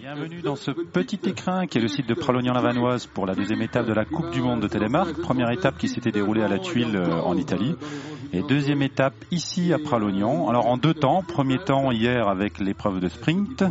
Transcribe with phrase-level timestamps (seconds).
[0.00, 3.86] Bienvenue dans ce petit écrin qui est le site de Pralognan-Lavanoise pour la deuxième étape
[3.86, 5.14] de la Coupe du Monde de Télémark.
[5.20, 7.74] Première étape qui s'était déroulée à la Tuile euh, en Italie.
[8.32, 10.48] Et deuxième étape ici à Pralognan.
[10.48, 11.22] Alors en deux temps.
[11.22, 13.64] Premier temps hier avec l'épreuve de sprint.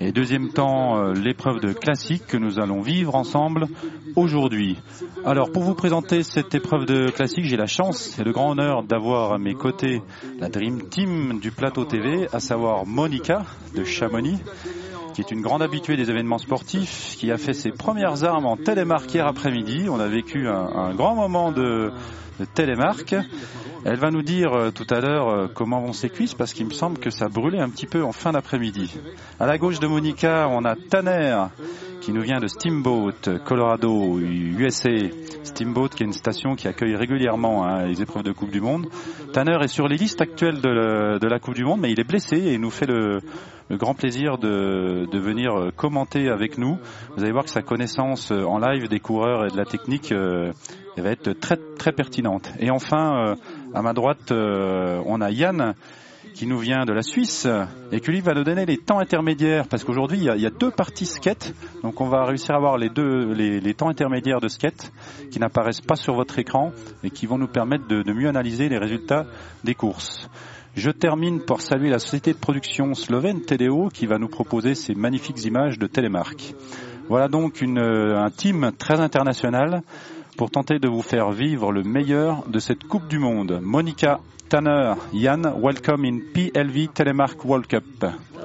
[0.00, 3.66] Et deuxième temps, euh, l'épreuve de classique que nous allons vivre ensemble
[4.16, 4.76] aujourd'hui.
[5.24, 8.82] Alors pour vous présenter cette épreuve de classique, j'ai la chance et le grand honneur
[8.82, 10.02] d'avoir à mes côtés
[10.40, 13.44] la Dream Team du plateau TV, à savoir Monica
[13.74, 14.38] de Chamonix
[15.14, 18.56] qui est une grande habituée des événements sportifs, qui a fait ses premières armes en
[18.56, 19.86] télémarque hier après-midi.
[19.88, 21.92] On a vécu un, grand moment de
[22.54, 23.14] télémarque.
[23.86, 26.64] Elle va nous dire euh, tout à l'heure euh, comment vont ses cuisses parce qu'il
[26.64, 28.98] me semble que ça brûlait un petit peu en fin d'après-midi.
[29.38, 31.36] À la gauche de Monica, on a Tanner
[32.00, 34.90] qui nous vient de Steamboat, Colorado, USA.
[35.42, 38.88] Steamboat qui est une station qui accueille régulièrement hein, les épreuves de Coupe du Monde.
[39.34, 42.36] Tanner est sur les listes actuelles de, la Coupe du Monde, mais il est blessé
[42.36, 43.20] et il nous fait le,
[43.70, 46.78] grand plaisir de, venir euh, commenter avec nous.
[47.16, 51.10] Vous allez voir que sa connaissance en live des coureurs et de la technique va
[51.10, 52.50] être très très pertinente.
[52.60, 53.34] Et enfin,
[53.74, 55.74] à ma droite, euh, on a Yann
[56.32, 57.46] qui nous vient de la Suisse
[57.92, 60.70] et qui lui va nous donner les temps intermédiaires parce qu'aujourd'hui il, y a deux
[60.70, 64.90] parties skate donc on va réussir à avoir les deux les, temps intermédiaires de skate
[65.30, 66.72] qui n'apparaissent pas sur votre écran
[67.04, 69.26] et qui vont nous permettre de, mieux analyser les résultats
[69.64, 70.28] des courses.
[70.74, 74.94] Je termine par saluer la société de production slovène TDO qui va nous proposer ces
[74.94, 76.54] magnifiques images de télémarque.
[77.08, 79.82] Voilà donc une, un team très international
[80.36, 83.60] pour tenter de vous faire vivre le meilleur de cette Coupe du Monde.
[83.62, 87.84] Monica, Tanner, Yann, welcome in PLV Telemark World Cup.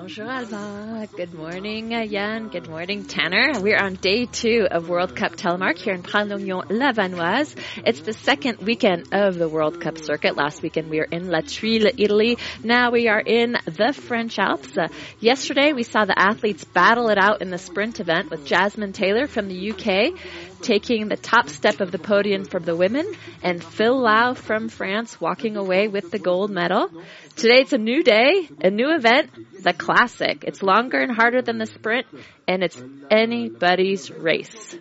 [0.09, 1.05] Bonjour Alba.
[1.15, 2.47] Good morning, Yann.
[2.47, 3.59] Good morning, Tanner.
[3.61, 7.55] We're on day two of World Cup Telemark here in Pralognan-Lavanoise.
[7.85, 10.35] It's the second weekend of the World Cup circuit.
[10.35, 12.37] Last weekend we were in La Tuile, Italy.
[12.63, 14.77] Now we are in the French Alps.
[14.77, 14.87] Uh,
[15.19, 19.27] yesterday we saw the athletes battle it out in the sprint event with Jasmine Taylor
[19.27, 20.17] from the UK
[20.61, 23.11] taking the top step of the podium from the women
[23.43, 26.89] and Phil Lau from France walking away with the gold medal.
[27.35, 29.31] Today it's a new day, a new event,
[29.63, 30.43] the classic.
[30.45, 32.07] It's longer and harder than the sprint
[32.47, 34.75] and it's anybody's race.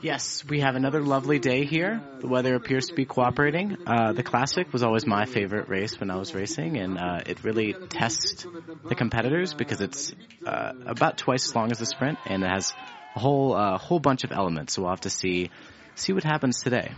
[0.00, 2.00] Yes, we have another lovely day here.
[2.20, 3.76] The weather appears to be cooperating.
[3.84, 7.42] Uh, the classic was always my favorite race when I was racing, and uh, it
[7.42, 8.46] really tests
[8.88, 10.14] the competitors because it's
[10.46, 12.72] uh, about twice as long as the sprint, and it has
[13.16, 14.74] whole whole bunch of elements.
[14.74, 15.50] So we'll have to see
[15.94, 16.90] see what happens today.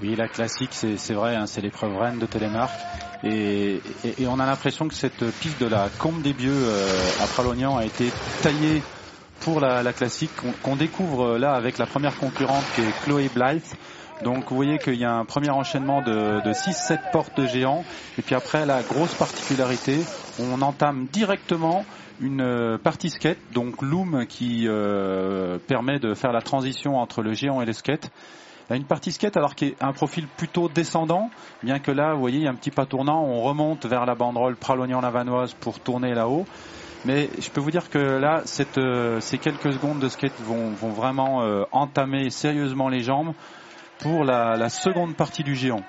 [0.00, 2.70] Oui, la classique, c'est vrai, hein, c'est l'épreuve reine de Télémark.
[3.24, 3.80] Et,
[4.28, 7.84] on a l'impression que cette piste de la Combe des Bieux euh, à Pralognan a
[7.84, 8.12] été
[8.42, 8.80] taillée
[9.40, 13.28] pour la, la classique qu'on qu découvre là avec la première concurrente qui est Chloé
[13.34, 13.76] Blythe.
[14.22, 17.84] Donc vous voyez qu'il y a un premier enchaînement de, de 6-7 portes géants.
[18.18, 19.98] Et puis après, la grosse particularité,
[20.38, 21.84] on entame directement
[22.20, 27.60] une partie skate, donc Loom qui euh, permet de faire la transition entre le géant
[27.60, 28.10] et le skate.
[28.70, 31.30] Une partie skate alors qui est un profil plutôt descendant,
[31.62, 34.04] bien que là, vous voyez, il y a un petit pas tournant, on remonte vers
[34.04, 36.44] la banderole Pralognan-Lavanoise pour tourner là-haut.
[37.06, 38.42] Mais je peux vous dire que là,
[38.76, 43.32] euh, ces quelques secondes de skate vont, vraiment euh, entamer sérieusement les jambes
[44.00, 45.82] pour la seconde partie du géant.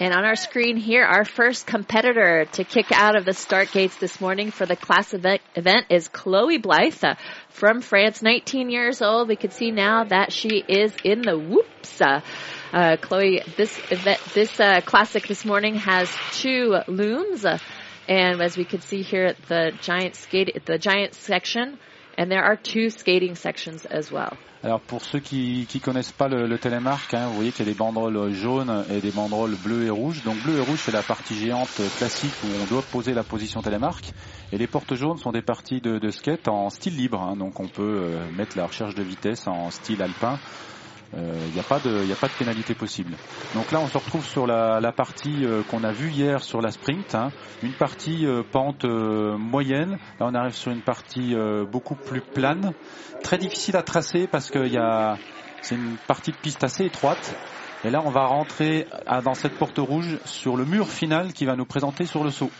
[0.00, 3.96] And on our screen here, our first competitor to kick out of the start gates
[3.96, 7.04] this morning for the class event, event is Chloe Blythe
[7.50, 9.28] from France, 19 years old.
[9.28, 12.00] We can see now that she is in the whoops.
[12.00, 12.22] Uh,
[12.72, 17.58] uh, Chloe, this event, this uh, classic this morning has two looms, uh,
[18.08, 21.78] and as we can see here at the giant skate, the giant section,
[22.18, 24.30] and there are two skating sections as well.
[24.62, 27.68] Alors pour ceux qui qui connaissent pas le, le télémarque, hein, vous voyez qu'il y
[27.70, 30.22] a des banderoles jaunes et des banderoles bleues et rouges.
[30.22, 33.62] Donc bleu et rouge c'est la partie géante classique où on doit poser la position
[33.62, 34.12] télémarque.
[34.52, 37.22] Et les portes jaunes sont des parties de, de skate en style libre.
[37.22, 40.38] Hein, donc on peut euh, mettre la recherche de vitesse en style alpin.
[41.12, 43.16] Il euh, n'y a pas de, il a pas de pénalité possible.
[43.54, 46.70] Donc là, on se retrouve sur la, partie euh, qu'on a vue hier sur la
[46.70, 47.30] sprint, hein,
[47.62, 49.98] une partie euh, pente moyenne.
[50.20, 51.34] Là, on arrive sur une partie
[51.70, 52.72] beaucoup plus plane,
[53.22, 55.16] très difficile à tracer parce que y a,
[55.62, 57.34] c'est une partie de piste assez étroite.
[57.82, 58.86] Et là, on va rentrer
[59.24, 62.50] dans cette porte rouge sur le mur final qui va nous présenter sur le saut.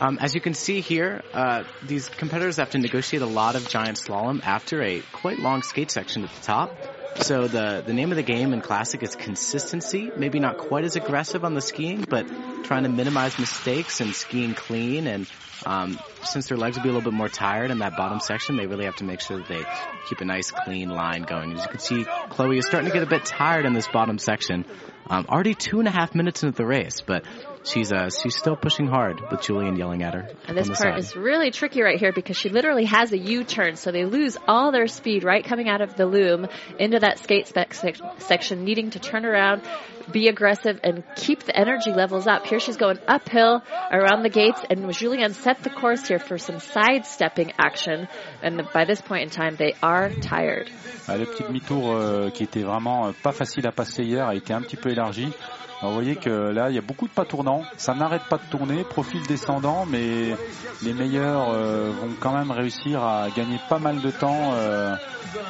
[0.00, 3.68] Um, as you can see here, uh, these competitors have to negotiate a lot of
[3.68, 6.74] giant slalom after a quite long skate section at the top.
[7.16, 10.10] So the, the name of the game in classic is consistency.
[10.16, 12.26] Maybe not quite as aggressive on the skiing, but
[12.64, 15.06] trying to minimize mistakes and skiing clean.
[15.06, 15.26] And
[15.66, 18.56] um, since their legs will be a little bit more tired in that bottom section,
[18.56, 19.62] they really have to make sure that they
[20.08, 21.52] keep a nice clean line going.
[21.52, 24.16] As you can see, Chloe is starting to get a bit tired in this bottom
[24.16, 24.64] section.
[25.10, 27.24] Um, already two and a half minutes into the race, but
[27.64, 30.28] she's uh, she's still pushing hard with Julian yelling at her.
[30.46, 30.98] And this part side.
[30.98, 34.72] is really tricky right here because she literally has a U-turn, so they lose all
[34.72, 36.46] their speed right coming out of the loom
[36.78, 39.62] into that skate spec sec- section, needing to turn around,
[40.10, 42.46] be aggressive, and keep the energy levels up.
[42.46, 46.58] Here she's going uphill around the gates, and Julian set the course here for some
[46.60, 48.08] sidestepping action.
[48.42, 50.70] And by this point in time, they are tired.
[51.08, 54.34] Ah, le petit demi-tour euh, qui était vraiment euh, pas facile à passer hier a
[54.34, 55.32] été un petit peu élargi.
[55.80, 57.62] Alors, vous voyez que là, il y a beaucoup de pas tournants.
[57.78, 60.36] Ça n'arrête pas de tourner, profil descendant, mais
[60.82, 64.94] les meilleurs euh, vont quand même réussir à gagner pas mal de temps euh,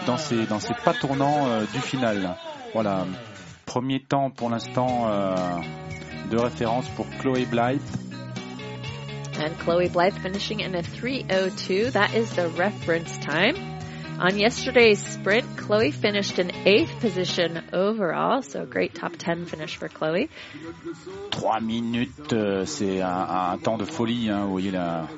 [0.06, 2.36] dans ces dans ces pas tournants euh, du final.
[2.74, 3.06] Voilà,
[3.66, 5.08] premier temps pour l'instant
[6.30, 7.82] de référence pour Chloé Blythe.
[9.40, 11.90] And Chloe Blythe finishing in a 302.
[11.90, 13.79] That is the reference time.
[14.22, 19.88] On yesterday's sprint, Chloe finished in eighth position overall, so great top 10 finish for
[19.88, 20.28] Chloe.
[21.30, 24.28] 3 minutes, euh, c'est un, un temps de folie.
[24.28, 24.44] Hein.
[24.44, 25.08] Vous voyez la,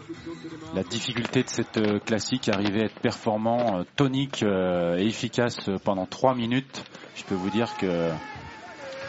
[0.77, 6.07] la difficulté de cette euh, classique, arriver à être performant, euh, tonique et efficace pendant
[6.07, 6.85] 3 minutes.
[7.17, 8.09] Je peux vous dire que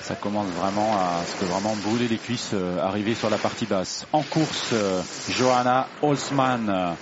[0.02, 4.08] ça commence vraiment à se vraiment brûler les cuisses, arriver sur la partie basse.
[4.12, 4.74] En course,
[5.30, 6.96] Johanna Holzmann.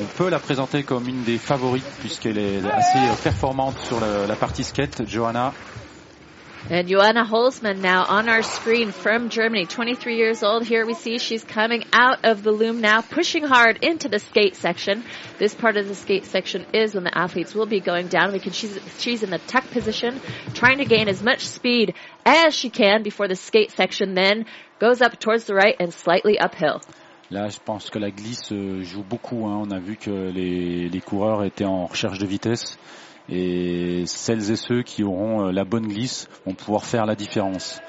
[0.00, 4.36] On peut la présenter comme une des favorites puisqu'elle est assez performante sur le- la
[4.36, 5.02] partie skate.
[5.06, 5.52] Johanna,
[6.70, 10.66] And Joanna Holzman now on our screen from Germany, 23 years old.
[10.66, 14.54] Here we see she's coming out of the loom now, pushing hard into the skate
[14.54, 15.02] section.
[15.38, 18.54] This part of the skate section is when the athletes will be going down because
[18.54, 20.20] she's, she's in the tuck position,
[20.52, 21.94] trying to gain as much speed
[22.26, 24.44] as she can before the skate section then
[24.78, 26.82] goes up towards the right and slightly uphill.
[27.30, 29.46] Là, je pense que la glisse euh, joue beaucoup.
[29.46, 29.62] hein.
[29.62, 32.78] On a vu que les, coureurs étaient en recherche de vitesse
[33.28, 37.82] et celles et ceux qui auront euh, la bonne glisse vont pouvoir faire la différence.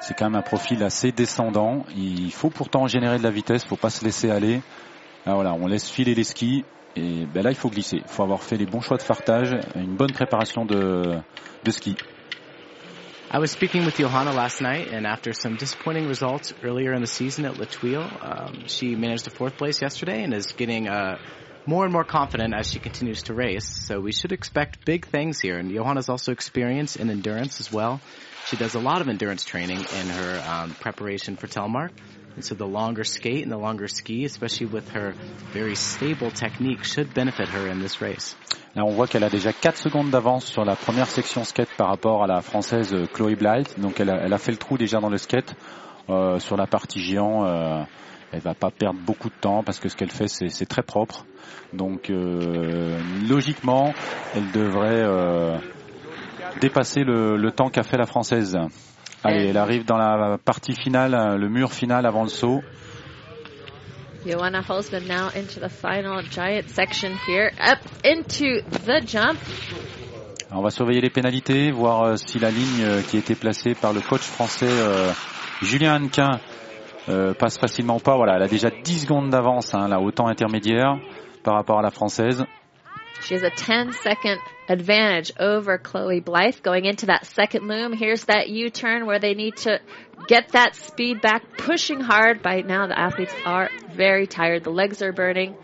[0.00, 1.84] C'est quand même un profil assez descendant.
[1.96, 4.60] Il faut pourtant générer de la vitesse, faut pas se laisser aller.
[5.26, 6.64] Ah, voilà, on laisse filer les skis
[6.94, 7.96] et ben là il faut glisser.
[7.96, 11.16] Il faut avoir fait les bons choix de fartage, une bonne préparation de,
[11.64, 11.96] de ski.
[13.30, 17.06] I was speaking with Johanna last night, and after some disappointing results earlier in the
[17.06, 21.18] season at La Tuile, um, she managed a fourth place yesterday and is getting uh,
[21.66, 23.66] more and more confident as she continues to race.
[23.66, 25.58] So we should expect big things here.
[25.58, 28.00] And Johanna's also experienced in endurance as well.
[28.46, 31.90] She does a lot of endurance training in her um, preparation for Telmark.
[32.34, 35.12] And so the longer skate and the longer ski, especially with her
[35.52, 38.34] very stable technique, should benefit her in this race.
[38.78, 41.88] Là, on voit qu'elle a déjà 4 secondes d'avance sur la première section skate par
[41.88, 43.76] rapport à la française euh, Chloé Blythe.
[43.80, 45.56] Donc, elle a, elle a fait le trou déjà dans le skate.
[46.08, 47.82] Euh, sur la partie géant, euh,
[48.30, 51.26] elle va pas perdre beaucoup de temps parce que ce qu'elle fait, c'est très propre.
[51.72, 53.92] Donc, euh, logiquement,
[54.36, 55.58] elle devrait
[56.60, 58.56] dépasser le, le temps qu'a fait la française.
[59.24, 62.62] Allez, elle arrive dans la partie finale, le mur final avant le saut.
[64.28, 69.38] Joanna Holzman now into the final giant section here, up into the jump.
[70.50, 73.74] On va surveiller les pénalités, voir euh, si la ligne euh, qui a été placée
[73.74, 75.10] par le coach français euh,
[75.62, 76.40] Julien Hannequin
[77.38, 78.16] passe facilement ou pas.
[78.16, 80.98] Voilà, elle a déjà 10 secondes d'avance, hein, là, au temps intermédiaire
[81.42, 82.44] par rapport à la française.
[83.22, 84.38] She has a 10 second
[84.68, 87.94] advantage over Chloe Blythe going into that second loom.
[87.94, 89.80] Here's that U-turn where they need to
[90.26, 92.42] get that speed back, pushing hard.
[92.42, 94.64] By now, the athletes are very tired.
[94.64, 95.54] The legs are burning.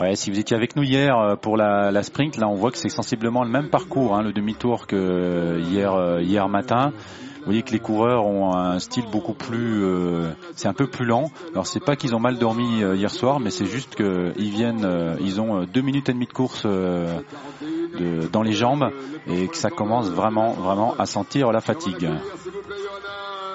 [0.00, 2.70] Ouais, si vous étiez avec nous hier euh, pour la, la sprint, là on voit
[2.70, 6.92] que c'est sensiblement le même parcours, hein, le demi-tour que euh, hier euh, hier matin.
[7.40, 11.04] Vous voyez que les coureurs ont un style beaucoup plus, euh, c'est un peu plus
[11.04, 11.30] lent.
[11.52, 15.40] Alors c'est pas qu'ils ont mal dormi hier soir, mais c'est juste qu'ils viennent, ils
[15.40, 18.90] ont deux minutes et demie de course dans les jambes
[19.26, 22.10] et que ça commence vraiment vraiment à sentir la fatigue.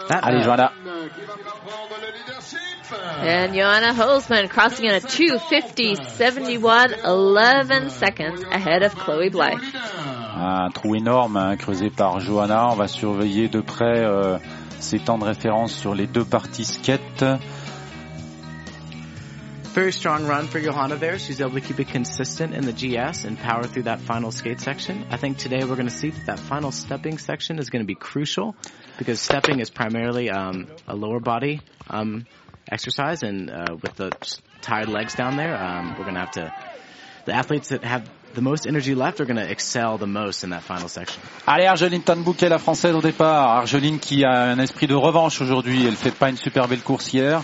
[0.09, 0.71] That, Allez, uh, Johanna.
[3.21, 9.63] And Joanna Holzman crossing in a 250.71, 11 seconds ahead of Chloe Blythe.
[10.37, 12.67] Un trou énorme hein, creusé par Johanna.
[12.71, 14.37] On va surveiller de près euh,
[14.79, 17.23] ses temps de référence sur les deux parties skate.
[19.75, 21.19] Very strong run for Johanna there.
[21.19, 24.61] She's able to keep it consistent in the GS and power through that final skate
[24.61, 25.05] section.
[25.09, 27.85] I think today we're going to see that that final stepping section is going to
[27.85, 28.55] be crucial
[28.97, 32.25] because stepping is primarily um, a lower body um,
[32.71, 34.15] exercise, and uh, with the
[34.61, 36.53] tired legs down there, um, we're going to have to.
[37.25, 40.49] The athletes that have the most energy left are going to excel the most in
[40.51, 41.19] that final section.
[41.47, 43.49] Allez, Argeline Tanbouquet, la française au départ.
[43.57, 45.85] Argeline qui a un esprit de revanche aujourd'hui.
[45.87, 47.41] Elle fait pas une super belle course hier.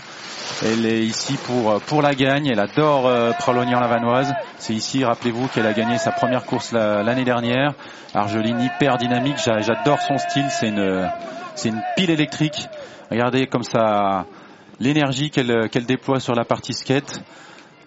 [0.64, 2.46] Elle est ici pour pour la gagne.
[2.46, 4.32] Elle adore euh, Pralognan-Lavanoise.
[4.58, 7.72] C'est ici, rappelez-vous, qu'elle a gagné sa première course la- l'année dernière.
[8.14, 9.38] Argeline hyper dynamique.
[9.42, 10.46] J'a- J'adore son style.
[10.50, 11.10] C'est une
[11.54, 12.68] c'est une pile électrique.
[13.10, 14.26] Regardez comme ça
[14.80, 17.20] l'énergie qu'elle qu'elle déploie sur la partie skate.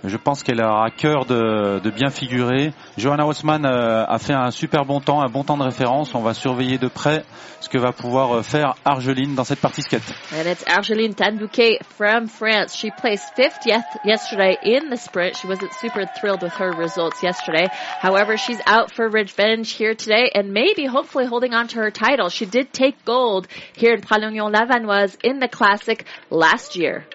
[0.07, 2.73] Je pense qu'elle a à cœur de, de, bien figurer.
[2.97, 6.13] Johanna Haussmann euh, a fait un super bon temps, un bon temps de référence.
[6.13, 7.23] On va surveiller de près
[7.59, 10.03] ce que va pouvoir euh, faire Argeline dans cette partie skate.
[10.31, 12.75] And it's Argeline Tanbouquet from France.
[12.75, 15.37] She placed fifth yesterday in the sprint.
[15.37, 17.67] She wasn't super thrilled with her results yesterday.
[17.99, 22.29] However, she's out for revenge here today and maybe hopefully holding on to her title.
[22.29, 27.05] She did take gold here in Pralognon-Lavanoise in the classic last year.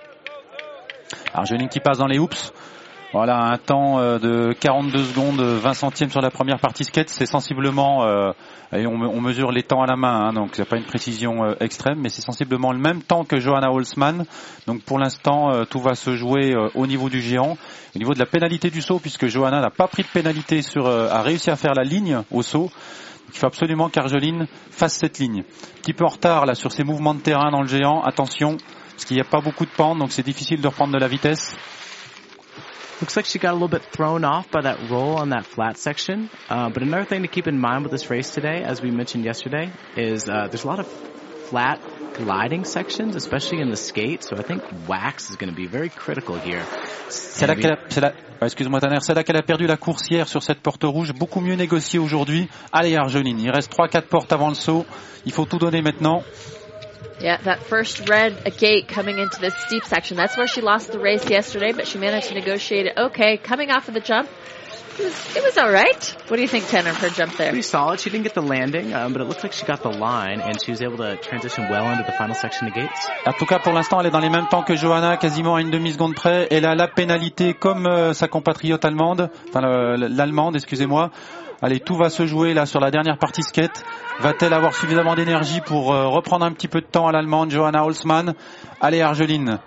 [1.34, 2.52] Argeline qui passe dans les hoops.
[3.12, 7.26] Voilà, un temps euh, de 42 secondes, 20 centièmes sur la première partie skate, c'est
[7.26, 8.30] sensiblement, euh,
[8.72, 11.54] et on, mesure les temps à la main, hein, donc c'est pas une précision euh,
[11.58, 14.26] extrême, mais c'est sensiblement le même temps que Johanna Holzmann.
[14.68, 17.58] Donc pour l'instant, euh, tout va se jouer au niveau du géant,
[17.96, 20.86] au niveau de la pénalité du saut, puisque Johanna n'a pas pris de pénalité sur,
[20.86, 22.70] a réussi à faire la ligne au saut.
[23.32, 25.42] Il faut absolument qu'Argeline fasse cette ligne.
[25.82, 28.02] Petit peu en retard là sur ses mouvements de terrain dans le géant.
[28.02, 28.56] Attention,
[28.92, 31.08] parce qu'il n'y a pas beaucoup de pente, donc c'est difficile de reprendre de la
[31.08, 31.56] vitesse.
[33.00, 35.78] Looks like she got a little bit thrown off by that roll on that flat
[35.78, 36.28] section.
[36.50, 39.24] Uh, but another thing to keep in mind with this race today, as we mentioned
[39.24, 40.86] yesterday, is uh, there's a lot of
[41.48, 41.80] flat
[42.14, 44.22] gliding sections, especially in the skate.
[44.22, 46.62] So I think wax is going to be very critical here.
[47.08, 50.60] C'est là qu'elle a, excuse-moi Tanner, c'est là qu'elle a perdu la coursière sur cette
[50.60, 51.12] porte rouge.
[51.14, 52.48] Beaucoup mieux négocié aujourd'hui.
[52.70, 54.84] Allez Argeline, il reste 3-4 portes avant le saut.
[55.24, 56.22] Il faut tout donner maintenant.
[57.20, 60.16] Yeah, that first red gate coming into this steep section.
[60.16, 63.36] That's where she lost the race yesterday, but she managed to negotiate it okay.
[63.36, 64.28] Coming off of the jump,
[64.98, 66.16] it was, it was all right.
[66.28, 67.50] What do you think, Tanner, of her jump there?
[67.50, 68.00] Pretty solid.
[68.00, 70.60] She didn't get the landing, um, but it looked like she got the line, and
[70.62, 73.08] she was able to transition well into the final section of gates.
[73.26, 75.60] En tout cas, pour l'instant, elle est dans les mêmes temps que Johanna, quasiment à
[75.60, 76.48] une demi-seconde près.
[76.50, 81.10] Elle a la pénalité comme euh, sa compatriote allemande, enfin l'allemande, excusez-moi.
[81.62, 83.84] Allez, tout va se jouer là sur la dernière partie skate.
[84.20, 87.84] Va-t-elle avoir suffisamment d'énergie pour euh, reprendre un petit peu de temps à l'allemande, Johanna
[87.84, 88.34] Holzmann?
[88.80, 89.58] Allez, Argeline.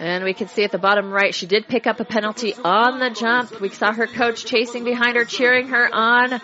[0.00, 2.98] And we can see at the bottom right, she did pick up a penalty on
[2.98, 3.60] the jump.
[3.60, 6.40] We saw her coach chasing behind her, cheering her on.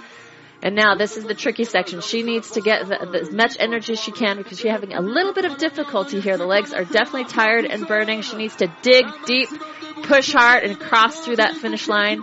[0.62, 2.00] And now this is the tricky section.
[2.00, 5.00] She needs to get the, as much energy as she can because she's having a
[5.00, 6.36] little bit of difficulty here.
[6.36, 8.22] The legs are definitely tired and burning.
[8.22, 9.48] She needs to dig deep,
[10.04, 12.22] push hard, and cross through that finish line.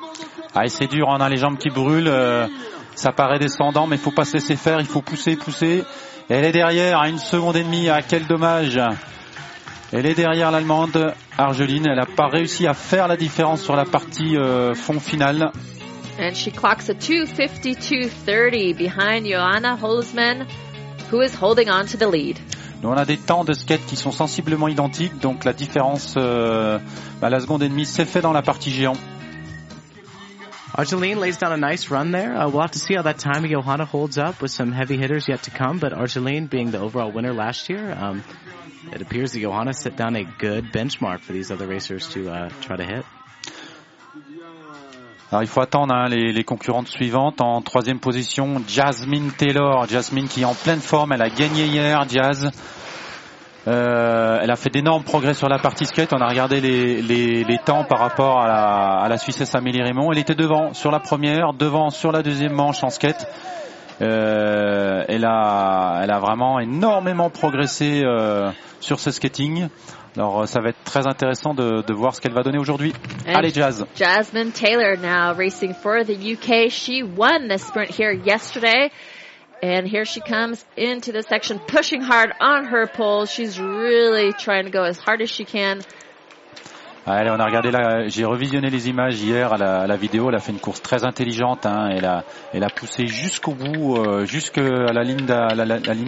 [0.56, 2.08] Ah, c'est dur, on a les jambes qui brûlent.
[2.08, 2.48] Euh,
[2.96, 4.80] ça paraît descendant, mais il faut pas se laisser faire.
[4.80, 5.84] Il faut pousser, pousser.
[6.30, 7.90] Elle est derrière à une seconde et demie.
[7.90, 8.80] Ah, quel dommage.
[9.92, 11.88] Elle est derrière l'Allemande, Argeline.
[11.88, 15.52] Elle n'a pas réussi à faire la différence sur la partie euh, fond finale.
[16.20, 20.46] And she clocks a 252.30 behind Johanna Holzman,
[21.12, 22.38] who is holding on to the lead.
[22.84, 26.78] Donc on a des temps de skate qui sont sensiblement identiques, donc la différence, euh,
[27.22, 28.98] bah, la seconde et demie, c'est fait dans la partie géant.
[30.76, 32.36] Argeline lays down a nice run there.
[32.36, 34.98] Uh, we'll have to see how that time of Johanna holds up with some heavy
[34.98, 35.78] hitters yet to come.
[35.78, 38.24] But Argeline, being the overall winner last year, um,
[38.92, 42.50] it appears that Johanna set down a good benchmark for these other racers to uh,
[42.62, 43.06] try to hit.
[45.32, 47.42] Alors il faut attendre hein, les, les, concurrentes suivantes.
[47.42, 49.88] En troisième position, Jasmine Taylor.
[49.88, 51.12] Jasmine qui est en pleine forme.
[51.12, 52.52] Elle a gagné hier, Jazz.
[53.68, 56.12] Euh, elle a fait d'énormes progrès sur la partie skate.
[56.14, 59.82] On a regardé les, les, les temps par rapport à la, à la Suissesse Amélie
[59.82, 60.12] Raymond.
[60.12, 63.26] Elle était devant sur la première, devant sur la deuxième manche en skate.
[64.02, 69.70] Euh, elle, a, elle a vraiment énormément progressé euh, sur ce skating.
[70.16, 72.94] Alors ça va être très intéressant de, de voir ce qu'elle va donner aujourd'hui.
[73.26, 73.86] Allez Jazz.
[73.96, 76.70] Jasmine Taylor now racing for the UK.
[76.70, 78.92] She won the sprint here yesterday.
[79.64, 83.26] And here she comes into the section, pushing hard on her pole.
[83.26, 85.82] She's really trying to go as hard as she can.
[87.06, 90.28] Allez, on a regardé là, j'ai revisionné les images hier à la, à la, vidéo.
[90.28, 91.66] Elle a fait une course très intelligente.
[91.66, 91.92] Hein.
[91.96, 95.26] Elle a, elle a poussé jusqu'au bout, euh, jusqu'à la ligne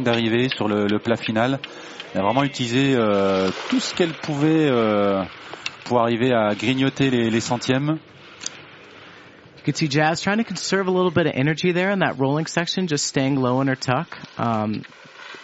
[0.03, 1.59] d'arrivée sur le, le, plat final.
[2.13, 5.23] Elle a vraiment utilisé euh, tout ce qu'elle pouvait euh,
[5.85, 7.99] pour arriver à grignoter les, les centièmes.
[9.65, 12.19] You can see Jazz trying to conserve a little bit of energy there in that
[12.19, 14.15] rolling section, just staying low in her tuck.
[14.37, 14.83] Um,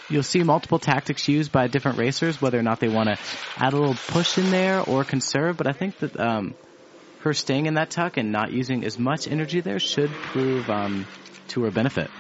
[0.09, 3.17] you'll see multiple tactics used by different racers, whether or not they want to
[3.57, 5.57] add a little push in there or conserve.
[5.57, 6.53] But I think that um,
[7.21, 11.07] her staying in that tuck and not using as much energy there should prove um,
[11.47, 12.11] to her benefit.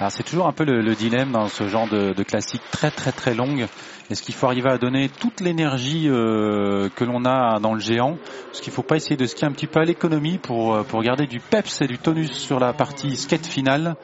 [0.00, 2.90] Alors c'est toujours un peu le, le, dilemme dans ce genre de, de classique très
[2.90, 3.68] très très longue.
[4.08, 8.18] Est-ce qu'il faut arriver à donner toute l'énergie euh, que l'on a dans le géant?
[8.52, 10.82] Est-ce qu'il ne faut pas essayer de skier un petit peu à l'économie pour, euh,
[10.84, 13.96] pour garder du peps et du tonus sur la partie skate finale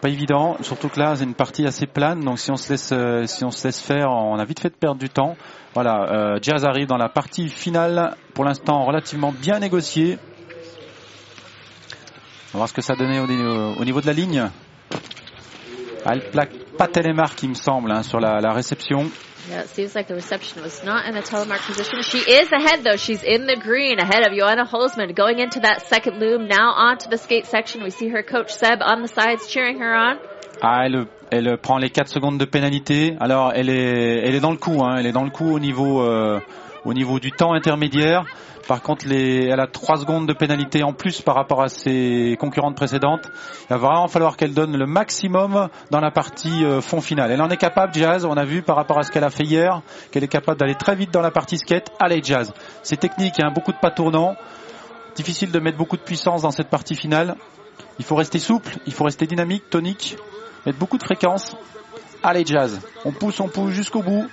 [0.00, 2.90] Pas évident, surtout que là c'est une partie assez plane, donc si on se laisse
[2.92, 5.36] euh, si on se laisse faire, on a vite fait de perdre du temps.
[5.74, 10.18] Voilà, euh, Jazz arrive dans la partie finale, pour l'instant relativement bien négociée.
[12.48, 13.26] On va voir ce que ça donnait au,
[13.80, 14.50] au niveau de la ligne.
[16.04, 19.10] Elle plaque pas Telemark, il me semble, hein, sur la, la réception.
[19.48, 22.02] Yeah, it seems like the reception was not in a telemark position.
[22.02, 22.96] She is ahead though.
[22.96, 26.46] She's in the green ahead of Joanna Holzman going into that second loom.
[26.46, 27.82] Now onto the skate section.
[27.82, 30.18] We see her coach Seb on the sides cheering her on.
[30.62, 33.16] Ah, elle, elle prend les 4 secondes de pénalité.
[33.18, 34.84] Alors, elle est, elle est dans le coup.
[34.84, 36.38] Hein, elle est dans le coup au niveau, euh,
[36.84, 38.24] au niveau du temps intermédiaire.
[38.68, 42.76] Par contre, elle a 3 secondes de pénalité en plus par rapport à ses concurrentes
[42.76, 43.28] précédentes.
[43.64, 47.32] Il va vraiment falloir qu'elle donne le maximum dans la partie euh, fond finale.
[47.32, 48.24] Elle en est capable, Jazz.
[48.24, 50.74] On a vu par rapport à ce qu'elle a fait hier, qu'elle est capable d'aller
[50.74, 51.90] très vite dans la partie skate.
[51.98, 52.52] Allez, Jazz.
[52.82, 54.36] C'est technique, hein, beaucoup de pas tournants.
[55.16, 57.36] Difficile de mettre beaucoup de puissance dans cette partie finale.
[57.98, 60.16] Il faut rester souple, il faut rester dynamique, tonique,
[60.64, 61.56] mettre beaucoup de fréquence.
[62.22, 62.80] Allez, Jazz.
[63.04, 64.26] On pousse, on pousse jusqu'au bout.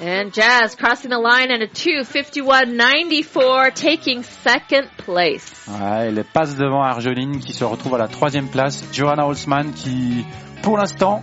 [0.00, 5.68] And Jazz crossing the line in a 2.51.94, taking second place.
[5.68, 8.82] Ouais, elle passe devant Argeline qui se retrouve à la troisième place.
[8.92, 10.24] Johanna Holzman qui,
[10.62, 11.22] pour l'instant,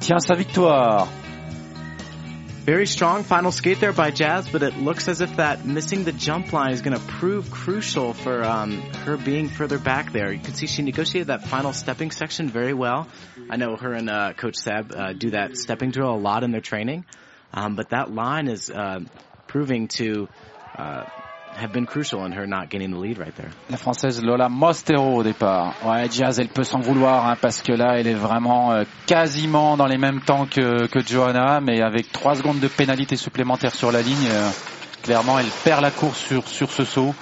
[0.00, 1.08] tient sa victoire.
[2.64, 6.12] Very strong final skate there by Jazz, but it looks as if that missing the
[6.12, 10.32] jump line is going to prove crucial for um, her being further back there.
[10.32, 13.08] You can see she negotiated that final stepping section very well.
[13.50, 16.52] I know her and uh, Coach Seb uh, do that stepping drill a lot in
[16.52, 17.04] their training.
[17.54, 19.00] Um, but that line is uh,
[19.46, 20.26] proving to
[20.78, 21.04] uh,
[21.54, 23.50] have been crucial in her not getting the lead right there.
[23.68, 25.74] La française Lola Mostero au départ.
[25.84, 29.76] Ouais, Jazz, elle peut s'en vouloir hein, parce que là, elle est vraiment euh, quasiment
[29.76, 33.92] dans les mêmes temps que, que Johanna, mais avec trois secondes de pénalité supplémentaire sur
[33.92, 34.48] la ligne, euh,
[35.02, 37.14] clairement, elle perd la course sur sur ce saut.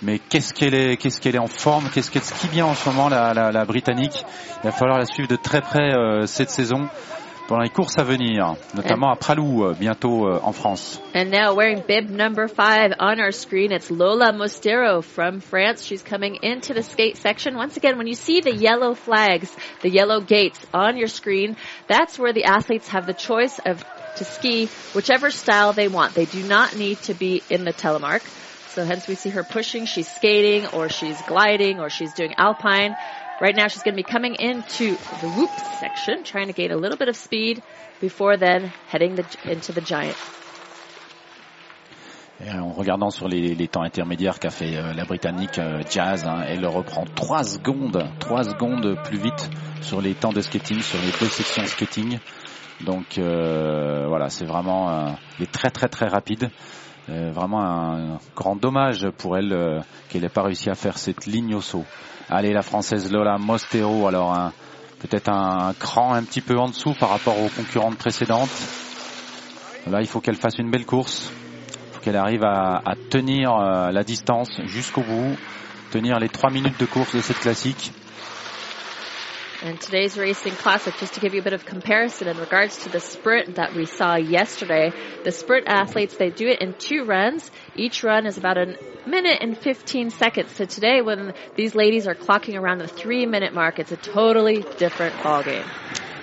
[0.00, 2.88] Mais qu'est-ce qu'elle est, qu'est-ce qu'elle est en forme, qu'est-ce qu'elle skie bien en ce
[2.88, 4.24] moment la, la, la britannique?
[4.62, 6.88] Il va falloir la suivre de très près euh, cette saison.
[7.48, 11.00] Pendant les courses à venir, notamment à Pralou euh, bientôt euh, en France.
[11.14, 15.82] And now wearing bib number five on our screen, it's Lola Mostero from France.
[15.82, 17.56] She's coming into the skate section.
[17.56, 19.50] Once again, when you see the yellow flags,
[19.80, 21.56] the yellow gates on your screen,
[21.88, 23.82] that's where the athletes have the choice of
[24.16, 26.14] to ski whichever style they want.
[26.14, 28.20] They do not need to be in the telemark.
[28.74, 32.94] So hence we see her pushing, she's skating, or she's gliding, or she's doing alpine.
[33.40, 36.76] Right now she's going to be coming into the whoop section, trying to gain a
[36.76, 37.62] little bit of speed
[38.00, 40.16] before then heading the, into the giant.
[42.40, 46.44] Et en regardant sur les, temps intermédiaires qu'a fait euh, la Britannique euh, Jazz, hein,
[46.46, 51.10] elle reprend 3 secondes, 3 secondes plus vite sur les temps de skating, sur les
[51.20, 52.18] deux sections skating.
[52.84, 56.50] Donc euh, voilà, c'est vraiment euh, elle est très très très rapide.
[57.08, 61.26] Euh, vraiment un grand dommage pour elle euh, qu'elle n'ait pas réussi à faire cette
[61.26, 61.84] ligne au saut.
[62.30, 64.52] Allez, la française Lola Mostero, alors
[64.98, 68.50] peut-être un, cran un petit peu en dessous par rapport aux concurrentes précédentes.
[69.86, 71.30] Là, il faut qu'elle fasse une belle course.
[71.30, 75.36] Il faut qu'elle arrive à, à tenir euh, la distance jusqu'au bout,
[75.90, 77.92] tenir les trois minutes de course de cette classique.
[79.60, 82.90] And today's racing classic, just to give you a bit of comparison in regards to
[82.90, 84.92] the sprint that we saw yesterday,
[85.24, 87.50] the sprint athletes, they do it in two runs.
[87.74, 90.52] Each run is about a minute and 15 seconds.
[90.52, 94.64] So today when these ladies are clocking around the three minute mark, it's a totally
[94.78, 95.66] different ballgame.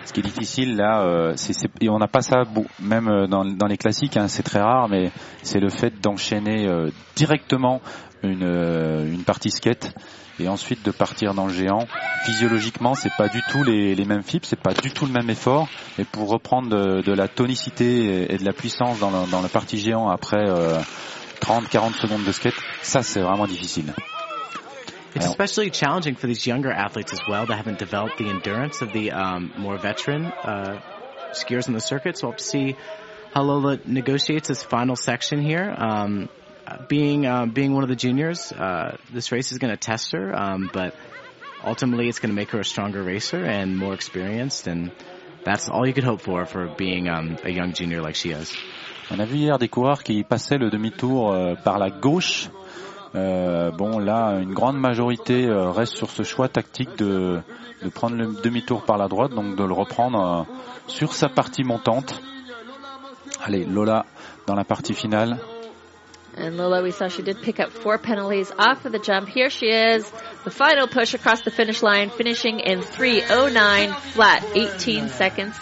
[0.06, 2.44] Ce qui est difficile là, euh, c'est, c'est, et on n'a pas ça
[2.80, 6.68] même euh, dans, dans les classiques, hein, c'est très rare, mais c'est le fait d'enchaîner
[6.68, 7.82] euh, directement
[8.24, 9.94] une, euh, une partie skate
[10.40, 11.88] et ensuite de partir dans le géant.
[12.26, 15.30] Physiologiquement, c'est pas du tout les, les mêmes fibres, c'est pas du tout le même
[15.30, 15.68] effort.
[15.98, 19.78] Et pour reprendre de, de la tonicité et, de la puissance dans le, dans partie
[19.78, 20.80] géant après euh,
[21.42, 23.94] 30-40 secondes de skate, ça c'est vraiment difficile.
[25.16, 28.92] It's especially challenging for these younger athletes as well that haven't developed the endurance of
[28.92, 30.82] the um, more veteran uh,
[31.32, 32.18] skiers on the circuit.
[32.18, 32.76] So we'll have to see
[33.34, 35.74] how Lola negotiates this final section here.
[35.78, 36.28] Um,
[36.88, 40.36] being uh, being one of the juniors, uh, this race is going to test her,
[40.36, 40.96] um, but
[41.64, 44.92] ultimately it's going to make her a stronger racer and more experienced, and
[45.44, 48.56] that's all you could hope for for being um, a young junior like she is.
[49.12, 52.50] On a vu hier des coureurs qui passaient le demi-tour euh, par la gauche.
[53.14, 57.40] Euh, bon, là, une grande majorité euh, reste sur ce choix tactique de,
[57.84, 60.54] de prendre le demi-tour par la droite, donc de le reprendre euh,
[60.88, 62.20] sur sa partie montante.
[63.44, 64.06] Allez, Lola
[64.48, 65.38] dans la partie finale.
[66.38, 69.30] And Lola, we saw she did pick up four penalties off of the jump.
[69.30, 70.10] Here she is,
[70.44, 75.56] the final push across the finish line, finishing in 3.09 flat, 18 seconds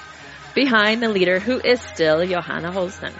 [0.56, 3.14] behind the leader, who is still Johanna Holsten.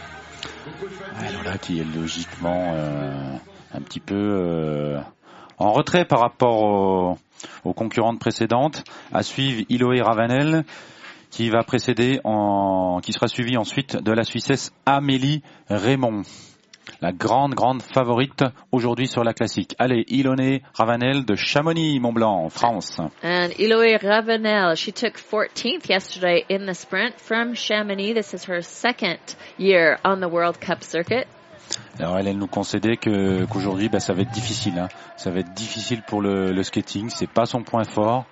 [1.20, 3.38] Ouais, Lola qui est logiquement euh,
[3.72, 5.00] un petit peu euh,
[5.60, 7.18] en retrait par rapport aux,
[7.64, 8.84] aux concurrentes précédentes.
[9.14, 10.66] À suivre Iloé Ravanel
[11.30, 16.24] qui va précéder en, qui sera suivi ensuite de la Suissesse Amélie Raymond.
[17.02, 19.76] La grande, grande favorite aujourd'hui sur la classique.
[19.80, 23.00] Allez, Ilone Ravanel de Chamonix, Mont-Blanc, France.
[23.24, 28.14] And Iloe Ravanel, she took 14th yesterday in the sprint from Chamonix.
[28.14, 29.20] This is her second
[29.58, 31.26] year on the World Cup circuit.
[32.00, 34.78] Alors elle, elle nous concédait que qu'aujourd'hui, bah, ça va être difficile.
[34.78, 34.90] Hein.
[35.18, 37.10] Ça va être difficile pour le, le skating.
[37.10, 38.26] C'est pas son point fort.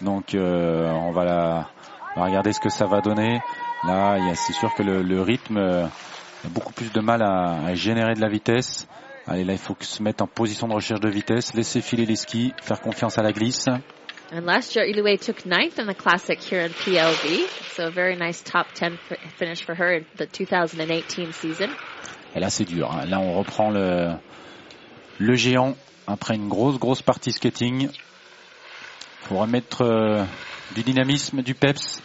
[0.00, 1.68] Donc euh, on va la
[2.16, 3.40] on va regarder ce que ça va donner.
[3.86, 5.86] Là, c'est sûr que le, le rythme euh,
[6.44, 8.86] a beaucoup plus de mal à, à générer de la vitesse.
[9.26, 12.16] Allez, là, il faut se mettre en position de recherche de vitesse, laisser filer les
[12.16, 13.68] skis, faire confiance à la glisse.
[14.32, 17.46] And last year, Iloe took ninth in the classic here in PLV.
[17.76, 21.68] So a very nice top 10 f- finish for her in the 2018 season.
[22.34, 22.90] Et là, c'est dur.
[22.92, 23.06] hein.
[23.06, 24.12] Là, on reprend le,
[25.18, 25.76] le géant
[26.06, 27.88] après une grosse, grosse partie skating.
[29.22, 30.24] Faut remettre euh,
[30.74, 32.02] du dynamisme, du peps.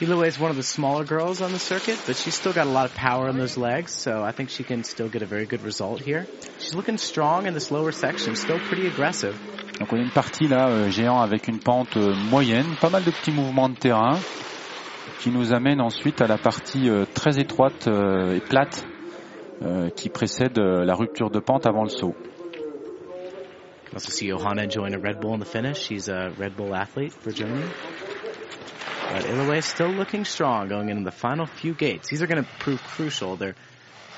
[0.00, 2.70] Eloy is one of the smaller girls on the circuit, but she's still got a
[2.70, 5.44] lot of power in those legs, so I think she can still get a very
[5.44, 6.24] good result here.
[6.60, 9.36] She's looking strong in this lower section, still pretty aggressive.
[9.80, 13.02] Donc on a une partie là euh, géant avec une pente euh, moyenne, pas mal
[13.02, 14.18] de petits mouvements de terrain
[15.18, 18.86] qui nous amène ensuite à la partie euh, très étroite euh, et plate
[19.62, 22.14] euh, qui précède euh, la rupture de pente avant le saut.
[23.82, 25.78] You can also see Johanna enjoying a Red Bull in the finish.
[25.78, 27.64] She's a Red Bull athlete for Germany.
[29.10, 32.08] But Iloe is still looking strong going into the final few gates.
[32.10, 33.36] These are going to prove crucial.
[33.36, 33.54] There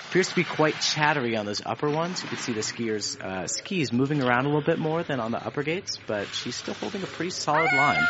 [0.09, 2.23] appears to be quite chattery on those upper ones.
[2.23, 5.31] You can see the skiers' uh, skis moving around a little bit more than on
[5.31, 8.05] the upper gates, but she's still holding a pretty solid line.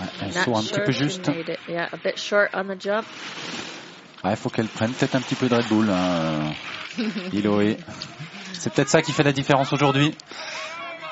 [0.00, 1.28] Ouais, Un Not saut un petit sure peu she juste.
[1.28, 1.58] made it.
[1.68, 3.06] Yeah, a bit short on the jump.
[4.24, 5.88] Il faut qu'elle prenne peut-être un petit peu de Red Bull.
[5.88, 6.52] Hein,
[6.98, 7.74] euh,
[8.52, 10.12] C'est peut-être ça qui fait la différence aujourd'hui.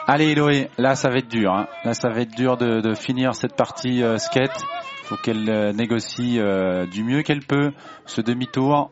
[0.08, 1.52] Allez Eloé, là ça va être dur.
[1.52, 1.66] hein.
[1.84, 4.56] Là ça va être dur de, finir cette partie euh, skate.
[5.02, 7.72] faut qu'elle euh, négocie euh, du mieux qu'elle peut
[8.04, 8.90] ce demi-tour.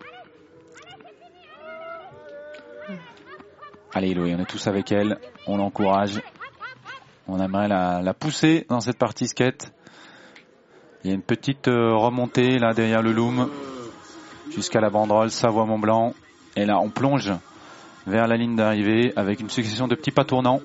[3.92, 5.18] Allez Eloé, on est tous avec elle.
[5.46, 6.20] On l'encourage.
[7.28, 9.72] On aimerait la, la pousser dans cette partie skate.
[11.04, 13.48] Il y a une petite euh, remontée là derrière le loom
[14.50, 16.12] jusqu'à la banderole Savoie-Mont-Blanc.
[16.56, 17.32] Et là, on plonge
[18.06, 20.60] vers la ligne d'arrivée avec une succession de petits pas tournants.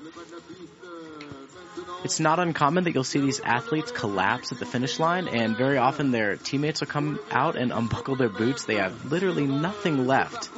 [2.02, 5.76] It's not uncommon that you'll see these athletes collapse at the finish line, and very
[5.76, 8.64] often their teammates will come out and unbuckle their boots.
[8.64, 10.50] They have literally nothing left.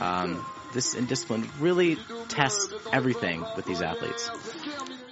[0.00, 1.96] Um, this indiscipline really
[2.28, 4.30] tests everything with these athletes.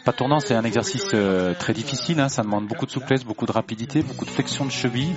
[0.04, 2.20] Pas tournant, c'est un exercice euh, très difficile.
[2.20, 2.28] hein.
[2.28, 5.14] Ça demande beaucoup de souplesse, beaucoup de rapidité, beaucoup de flexion de cheville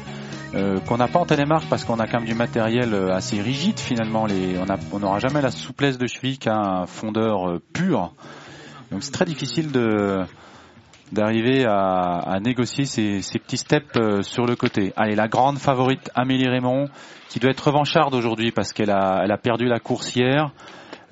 [0.55, 3.41] euh, qu'on n'a pas en télémarque parce qu'on a quand même du matériel euh, assez
[3.41, 4.25] rigide finalement.
[4.25, 4.57] Les,
[4.93, 8.13] on n'aura jamais la souplesse de cheville qu'un fondeur euh, pur.
[8.91, 10.23] Donc c'est très difficile de
[11.11, 14.93] d'arriver à, à négocier ces, ces petits steps euh, sur le côté.
[14.95, 16.89] Allez, la grande favorite Amélie Raymond,
[17.29, 20.51] qui doit être revancharde aujourd'hui parce qu'elle a, elle a perdu la course hier.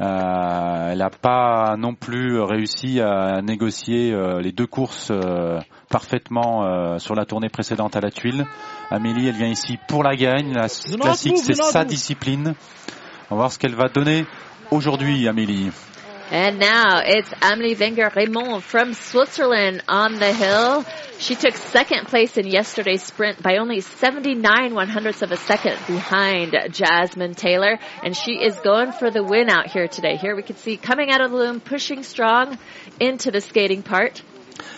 [0.02, 6.66] Euh, elle n'a pas non plus réussi à négocier euh, les deux courses euh, parfaitement
[6.66, 8.46] euh, sur la tournée précédente à la tuile.
[8.92, 10.52] Amélie, elle vient ici pour la gagne.
[10.54, 10.68] La
[11.00, 12.56] classique, c'est sa discipline.
[13.30, 14.26] On va voir ce qu'elle va donner
[14.70, 15.72] aujourd'hui, Amélie.
[16.32, 20.84] And now it's Amelie Wenger Raymond from Switzerland on the hill.
[21.20, 25.78] She took second place in yesterday's sprint by only 79 one hundredths of a second
[25.86, 27.78] behind Jasmine Taylor.
[28.04, 30.18] And she is going for the win out here today.
[30.18, 32.58] Here we can see coming out of the loom, pushing strong
[33.00, 34.24] into the skating part.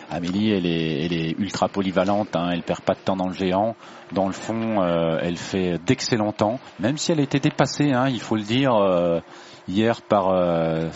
[0.10, 3.34] Amélie, elle est, elle est ultra polyvalente, hein, elle perd pas de temps dans le
[3.34, 3.76] géant.
[4.12, 8.08] Dans le fond, euh, elle fait d'excellents temps, même si elle a été dépassée, hein,
[8.10, 9.20] il faut le dire, euh,
[9.68, 10.88] hier par euh,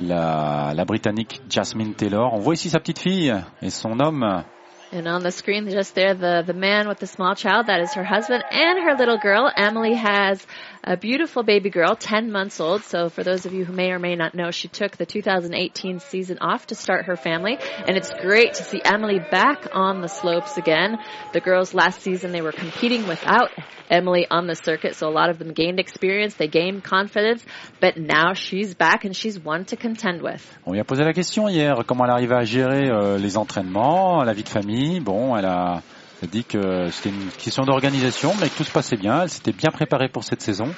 [0.00, 2.32] la, la Britannique Jasmine Taylor.
[2.32, 4.44] On voit ici sa petite fille et son homme.
[4.92, 7.94] And on the screen just there, the, the man with the small child, that is
[7.94, 9.48] her husband and her little girl.
[9.56, 10.44] Emily has
[10.82, 12.82] a beautiful baby girl, 10 months old.
[12.82, 16.00] So for those of you who may or may not know, she took the 2018
[16.00, 17.58] season off to start her family.
[17.86, 20.98] And it's great to see Emily back on the slopes again.
[21.32, 23.50] The girls last season, they were competing without
[23.90, 24.94] Emily on the circuit.
[24.94, 26.34] So a lot of them gained experience.
[26.34, 27.44] They gained confidence,
[27.80, 30.40] but now she's back and she's one to contend with.
[30.64, 34.24] On lui a posé la question hier, comment elle arrivait à gérer euh, les entraînements,
[34.24, 35.00] la vie de famille.
[35.00, 35.82] Bon, elle a
[36.22, 39.22] elle dit que c'était une question d'organisation, mais que tout se passait bien.
[39.22, 40.68] Elle s'était bien préparée pour cette saison.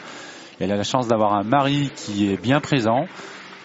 [0.61, 3.07] Et elle a la chance d'avoir un mari qui est bien présent,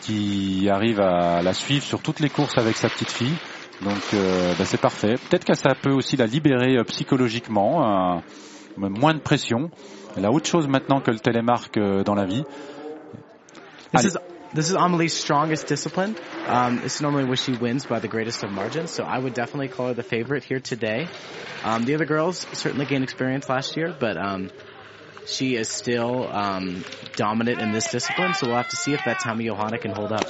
[0.02, 3.36] qui arrive à la suivre sur toutes les courses avec sa petite fille.
[3.82, 5.16] Donc euh, bah, c'est parfait.
[5.30, 9.70] Peut-être que ça peut aussi la libérer euh, psychologiquement, euh, moins de pression.
[10.16, 12.44] Elle a autre chose maintenant que le télémarque dans la vie.
[13.94, 14.10] Allez.
[14.50, 16.16] Is this is Amelie's strongest discipline.
[16.46, 19.68] Um, it's normally where she wins by the greatest of margins, so I would definitely
[19.68, 21.08] call her the favorite here today.
[21.64, 24.50] Um, the other girls certainly gained experience last year, but um,
[25.26, 26.84] she is still um,
[27.16, 30.12] dominant in this discipline, so we'll have to see if that Tommy Johanna can hold
[30.12, 30.26] up.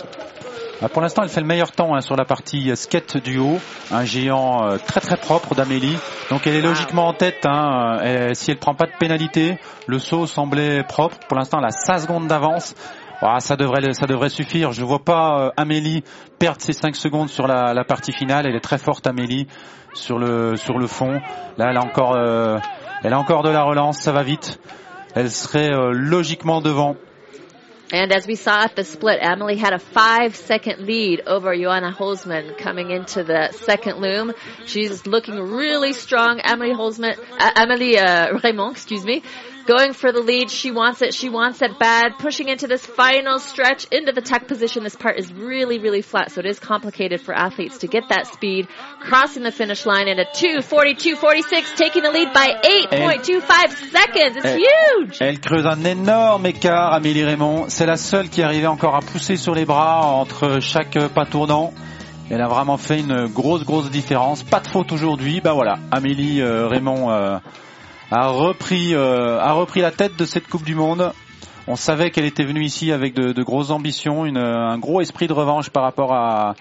[0.79, 3.57] Ah, pour l'instant, elle fait le meilleur temps hein, sur la partie skate du haut.
[3.89, 5.97] Un géant euh, très très propre d'Amélie.
[6.29, 7.47] Donc elle est logiquement en tête.
[7.47, 11.17] Hein, et si elle prend pas de pénalité, le saut semblait propre.
[11.27, 12.75] Pour l'instant, elle a 5 secondes d'avance.
[13.21, 14.71] Ah, ça devrait ça devrait suffire.
[14.71, 16.03] Je vois pas euh, Amélie
[16.37, 18.45] perdre ses 5 secondes sur la, la, partie finale.
[18.47, 19.47] Elle est très forte Amélie
[19.93, 21.19] sur le sur le fond.
[21.57, 22.57] Là, elle a encore euh,
[23.03, 23.99] elle a encore de la relance.
[23.99, 24.59] Ça va vite.
[25.15, 26.95] Elle serait euh, logiquement devant.
[27.91, 31.93] And as we saw at the split, Emily had a five second lead over Joanna
[31.97, 34.33] Holzman coming into the second loom.
[34.65, 36.41] She's looking really strong.
[36.43, 39.23] Emily Holzman, uh, Emily uh, Raymond, excuse me,
[39.67, 40.49] going for the lead.
[40.49, 41.13] She wants it.
[41.13, 42.17] She wants it bad.
[42.17, 44.83] Pushing into this final stretch into the tech position.
[44.83, 48.27] This part is really, really flat, so it is complicated for athletes to get that
[48.27, 48.67] speed.
[49.01, 54.37] Crossing the finish line in a 2:42.46, taking the lead by 8.25 seconds.
[54.37, 55.17] It's elle, huge.
[55.21, 57.65] Elle creuse un énorme écart, Amélie Raymond.
[57.67, 61.73] C'est la seule qui arrivait encore à pousser sur les bras entre chaque pas tournant.
[62.29, 64.43] Elle a vraiment fait une grosse, grosse différence.
[64.43, 65.39] Pas de faute aujourd'hui.
[65.39, 67.09] Bah voilà, Amélie euh, Raymond.
[67.11, 67.37] Euh,
[68.11, 71.11] a repris, euh, a repris la tête de cette Coupe du Monde.
[71.67, 75.69] On savait qu'elle était venue ici avec de, grosses ambitions, un gros esprit de revanche
[75.69, 76.55] par rapport à,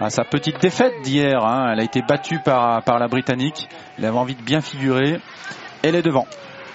[0.00, 1.44] à sa petite défaite d'hier.
[1.44, 1.70] Hein.
[1.72, 3.68] Elle a été battue par, par la Britannique.
[3.98, 5.20] Elle avait envie de bien figurer.
[5.82, 6.26] Elle est devant.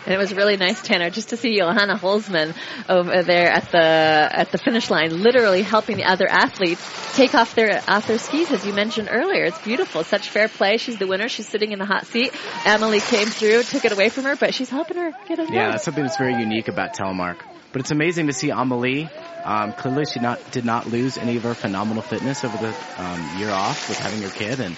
[0.08, 2.56] And it was really nice, Tanner, just to see Johanna Holzman
[2.88, 6.82] over there at the at the finish line, literally helping the other athletes
[7.18, 9.44] take off their off their skis, as you mentioned earlier.
[9.44, 10.78] It's beautiful, such fair play.
[10.78, 11.28] She's the winner.
[11.28, 12.32] She's sitting in the hot seat.
[12.66, 15.50] Emily came through, took it away from her, but she's helping her get it.
[15.52, 17.40] Yeah, that's something that's very unique about Telemark.
[17.74, 19.10] But it's amazing to see Amelie.
[19.44, 23.40] Um, clearly, she not did not lose any of her phenomenal fitness over the um,
[23.40, 24.78] year off with having her kid, and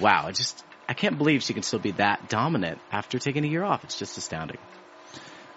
[0.00, 3.62] wow, just I can't believe she can still be that dominant after taking a year
[3.62, 3.84] off.
[3.84, 4.58] It's just astounding.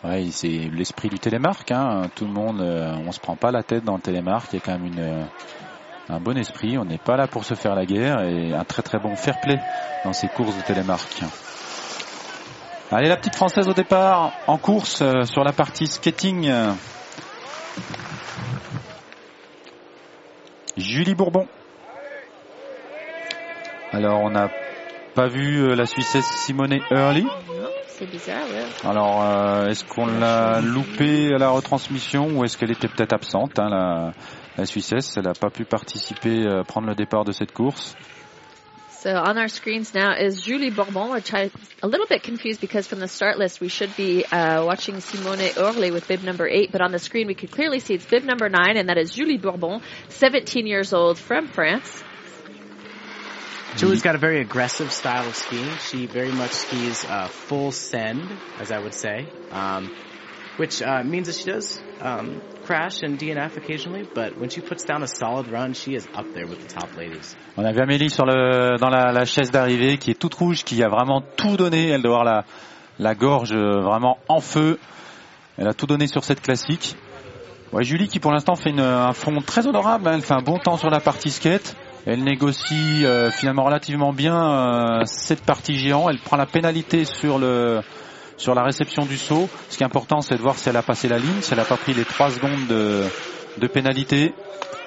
[0.04, 1.72] Ouais, c'est l'esprit du télémarque.
[1.72, 2.10] Hein.
[2.14, 4.50] Tout le monde, euh, on se prend pas la tête dans le télémarque.
[4.52, 5.24] Il y a quand même une, euh,
[6.10, 6.78] un bon esprit.
[6.78, 9.40] On n'est pas là pour se faire la guerre et un très très bon fair
[9.40, 9.58] play
[10.04, 11.22] dans ces courses de télémarque.
[12.92, 16.52] Allez, la petite française au départ en course euh, sur la partie skating.
[20.76, 21.48] Julie Bourbon.
[23.94, 24.50] Alors, on n'a
[25.16, 27.26] pas vu la Suissesse Simone Early.
[28.04, 28.90] C'est bizarre, ouais.
[28.90, 33.58] Alors, euh, est-ce qu'on l'a loupé à la retransmission ou est-ce qu'elle était peut-être absente,
[33.60, 34.12] hein, la,
[34.58, 35.16] la Suissesse?
[35.16, 37.96] Elle n'a pas pu participer, euh, prendre le départ de cette course.
[38.90, 41.50] So on our screens now is Julie Bourbon, which I'm
[41.82, 45.50] a little bit confused because from the start list we should be uh, watching Simone
[45.58, 48.24] Orly with bib number eight, but on the screen we can clearly see it's bib
[48.26, 52.04] number nine, and that is Julie Bourbon, 17 years old from France.
[53.76, 55.70] Julie's got a very aggressive style of skiing.
[55.90, 58.22] She very much skis uh, full send,
[58.60, 59.92] as I would say, um,
[60.58, 64.84] which uh, means that she does um, crash and DNF occasionally, but when she puts
[64.84, 67.36] down a solid run, she is up there with the top ladies.
[67.58, 70.64] On a vu Amélie sur le, dans la, la chaise d'arrivée qui est toute rouge,
[70.64, 71.90] qui a vraiment tout donné.
[71.90, 72.46] Elle doit avoir la,
[73.00, 74.78] la gorge vraiment en feu.
[75.58, 76.96] Elle a tout donné sur cette classique.
[77.72, 80.08] Ouais, Julie qui pour l'instant fait une, un front très honorable.
[80.08, 80.14] Hein.
[80.14, 81.76] Elle fait un bon temps sur la partie skate.
[82.06, 86.10] Elle négocie euh, finalement relativement bien euh, cette partie géant.
[86.10, 87.82] Elle prend la pénalité sur le
[88.36, 89.48] sur la réception du saut.
[89.70, 91.60] Ce qui est important, c'est de voir si elle a passé la ligne, si elle
[91.60, 93.04] n'a pas pris les 3 secondes de,
[93.58, 94.34] de pénalité.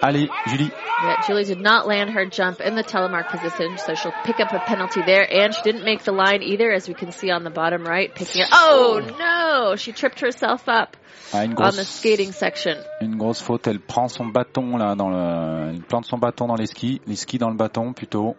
[0.03, 0.71] Allez, Julie.
[1.03, 4.53] Yeah, Julie did not land her jump in the telemark position, so she'll pick up
[4.53, 5.27] a penalty there.
[5.31, 8.15] And she didn't make the line either, as we can see on the bottom right,
[8.15, 8.49] picking it.
[8.53, 9.77] Oh no!
[9.77, 10.97] She tripped herself up
[11.33, 12.77] Ah, une grosse, on the skating section.
[13.01, 13.67] une grosse faute.
[13.67, 17.17] Elle prend son bâton là dans le, elle plante son bâton dans les skis, les
[17.17, 18.37] skis dans le bâton plutôt.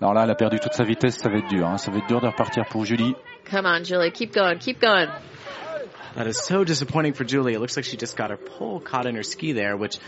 [0.00, 1.16] Alors là, elle a perdu toute sa vitesse.
[1.18, 1.66] Ça va être dur.
[1.66, 1.76] Hein.
[1.78, 3.14] Ça va être dur de repartir pour Julie.
[3.50, 5.08] Come on, Julie, keep going, keep going.
[6.14, 7.54] That is so disappointing for Julie.
[7.54, 9.98] It looks like she just got her pole caught in her ski there, which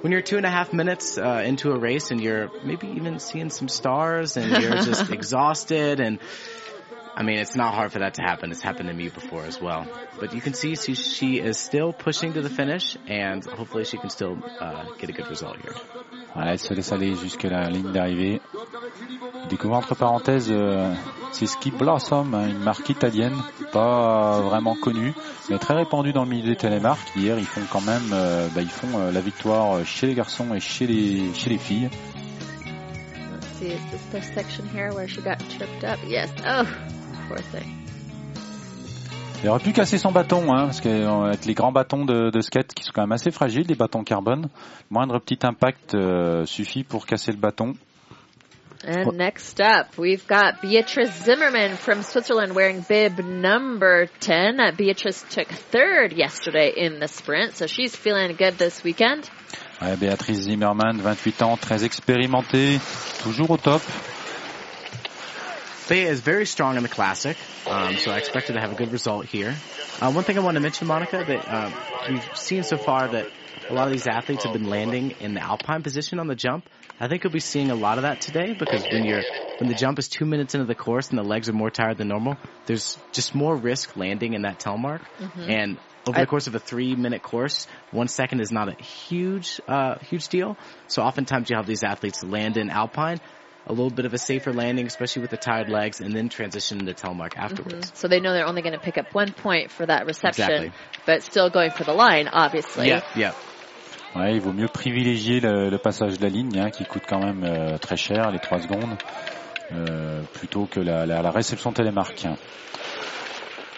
[0.00, 3.18] when you're two and a half minutes uh, into a race and you're maybe even
[3.18, 6.20] seeing some stars and you're just exhausted and
[7.18, 8.50] I mean, it's not hard for that to happen.
[8.50, 9.86] It's happened to me before as well.
[10.20, 13.96] But you can see she, she is still pushing to the finish and hopefully she
[13.96, 15.74] can still uh, get a good result here.
[16.34, 18.42] Voilà, elle se laisse aller jusqu'à la ligne d'arrivée.
[19.64, 20.92] Entre parenthèses, euh,
[21.32, 23.36] c'est Ski Blossom, hein, une marque italienne,
[23.72, 25.14] pas vraiment connue,
[25.48, 27.08] mais très répandue dans le milieu des télémarques.
[27.16, 30.52] Hier, ils font quand même, euh, bah, ils font euh, la victoire chez les garçons
[30.54, 31.88] et chez les chez les filles.
[33.32, 35.98] Let's see, is this the section here where she got tripped up?
[36.06, 36.30] Yes.
[36.46, 36.66] Oh,
[39.42, 42.72] Il aurait pu casser son bâton, hein, parce qu'avec les grands bâtons de, de, skate
[42.74, 44.48] qui sont quand même assez fragiles, des bâtons carbone,
[44.90, 47.74] moindre petit impact euh, suffit pour casser le bâton.
[48.86, 54.76] And next up, we've got Beatrice Zimmerman from Switzerland wearing bib number 10.
[54.76, 59.28] Beatrice took third yesterday in the sprint, so she's feeling good this weekend.
[59.80, 62.78] Ouais, Béatrice Zimmerman, 28 ans, très expérimentée,
[63.22, 63.82] toujours au top.
[65.88, 68.74] Bea is very strong in the classic, um, so I expect her to have a
[68.74, 69.54] good result here.
[70.00, 71.70] Uh, one thing I want to mention, Monica, that uh,
[72.10, 73.28] we've seen so far that
[73.70, 76.68] a lot of these athletes have been landing in the alpine position on the jump.
[76.98, 79.22] I think you'll be seeing a lot of that today because when you're
[79.58, 81.98] when the jump is two minutes into the course and the legs are more tired
[81.98, 85.02] than normal, there's just more risk landing in that telemark.
[85.18, 85.50] Mm-hmm.
[85.50, 89.60] And over the course of a three minute course, one second is not a huge,
[89.66, 90.56] uh, huge deal.
[90.88, 93.20] So oftentimes you have these athletes land in alpine,
[93.66, 96.78] a little bit of a safer landing, especially with the tired legs, and then transition
[96.80, 97.86] into telemark afterwards.
[97.86, 97.96] Mm-hmm.
[97.96, 100.72] So they know they're only going to pick up one point for that reception, Exactly.
[101.04, 102.88] but still going for the line, obviously.
[102.88, 103.32] Yeah, yeah.
[104.14, 107.18] Ouais, il vaut mieux privilégier le, le passage de la ligne, hein, qui coûte quand
[107.22, 108.96] même euh, très cher, les 3 secondes,
[109.72, 112.26] euh, plutôt que la, la, la réception télémarque.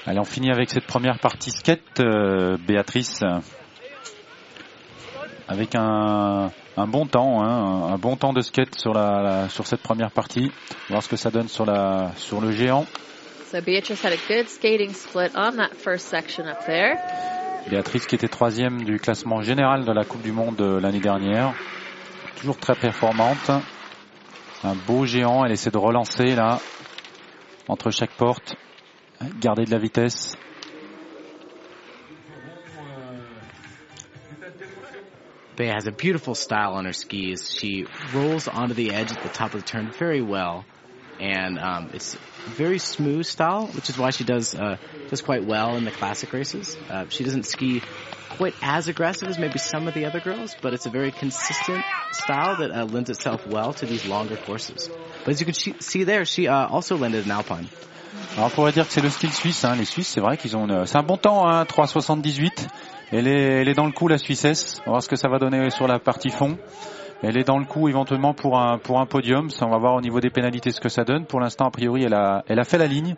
[0.07, 3.25] Allez, on finit avec cette première partie skate, euh, Béatrice,
[5.49, 9.67] avec un, un bon temps, hein, un, bon temps de skate sur la, la- sur
[9.67, 10.51] cette première partie.
[10.89, 12.87] Voir ce que ça donne sur la sur le géant.
[13.51, 16.97] So Beatrice had a good skating split on that first section up there.
[17.71, 21.53] Béatrice qui était troisième du classement général de la Coupe du Monde euh, l'année dernière.
[22.37, 23.51] Toujours très performante.
[24.65, 25.45] Un beau géant.
[25.45, 26.61] Elle essaie de relancer là.
[27.69, 28.57] Entre chaque porte.
[29.41, 30.37] Garder de la vitesse.
[35.59, 37.51] Bea has a beautiful style on her skis.
[37.51, 40.65] She rolls onto the edge at the top of the turn very well,
[41.19, 44.77] and um, it's a very smooth style, which is why she does uh,
[45.11, 46.77] does quite well in the classic races.
[46.89, 47.83] Uh, she doesn't ski
[48.31, 51.85] quite as aggressive as maybe some of the other girls, but it's a very consistent
[52.13, 54.89] style that uh, lends itself well to these longer courses.
[55.25, 57.69] But as you can see there, she uh, also landed in Alpine.
[58.37, 59.65] Alors on pourrait dire que c'est le style suisse.
[59.65, 59.75] Hein.
[59.77, 60.87] Les Suisses, c'est vrai qu'ils ont une...
[60.87, 62.69] C'est un bon temps, hein, 3,78.
[63.11, 64.81] Elle est, elle est dans le coup, la Suissesse.
[64.81, 66.59] On va voir ce que ça va donner sur la partie fond.
[67.23, 69.51] Elle est dans le coup éventuellement pour un, pour un podium.
[69.51, 71.25] Ça, on va voir au niveau des pénalités ce que ça donne.
[71.25, 73.17] Pour l'instant, a priori, elle a, elle a fait la ligne.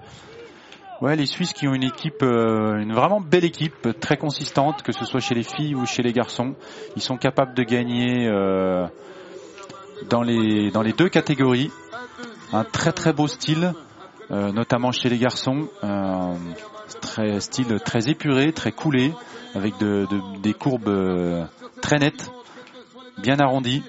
[1.00, 4.92] Ouais, les Suisses qui ont une équipe, euh, une vraiment belle équipe, très consistante, que
[4.92, 6.55] ce soit chez les filles ou chez les garçons.
[6.94, 8.87] Ils sont capables de gagner euh,
[10.09, 11.70] dans les dans les deux catégories.
[12.53, 13.72] Un très très beau style,
[14.31, 15.68] euh, notamment chez les garçons.
[15.83, 16.35] Euh,
[17.00, 19.12] très style très épuré, très coulé,
[19.54, 21.44] avec de, de- des courbes euh,
[21.82, 22.30] très nettes,
[23.18, 23.82] bien arrondies.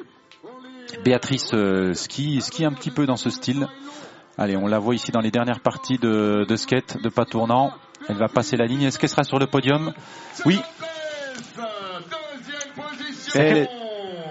[1.06, 3.68] Béatrice euh, ski, ski un petit peu dans ce style.
[4.38, 7.72] Allez, on la voit ici dans les dernières parties de, de skate, de pas tournant.
[8.10, 8.84] Elle va passer la ligne.
[8.84, 9.94] Est-ce qu'elle sera sur le podium?
[10.46, 10.60] Oui.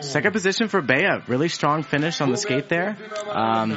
[0.00, 1.20] Second position for Bea.
[1.28, 2.96] Really strong finish on the skate there.
[3.34, 3.76] Um,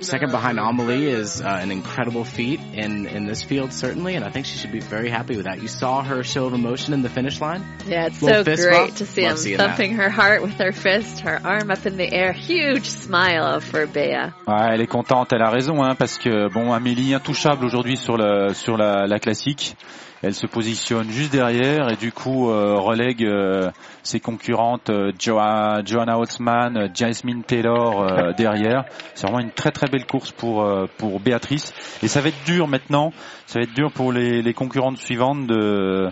[0.00, 4.30] second behind Amelie is uh, an incredible feat in, in this field, certainly, and I
[4.30, 5.60] think she should be very happy with that.
[5.62, 7.64] You saw her show of emotion in the finish line.
[7.86, 8.96] Yeah, it's Little so great bump.
[8.96, 9.68] to see Love him seeing that.
[9.76, 12.32] thumping her heart with her fist, her arm up in the air.
[12.32, 14.32] Huge smile for Bea.
[14.46, 18.16] Ouais, elle est contente, elle a raison, hein, parce que bon, Amélie intouchable aujourd'hui sur
[18.16, 19.74] le sur la, la classique.
[20.22, 23.70] Elle se positionne juste derrière et du coup euh, relègue euh,
[24.04, 28.84] ses concurrentes euh, Joa- Joanna Holtzman, Jasmine Taylor derrière.
[29.14, 30.64] C'est vraiment une très très belle course pour
[30.98, 33.12] pour Béatrice et ça va être dur maintenant.
[33.46, 36.08] Ça va être dur pour les, les concurrentes suivantes de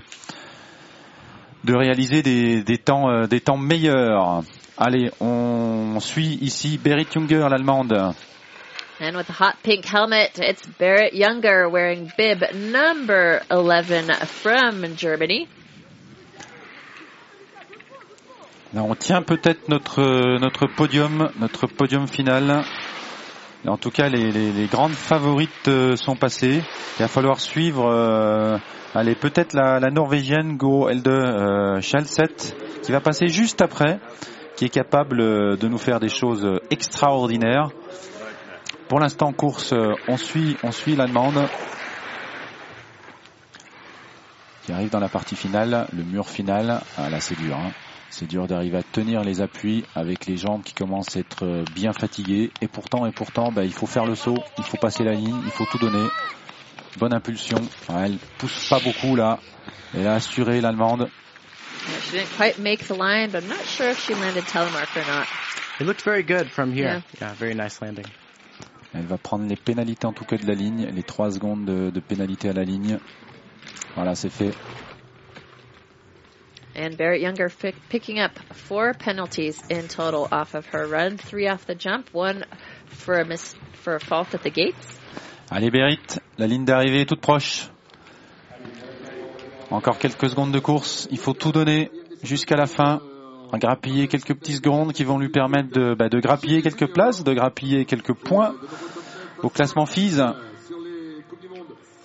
[1.62, 4.42] de réaliser des, des temps des temps meilleurs.
[4.76, 8.12] Allez, on suit ici Berit Junger, l'allemande.
[9.02, 15.48] And with the hot pink helmet, it's Barrett Younger wearing bib number 11 from Germany.
[18.74, 20.02] On tient peut-être notre
[20.38, 22.62] notre podium, notre podium final.
[23.66, 26.60] En tout cas, les, grandes favorites euh, sont passées.
[26.98, 27.86] Il va falloir suivre.
[27.90, 28.58] euh,
[28.94, 33.98] allez, peut-être la, Norvégienne Go Elde euh, Schalset, qui va passer juste après,
[34.56, 37.70] qui est capable de nous faire des choses extraordinaires.
[38.90, 41.48] Pour l'instant, en course, euh, on suit, on suit l'allemande
[44.64, 46.82] qui arrive dans la partie finale, le mur final.
[46.98, 47.56] Ah, là, c'est dur.
[47.56, 47.70] hein.
[48.10, 51.64] C'est dur d'arriver à tenir les appuis avec les jambes qui commencent à être euh,
[51.72, 52.50] bien fatiguées.
[52.62, 55.40] Et pourtant, et pourtant, bah, il faut faire le saut, il faut passer la ligne,
[55.44, 56.08] il faut tout donner.
[56.98, 57.58] Bonne impulsion.
[57.96, 59.38] Elle pousse pas beaucoup là.
[59.94, 61.08] Elle a assuré l'allemande.
[62.08, 65.06] She didn't quite make the line, but I'm not sure if she landed telemark or
[65.06, 65.28] not.
[65.78, 67.04] It looked very good from here.
[67.20, 67.28] Yeah.
[67.28, 68.06] yeah very nice landing.
[68.94, 71.90] Elle va prendre les pénalités en tout cas de la ligne, les 3 secondes de,
[71.90, 72.98] de pénalité à la ligne.
[73.94, 74.52] Voilà, c'est fait.
[76.76, 77.48] And Barrett Younger
[77.88, 82.44] picking up four penalties in total off of her run, three off the jump, one
[82.86, 85.00] for a miss for a fault at the gates.
[85.50, 87.68] Allez Berit, la ligne d'arrivée est toute proche.
[89.70, 91.90] Encore quelques secondes de course, il faut tout donner
[92.22, 93.02] jusqu'à la fin.
[93.52, 97.32] Grappiller quelques petites secondes qui vont lui permettre de, bah, de grappiller quelques places, de
[97.32, 98.54] grappiller quelques points
[99.42, 100.20] au classement FIS.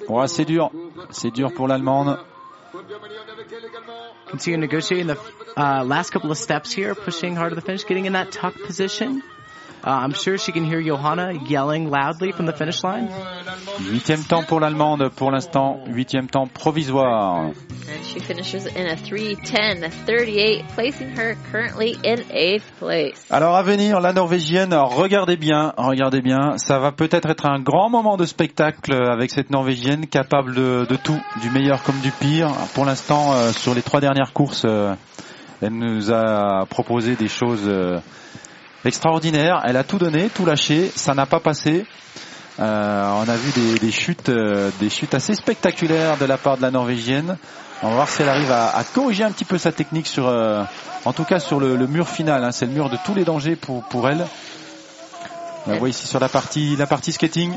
[0.08, 0.72] Ouais, c'est dur,
[1.10, 2.20] c'est dur pour l'Allemande.
[4.30, 5.18] Continue negotiating the
[5.56, 8.54] uh, last couple of steps here, pushing hard to the finish, getting in that tuck
[8.66, 9.22] position.
[9.86, 13.08] Uh, I'm sure she can hear Johanna yelling loudly from the finish line.
[13.82, 17.52] Huitième temps pour l'Allemande pour l'instant, huitième temps provisoire.
[17.52, 23.28] And she finishes in a 3:10:38, placing her currently in eighth place.
[23.30, 27.92] Alors à venir, la Norvégienne, regardez bien, regardez bien, ça va peut-être être un grand
[27.92, 32.50] moment de spectacle avec cette Norvégienne capable de, de tout, du meilleur comme du pire.
[32.74, 34.96] Pour l'instant, euh, sur les trois dernières courses, euh,
[35.62, 37.68] elle nous a proposé des choses.
[37.68, 38.00] Euh,
[38.88, 39.62] extraordinaire.
[39.66, 40.92] Elle a tout donné, tout lâché.
[40.96, 41.86] Ça n'a pas passé.
[42.60, 46.62] Euh, on a vu des, chutes, euh, des chutes assez spectaculaires de la part de
[46.62, 47.38] la Norvégienne.
[47.84, 50.64] On va voir si elle arrive à, corriger un petit peu sa technique sur, euh,
[51.04, 52.44] en tout cas sur le, le mur final.
[52.44, 52.52] Hein.
[52.52, 54.26] C'est le mur de tous les dangers pour, pour elle.
[55.68, 57.52] On la voit ici sur la partie, la partie skating.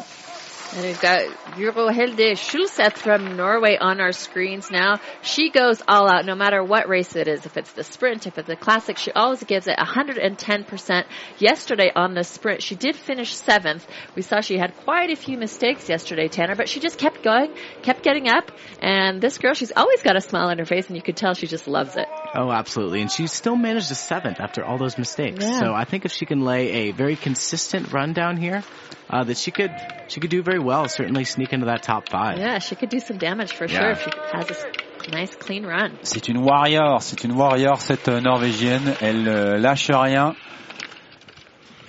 [0.74, 1.20] And we've got
[1.56, 5.00] Juro Hilde Schulseth from Norway on our screens now.
[5.22, 7.46] She goes all out no matter what race it is.
[7.46, 11.04] If it's the sprint, if it's the classic, she always gives it 110%.
[11.38, 13.86] Yesterday on the sprint, she did finish seventh.
[14.14, 17.54] We saw she had quite a few mistakes yesterday, Tanner, but she just kept going,
[17.80, 18.52] kept getting up.
[18.82, 21.32] And this girl, she's always got a smile on her face and you could tell
[21.32, 22.06] she just loves it.
[22.34, 23.00] Oh, absolutely.
[23.00, 25.42] And she still managed a seventh after all those mistakes.
[25.46, 25.60] Yeah.
[25.60, 28.62] So I think if she can lay a very consistent run down here,
[29.10, 29.74] uh, that she could
[30.08, 30.88] she could do very well.
[30.88, 32.38] Certainly sneak into that top five.
[32.38, 33.78] Yeah, she could do some damage for Yeah.
[33.80, 34.66] sure if she has a s-
[35.12, 35.92] nice clean run.
[36.02, 38.94] C'est une warrior, c'est une warrior cette euh, Norvégienne.
[39.00, 40.34] Elle euh, lâche rien.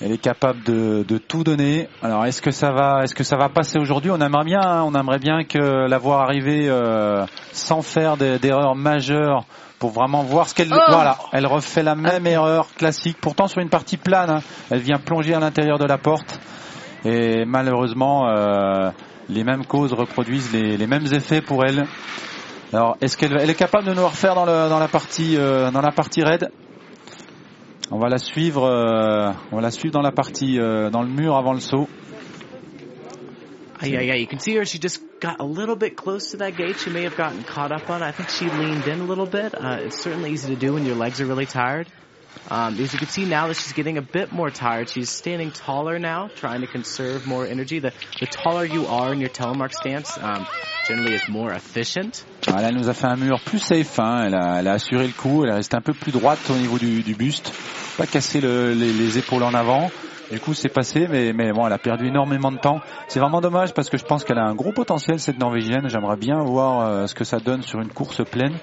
[0.02, 1.90] Elle est capable de, de tout donner.
[2.02, 4.12] Alors est-ce que ça va, est-ce que ça va passer aujourd'hui?
[4.12, 5.58] On aimerait bien, hein, on aimerait bien que
[5.90, 9.44] la voir arriver euh, sans faire d'erreurs majeures
[9.78, 10.72] pour vraiment voir ce qu'elle.
[10.74, 13.18] Oh Voilà, elle refait la même erreur classique.
[13.20, 14.40] Pourtant sur une partie plane, hein.
[14.72, 16.40] elle vient plonger à l'intérieur de la porte
[17.06, 18.92] et malheureusement euh,
[19.30, 21.86] les mêmes causes reproduisent les, les mêmes effets pour elle.
[22.72, 25.72] Alors, est-ce qu'elle elle est capable de nous refaire dans, le, dans la partie euh,
[25.72, 26.52] dans la partie raid?
[27.92, 31.10] On va la suivre, euh, on va la suivre dans la partie euh, dans le
[31.10, 31.88] mur avant le saut.
[33.82, 34.16] Yeah, yeah.
[34.18, 34.66] You can see her.
[34.66, 36.78] She just got a little bit close to that gate.
[36.80, 38.02] She may have gotten caught up on.
[38.02, 38.06] it.
[38.06, 39.56] I think she leaned in a little bit.
[39.56, 41.88] Uh, it's certainly easy to do when your legs are really tired.
[42.50, 46.00] As you can see now that she's getting a bit more tired, she's standing taller
[46.00, 47.80] now, trying to conserve more energy.
[47.80, 50.18] The, the taller you are in your telemark stance,
[50.88, 52.26] generally is more efficient.
[52.48, 54.00] Voilà, elle nous a fait un mur plus safe.
[54.00, 54.24] hein.
[54.26, 54.34] Elle,
[54.68, 55.44] a, assuré le coup.
[55.44, 57.54] Elle est restée un peu plus droite au niveau du, buste,
[57.98, 59.92] pas casser le- les, les épaules en avant.
[60.32, 62.82] Du coup, c'est passé, mais, mais bon, elle a perdu énormément de temps.
[63.08, 65.88] C'est vraiment dommage parce que je pense qu'elle a un gros potentiel cette Norvégienne.
[65.90, 68.54] J'aimerais bien voir euh, ce que ça donne sur une course pleine.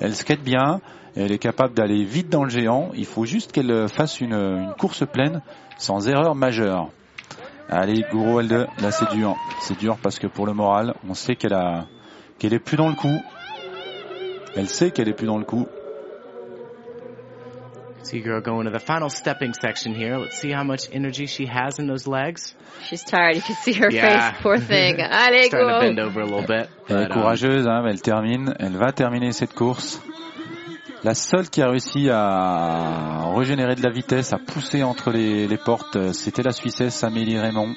[0.00, 0.80] Elle skate bien,
[1.16, 2.90] elle est capable d'aller vite dans le géant.
[2.94, 5.42] Il faut juste qu'elle fasse une, course pleine
[5.78, 6.90] sans erreur majeure.
[7.68, 9.34] Allez, Gouro L2, là c'est dur.
[9.60, 11.86] C'est dur parce que pour le moral, on sait qu'elle a
[12.38, 13.20] qu'elle est plus dans le coup.
[14.54, 15.66] Elle sait qu'elle est plus dans le coup.
[18.08, 20.16] See girl going to the final stepping section here.
[20.18, 22.54] Let's see how much energy she has in those legs.
[22.88, 23.34] She's tired.
[23.36, 24.32] You can see her Yeah.
[24.32, 24.42] face.
[24.42, 25.00] Poor thing.
[25.00, 26.04] Allez, Starting to bend go.
[26.04, 26.68] over a little bit.
[26.88, 28.54] Elle est um, courageuse, hein, mais elle termine.
[28.60, 30.00] Elle va terminer cette course.
[31.02, 35.56] La seule qui a réussi à régénérer de la vitesse, à pousser entre les, les
[35.58, 37.74] portes, c'était la Suissesse Amélie Raymond.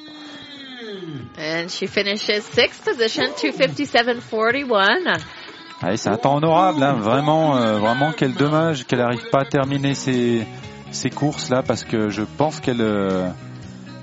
[1.38, 5.20] And she finishes sixth position, 257.41.
[5.82, 9.46] Allez, c'est un temps honorable, hein, vraiment, euh, vraiment quel dommage qu'elle n'arrive pas à
[9.46, 10.46] terminer ces,
[10.92, 13.30] ces courses là, parce que je pense qu'elle euh,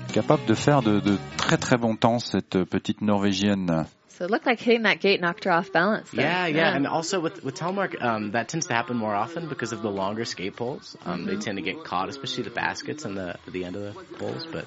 [0.09, 3.85] est capable de faire de, de très très bons temps cette petite Norvégienne.
[4.09, 6.09] So it looked like hitting that gate knocked her off balance.
[6.09, 6.25] there.
[6.25, 9.73] Yeah, yeah, and also with with telemark, um, that tends to happen more often because
[9.73, 10.97] of the longer skate poles.
[11.05, 13.93] Um, They tend to get caught, especially the baskets and the the end of the
[14.17, 14.47] poles.
[14.51, 14.65] But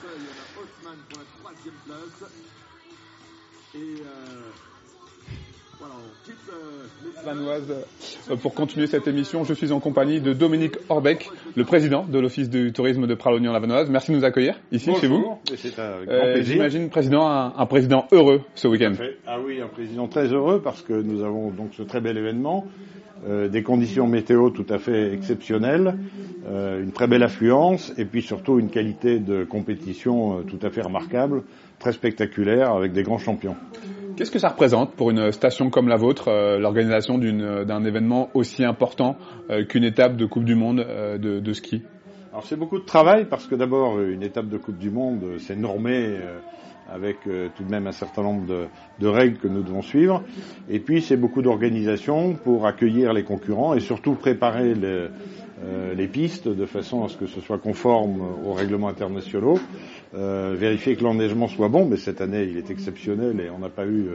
[8.43, 12.49] pour continuer cette émission, je suis en compagnie de Dominique Orbeck, le président de l'Office
[12.49, 13.91] du tourisme de Pralognan-la-Vanoise.
[13.91, 15.39] Merci de nous accueillir ici chez vous.
[15.57, 16.55] C'est un grand Euh, plaisir.
[16.55, 18.93] J'imagine, président, un, un président heureux ce week-end.
[19.27, 22.67] Ah oui, un président très heureux parce que nous avons donc ce très bel événement
[23.53, 25.95] des conditions météo tout à fait exceptionnelles,
[26.49, 31.43] une très belle affluence et puis surtout une qualité de compétition tout à fait remarquable,
[31.79, 33.57] très spectaculaire avec des grands champions.
[34.21, 39.17] Qu'est-ce que ça représente pour une station comme la vôtre, l'organisation d'un événement aussi important
[39.71, 40.87] qu'une étape de Coupe du Monde
[41.19, 41.81] de, ski?
[42.31, 45.57] Alors c'est beaucoup de travail parce que d'abord une étape de Coupe du Monde c'est
[45.57, 46.39] normé euh,
[46.93, 48.67] avec euh, tout de même un certain nombre de,
[48.99, 50.23] de, règles que nous devons suivre.
[50.69, 55.09] Et puis c'est beaucoup d'organisation pour accueillir les concurrents et surtout préparer les,
[55.63, 59.59] euh, les, pistes de façon à ce que ce soit conforme aux règlements internationaux.
[60.15, 63.69] Euh, vérifier que l'enneigement soit bon, mais cette année il est exceptionnel et on n'a
[63.69, 64.07] pas eu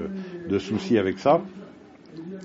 [0.50, 1.42] de soucis avec ça.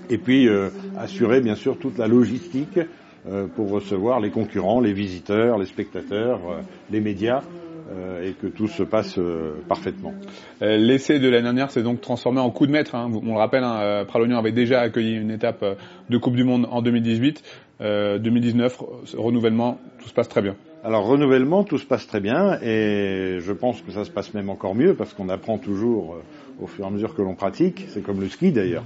[0.09, 0.49] Et puis
[0.97, 2.79] assurer bien sûr toute la logistique
[3.27, 7.43] euh, pour recevoir les concurrents, les visiteurs, les spectateurs, euh, les médias
[7.91, 9.19] euh, et que tout se passe
[9.67, 10.13] parfaitement.
[10.61, 12.95] L'essai de l'année dernière s'est donc transformé en coup de maître.
[12.95, 13.11] Hein.
[13.13, 15.65] On le rappelle, hein, Pralognan avait déjà accueilli une étape
[16.09, 17.43] de Coupe du Monde en 2018.
[17.79, 18.79] 2019,
[19.17, 20.55] renouvellement, tout se passe très bien.
[20.83, 24.49] Alors renouvellement, tout se passe très bien et je pense que ça se passe même
[24.49, 26.17] encore mieux parce qu'on apprend toujours
[26.59, 28.83] au fur et à mesure que l'on pratique, c'est comme le ski d'ailleurs.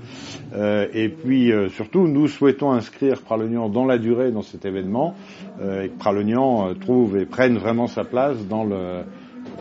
[0.53, 5.15] Euh, et puis euh, surtout, nous souhaitons inscrire Pralognan dans la durée dans cet événement
[5.61, 9.03] euh, et que Pralognan trouve et prenne vraiment sa place dans le,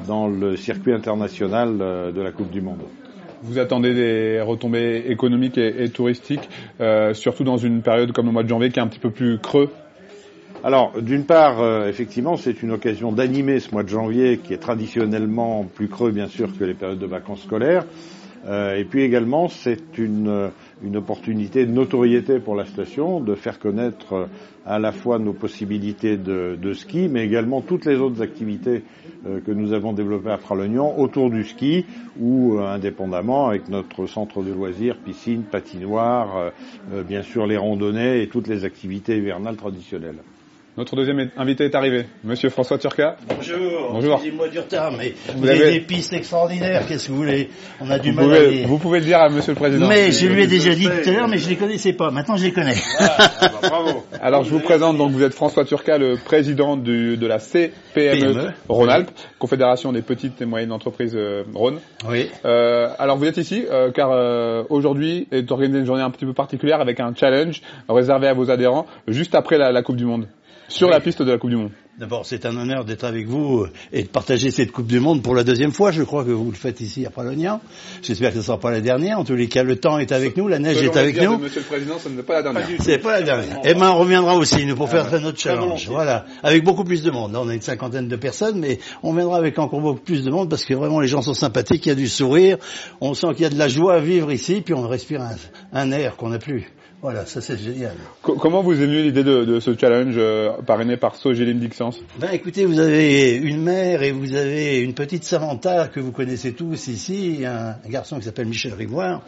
[0.08, 2.82] dans le circuit international de la Coupe du Monde.
[3.42, 6.48] Vous attendez des retombées économiques et touristiques,
[7.12, 9.38] surtout dans une période comme le mois de janvier qui est un petit peu plus
[9.38, 9.68] creux
[10.66, 14.58] alors, d'une part, euh, effectivement, c'est une occasion d'animer ce mois de janvier qui est
[14.58, 17.84] traditionnellement plus creux, bien sûr, que les périodes de vacances scolaires.
[18.46, 20.48] Euh, et puis également, c'est une, euh,
[20.82, 24.26] une, opportunité de notoriété pour la station, de faire connaître
[24.64, 28.84] à la fois nos possibilités de, ski, mais également toutes les autres activités
[29.46, 31.84] que nous avons développées à Pralognan autour du ski
[32.18, 36.52] ou indépendamment avec notre centre de loisirs, piscine, patinoire,
[37.06, 40.20] bien sûr les randonnées et toutes les activités hivernales traditionnelles.
[40.76, 43.14] Notre deuxième invité est arrivé, Monsieur François Turca.
[43.28, 43.92] Bonjour.
[43.92, 44.14] Bonjour.
[44.14, 46.84] Excusez-moi du retard, mais vous, avez des pistes extraordinaires.
[46.88, 47.48] Qu'est-ce que vous voulez?
[47.80, 48.64] On a du mal à les...
[48.64, 49.86] Vous pouvez le dire à Monsieur le Président.
[49.86, 52.10] Mais je lui ai déjà dit tout à l'heure, mais je les connaissais pas.
[52.10, 52.74] Maintenant, je les connais.
[52.98, 54.04] Ah, bah, bravo.
[54.20, 58.36] Alors, je vous présente donc vous êtes François Turca, le président du, de la CPME
[58.36, 58.52] e.
[58.68, 61.78] Rhône-Alpes, Confédération des petites et moyennes entreprises euh, Rhône.
[62.10, 62.30] Oui.
[62.44, 66.26] Euh, alors, vous êtes ici euh, car euh, aujourd'hui est organisée une journée un petit
[66.26, 70.04] peu particulière avec un challenge réservé à vos adhérents juste après la, la Coupe du
[70.04, 70.26] Monde
[70.68, 71.70] sur la piste de la Coupe du Monde.
[71.96, 75.22] D'abord, c'est un honneur d'être avec vous euh, et de partager cette Coupe du Monde
[75.22, 75.92] pour la deuxième fois.
[75.92, 77.60] Je crois que vous le faites ici à Pralognan.
[78.02, 79.20] J'espère que ce ne sera pas la dernière.
[79.20, 81.38] En tous les cas, le temps est avec nous, la neige est avec nous.
[81.38, 82.66] Monsieur le Président, ce n'est pas la dernière.
[82.80, 83.60] C'est pas la dernière.
[83.64, 85.86] Eh ben, on reviendra aussi, nous, pour faire ah, notre challenge.
[85.88, 86.24] Voilà.
[86.42, 87.36] Avec beaucoup plus de monde.
[87.36, 90.50] On a une cinquantaine de personnes, mais on viendra avec encore beaucoup plus de monde
[90.50, 92.56] parce que vraiment, les gens sont sympathiques, il y a du sourire.
[93.00, 95.36] On sent qu'il y a de la joie à vivre ici, puis on respire un,
[95.72, 96.72] un air qu'on n'a plus.
[97.04, 97.92] Voilà, ça c'est génial.
[98.22, 102.64] comment vous est venue l'idée de, ce challenge euh, parrainé par Sogelim Dixens Ben écoutez,
[102.64, 107.44] vous avez une mère et vous avez une petite Samantha que vous connaissez tous ici,
[107.44, 109.20] un, garçon qui s'appelle Michel Rivoire,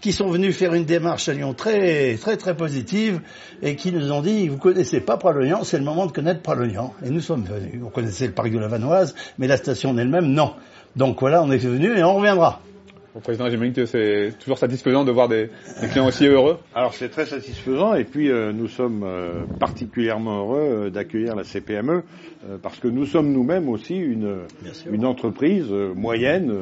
[0.00, 3.20] qui sont venus faire une démarche à Lyon très très très positive
[3.60, 6.94] et qui nous ont dit vous connaissez pas Pralognan, c'est le moment de connaître Pralognan.
[7.04, 7.80] Et nous sommes venus.
[7.80, 10.54] Vous connaissez le parc de la Vanoise, mais la station en elle-même non.
[10.94, 12.60] Donc voilà, on est venus et on reviendra.
[13.20, 15.48] Président, j'imagine que c'est toujours satisfaisant de voir des,
[15.90, 16.58] clients aussi heureux.
[16.74, 21.44] Alors c'est très satisfaisant et puis euh, nous sommes euh, particulièrement heureux euh, d'accueillir la
[21.44, 22.02] CPME
[22.62, 24.42] parce que nous sommes nous-mêmes aussi une,
[24.88, 26.54] une entreprise moyenne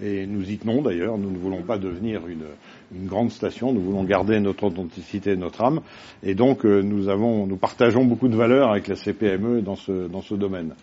[0.00, 1.18] et nous y tenons d'ailleurs.
[1.18, 2.44] Nous ne voulons pas devenir une,
[2.94, 5.80] une grande station, nous voulons garder notre authenticité, notre âme
[6.22, 10.22] et donc nous avons, nous partageons beaucoup de valeurs avec la CPME dans ce, dans
[10.22, 10.74] ce domaine.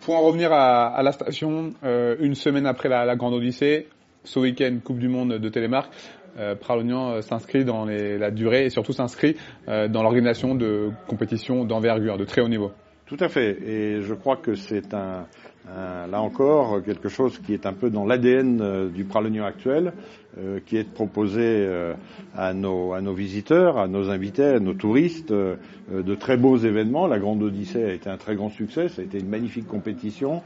[0.00, 3.86] Pour en revenir à, à la station, une semaine après la, la Grande Odyssée,
[4.28, 5.90] ce week-end Coupe du Monde de Télémark,
[6.38, 9.36] euh, Pralognan euh, s'inscrit dans la durée et surtout s'inscrit
[9.68, 12.70] euh, dans l'organisation de compétitions d'envergure, de très haut niveau.
[13.06, 13.56] Tout à fait.
[13.66, 15.26] Et je crois que c'est un,
[15.66, 19.92] là encore quelque chose qui est un peu dans l'ADN du Pralognan actuel.
[20.38, 21.94] Euh, qui est proposé euh,
[22.36, 25.56] à, nos, à visiteurs, à nos invités, à nos touristes, euh,
[25.90, 27.08] de très beaux événements.
[27.08, 30.42] La Grande Odyssée a été un très grand succès, ça a été une magnifique compétition.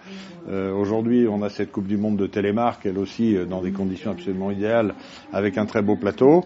[0.49, 4.53] Aujourd'hui, on a cette Coupe du Monde de Télémark, elle aussi dans des conditions absolument
[4.53, 4.95] idéales,
[5.33, 6.45] avec un très beau plateau.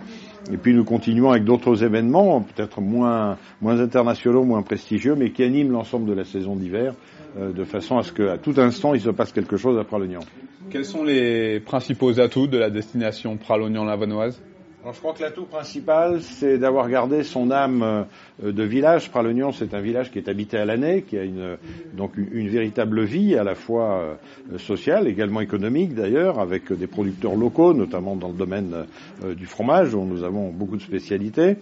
[0.51, 5.73] Et puis nous continuons avec d'autres événements, peut-être moins internationaux, moins prestigieux, mais qui animent
[5.73, 6.95] l'ensemble de la saison d'hiver,
[7.37, 10.21] de façon à ce qu'à tout instant, il se passe quelque chose à Pralognan.
[10.71, 14.41] Quels sont les principaux atouts de la destination Pralognan-Lavanoise?
[14.87, 19.11] Alors, je crois que l'atout principal, c'est d'avoir gardé son âme euh, de village.
[19.11, 21.57] Pralognan, c'est un village qui est habité à l'année, qui a une,
[21.95, 24.17] donc une, véritable vie à la fois
[24.53, 28.87] euh, sociale, également économique d'ailleurs, avec des producteurs locaux, notamment dans le domaine
[29.25, 31.57] euh, du fromage, où nous avons beaucoup de spécialités.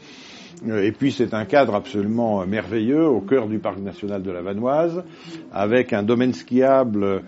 [0.67, 5.05] Et puis c'est un cadre absolument merveilleux au cœur du parc national de la Vanoise,
[5.53, 7.23] avec un domaine skiable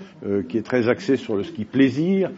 [0.48, 2.30] qui est très axé sur le ski plaisir,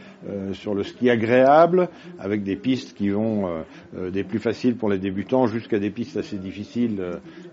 [0.52, 3.48] sur le ski agréable, avec des pistes qui vont
[3.96, 7.00] des plus faciles pour les débutants jusqu'à des pistes assez difficiles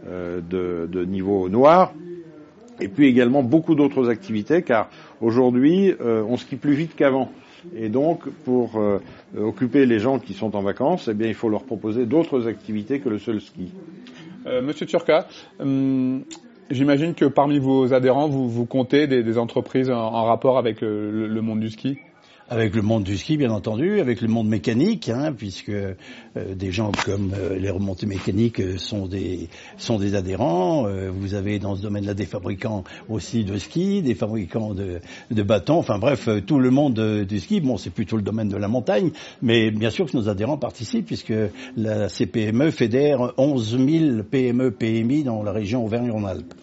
[0.08, 1.94] de, niveau noir
[2.80, 4.90] et puis également beaucoup d'autres activités, car
[5.22, 7.32] aujourd'hui, euh, on skie plus vite qu'avant.
[7.76, 9.00] Et donc, pour euh,
[9.38, 13.00] occuper les gens qui sont en vacances, eh bien, il faut leur proposer d'autres activités
[13.00, 13.72] que le seul ski.
[14.46, 15.28] Euh, Monsieur Turca,
[15.60, 16.24] hum,
[16.70, 21.60] j'imagine que parmi vos adhérents, vous, comptez des, entreprises en, rapport avec le, le monde
[21.60, 21.98] du ski?
[22.50, 25.96] Avec le monde du ski, bien entendu, avec le monde mécanique, hein, puisque euh,
[26.36, 30.88] des gens comme euh, les remontées mécaniques euh, sont des sont des adhérents.
[31.12, 35.00] Vous avez dans ce domaine-là des fabricants aussi de ski, des fabricants de,
[35.32, 35.78] de bâtons.
[35.78, 37.62] Enfin bref, tout le monde du ski.
[37.62, 41.06] Bon, c'est plutôt le domaine de la montagne, mais bien sûr que nos adhérents participent,
[41.06, 41.34] puisque
[41.76, 46.54] la CPME fédère 11 000 PME PMI dans la région Auvergne-Rhône-Alpes.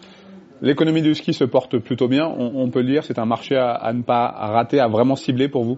[0.63, 2.25] L'économie du ski se porte plutôt bien.
[2.25, 5.65] On, peut le dire, c'est un marché à, ne pas rater, à vraiment cibler pour
[5.65, 5.77] vous.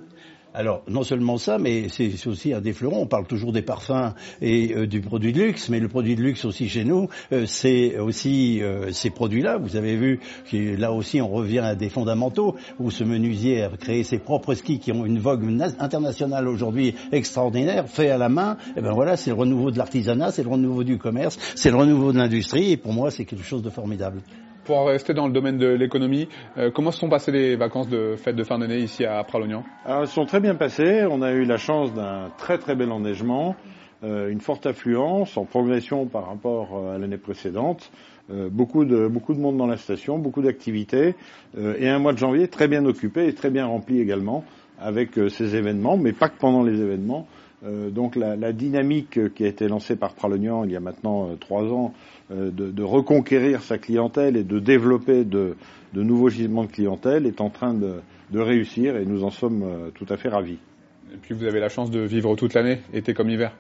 [0.54, 3.02] Alors, non seulement ça, mais c'est aussi un des fleurons.
[3.02, 4.14] On parle toujours des parfums
[4.44, 7.48] et euh, du produit de luxe, mais le produit de luxe aussi chez nous, euh,
[7.48, 9.58] c'est aussi euh, ces produits-là.
[9.58, 10.20] Vous avez vu
[10.54, 14.78] là aussi, on revient à des fondamentaux où ce menuisier a créé ses propres skis
[14.78, 15.44] qui ont une vogue
[15.80, 18.58] internationale aujourd'hui extraordinaire, fait à la main.
[18.78, 21.78] Et ben voilà, c'est le renouveau de l'artisanat, c'est le renouveau du commerce, c'est le
[21.78, 22.74] renouveau de l'industrie.
[22.74, 24.22] Et pour moi, c'est quelque chose de formidable
[24.66, 28.16] pour rester dans le domaine de l'économie, euh, comment se sont passées les vacances de
[28.18, 29.64] fête de fin d'année ici à Pralognan?
[29.88, 31.06] Elles sont très bien passées.
[31.10, 33.56] On a eu la chance d'un très très bel enneigement,
[34.04, 37.92] euh, une forte affluence en progression par rapport euh, à l'année précédente.
[38.32, 41.14] Euh, beaucoup de beaucoup de monde dans la station, beaucoup d'activités
[41.60, 44.44] euh, et un mois de janvier très bien occupé et très bien rempli également
[44.80, 47.28] avec euh, ces événements, mais pas que pendant les événements.
[47.64, 51.64] donc la, la, dynamique qui a été lancée par Pralognan il y a maintenant trois
[51.72, 51.94] ans
[52.32, 55.56] de, de, reconquérir sa clientèle et de développer de,
[55.94, 57.96] de, nouveaux gisements de clientèle est en train de,
[58.32, 60.58] de réussir et nous en sommes tout à fait ravis.
[61.14, 63.52] Et puis vous avez la chance de vivre toute l'année, été comme hiver.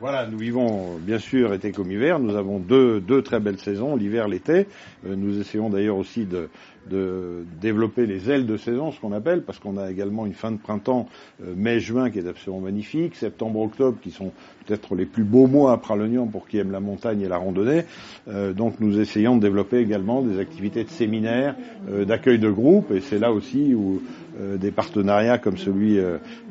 [0.00, 2.18] Voilà, nous vivons bien sûr été comme hiver.
[2.20, 4.66] Nous avons deux, deux très belles saisons, l'hiver, l'été.
[5.04, 6.48] Euh, nous essayons d'ailleurs aussi de,
[6.88, 10.52] de, développer les ailes de saison, ce qu'on appelle, parce qu'on a également une fin
[10.52, 11.06] de printemps,
[11.44, 14.32] euh, mai-juin, qui est absolument magnifique, septembre-octobre, qui sont
[14.70, 17.82] peut-être les plus beaux mois à Pralognan pour qui aime la montagne et la randonnée.
[18.28, 21.56] Euh, donc nous essayons de développer également des activités de séminaires,
[21.90, 24.00] euh, d'accueil de groupe, et c'est là aussi où
[24.40, 25.98] euh, des partenariats comme celui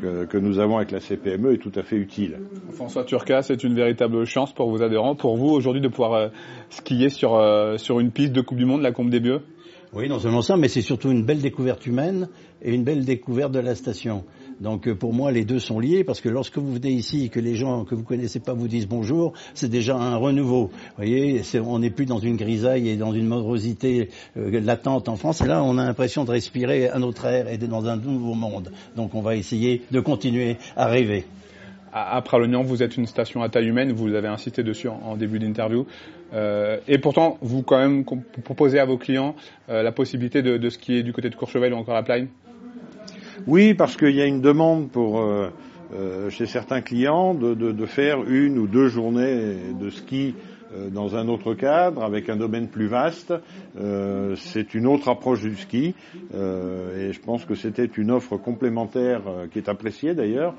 [0.02, 2.40] que, que, nous avons avec la CPME est tout à fait utile.
[2.72, 6.30] François Turca, c'est une véritable chance pour vos adhérents, pour vous aujourd'hui de pouvoir
[6.70, 7.42] skier sur,
[7.78, 9.42] sur une piste de Coupe du Monde, la Combe des Bieux
[9.92, 12.30] oui, non seulement ça, mais c'est surtout une belle découverte humaine
[12.62, 14.24] et une belle découverte de la station.
[14.60, 17.30] Donc euh, pour moi, les deux sont liés parce que lorsque vous venez ici et
[17.30, 20.68] que les gens que vous connaissez pas vous disent bonjour, c'est déjà un renouveau.
[20.68, 25.16] Vous voyez, on n'est plus dans une grisaille et dans une morosité euh, latente en
[25.16, 25.42] France.
[25.46, 28.72] Là, on a l'impression de respirer un autre air et d'être dans un nouveau monde.
[28.96, 31.26] Donc on va essayer de continuer à rêver.
[31.92, 35.40] À Pralognan, vous êtes une station à taille humaine, vous avez insisté dessus en, début
[35.40, 35.88] d'interview.
[36.34, 38.06] Euh, et pourtant, vous quand même
[38.44, 39.36] proposez à vos clients
[39.70, 42.28] euh, la possibilité de, de skier du côté de Courchevel ou encore à Plaine
[43.50, 45.50] Oui, parce qu'il y a une demande pour euh,
[45.96, 50.36] euh, chez certains clients de, de, faire une ou deux journées de ski
[50.92, 53.34] dans un autre cadre, avec un domaine plus vaste.
[53.80, 55.96] Euh, c'est une autre approche du ski
[56.34, 60.56] euh, et je pense que c'était une offre complémentaire qui est appréciée d'ailleurs,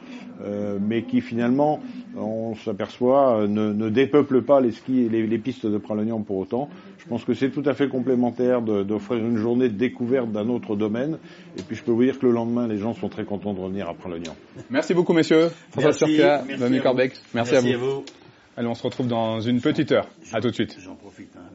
[0.80, 1.80] mais qui finalement,
[2.16, 6.68] on s'aperçoit, ne, ne, dépeuple pas les skis, les, les pistes de Pralognan pour autant.
[6.98, 10.76] Je pense que c'est tout à fait complémentaire d'offrir une journée de découverte d'un autre
[10.76, 11.18] domaine.
[11.58, 13.60] Et puis je peux vous dire que le lendemain, les gens sont très contents de
[13.60, 14.36] revenir à Pralognan.
[14.70, 15.50] Merci beaucoup, messieurs.
[15.70, 17.12] François Turca, Dominique Corbec.
[17.34, 17.84] Merci, Merci, à vous.
[17.84, 18.04] À vous.
[18.56, 20.08] Allez, on se retrouve dans une petite heure.
[20.32, 20.76] À tout de suite.
[20.80, 21.34] J'en profite.
[21.36, 21.48] Hein,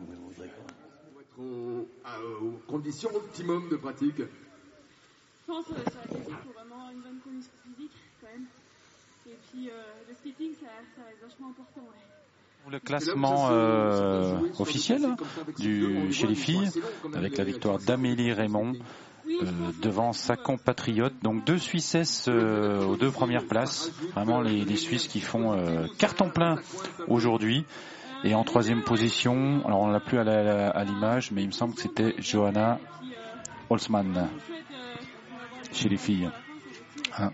[2.41, 4.17] aux conditions optimum de pratique.
[4.17, 4.23] Je
[5.47, 7.91] pense euh, sur la question, il faut vraiment une bonne condition physique
[8.21, 8.45] quand même.
[9.27, 11.81] Et puis euh, le skating, ça, ça reste vachement important.
[11.81, 12.71] Ouais.
[12.71, 15.05] Le classement euh, officiel
[15.59, 16.69] du, chez les filles,
[17.13, 18.79] avec la victoire d'Amélie Raymond, euh,
[19.81, 21.13] devant sa compatriote.
[21.21, 23.91] Donc deux Suissesses euh, aux deux premières places.
[24.13, 26.57] Vraiment les, les Suisses qui font euh, carton plein
[27.07, 27.65] aujourd'hui.
[28.23, 31.81] Et en troisième position, alors on l'a plus à l'image, mais il me semble que
[31.81, 32.79] c'était Johanna
[33.69, 34.29] Holzmann
[35.71, 36.31] chez les filles.
[37.17, 37.31] Hein.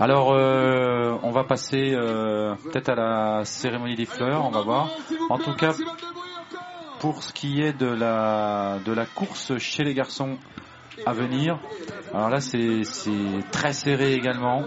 [0.00, 4.90] Alors, euh, on va passer euh, peut-être à la cérémonie des fleurs, on va voir.
[5.30, 5.74] En tout cas,
[6.98, 10.38] pour ce qui est de la de la course chez les garçons,
[11.04, 11.58] à venir.
[12.14, 12.82] Alors là, c'est
[13.52, 14.64] très serré également.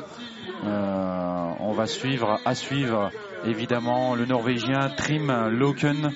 [0.65, 3.09] Euh, on va suivre, à suivre
[3.45, 6.11] évidemment le Norvégien Trim Loken,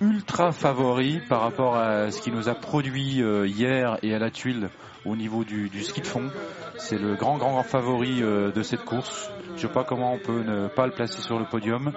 [0.00, 4.30] ultra favori par rapport à ce qu'il nous a produit euh, hier et à la
[4.30, 4.68] tuile
[5.06, 6.30] au niveau du, du ski de fond.
[6.76, 9.30] C'est le grand, grand, grand favori euh, de cette course.
[9.48, 11.92] Je ne sais pas comment on peut ne pas le placer sur le podium.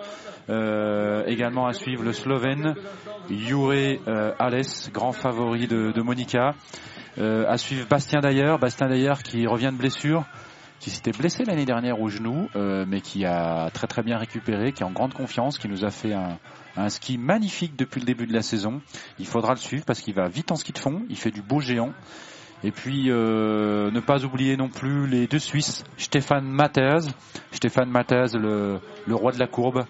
[0.49, 2.73] Euh, également à suivre le Slovène
[3.29, 3.73] Jure
[4.07, 4.31] euh,
[4.93, 6.55] grand favori de Monica.
[7.19, 10.25] Euh, à suivre Bastien d'ailleurs, Bastien d'ailleurs qui revient de blessure,
[10.79, 14.71] qui s'était blessé l'année dernière au genou, euh, mais qui a très très bien récupéré,
[14.71, 18.25] qui est en grande confiance, qui nous a fait un, ski magnifique depuis le début
[18.25, 18.81] de la saison.
[19.19, 21.41] Il faudra le suivre parce qu'il va vite en ski de fond, il fait du
[21.41, 21.91] beau géant.
[22.63, 27.03] Et puis euh, ne pas oublier non plus les deux Suisses, Stéphane Matters,
[27.51, 29.85] Stéphane Matters, le, le roi de la courbe,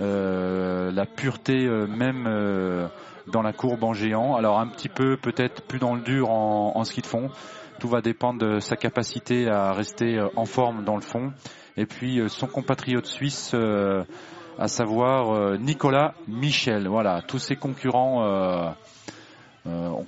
[0.00, 2.86] euh, la pureté euh, même euh,
[3.32, 4.36] dans la courbe en géant.
[4.36, 7.30] Alors un petit peu peut-être plus dans le dur en, ski de fond.
[7.78, 11.32] Tout va dépendre de sa capacité à rester euh, en forme dans le fond.
[11.76, 14.04] Et puis euh, son compatriote suisse, euh,
[14.58, 16.88] à savoir Nicolas Michel.
[16.88, 18.74] Voilà, tous ses concurrents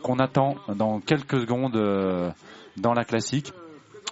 [0.02, 2.34] qu'on attend dans quelques secondes
[2.76, 3.52] dans la classique.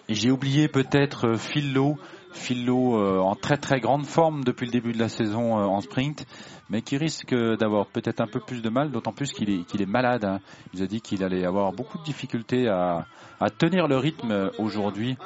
[0.08, 1.96] J'ai oublié peut-être Phil Lowe,
[2.32, 5.64] Phil Lowe, euh, en très très grande forme depuis le début de la saison euh,
[5.64, 6.26] en sprint,
[6.70, 9.86] mais qui risque d'avoir peut-être un peu plus de mal, d'autant plus qu'il est, est
[9.86, 10.24] malade.
[10.24, 10.40] hein.
[10.72, 13.06] Il nous a dit qu'il allait avoir beaucoup de difficultés à,
[13.40, 15.16] à tenir le rythme euh, aujourd'hui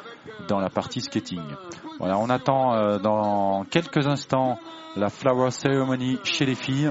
[0.49, 1.43] dans la partie skating.
[1.99, 4.59] Voilà, on attend dans quelques instants
[4.97, 6.91] la flower ceremony chez les filles.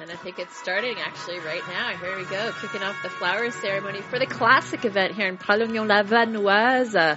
[0.00, 1.90] And I think it's starting actually right now.
[1.98, 6.94] Here we go, kicking off the flower ceremony for the classic event here in Pralognon-la-Vanoise.
[6.94, 7.16] Uh,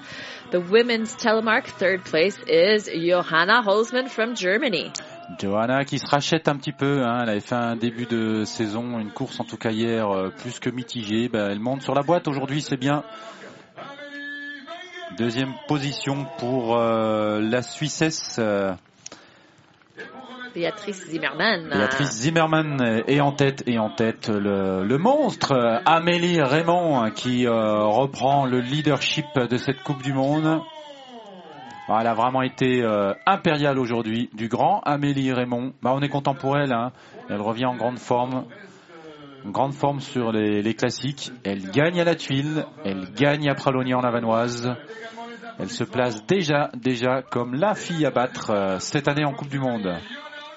[0.52, 4.92] the women's telemark third place is Johanna Holzmann from Germany.
[5.40, 9.00] Johanna qui se rachète un petit peu, hein, elle avait fait un début de saison,
[9.00, 11.30] une course en tout cas hier euh, plus que mitigée.
[11.30, 13.04] Ben, elle monte sur la boîte aujourd'hui, c'est bien.
[15.18, 18.36] Deuxième position pour euh, la Suissesse.
[18.38, 18.74] euh,
[20.56, 21.68] Beatrice Zimmermann.
[21.68, 27.84] uh, Béatrice Zimmermann est en tête et en tête le, monstre Amélie Raymond qui euh,
[27.84, 30.62] reprend le leadership de cette Coupe du Monde.
[31.88, 35.74] Elle a vraiment été euh, impériale aujourd'hui, du grand Amélie Raymond.
[35.84, 36.92] Bah, on est content pour elle, hein.
[37.30, 38.46] elle revient en grande forme,
[39.46, 41.32] en grande forme sur les, classiques.
[41.44, 44.76] Elle gagne à la tuile, elle gagne à Pralognan en Lavanoise.
[45.60, 49.50] Elle se place déjà, déjà comme la fille à battre euh, cette année en Coupe
[49.50, 49.96] du Monde.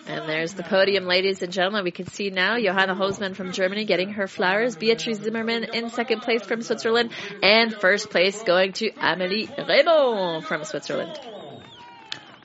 [0.08, 1.84] And there's the podium, ladies and gentlemen.
[1.84, 4.74] We can see now Johanna Holzmann from Germany getting her flowers.
[4.74, 7.10] Beatrice Zimmermann in second place from Switzerland.
[7.42, 11.20] And first place going to Amélie Raymond from Switzerland.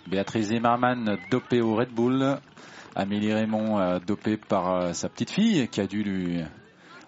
[0.09, 2.37] Béatrice Zimmermann dopée au Red Bull.
[2.97, 6.41] Amélie Raymond euh, dopée par euh, sa petite fille qui a dû lui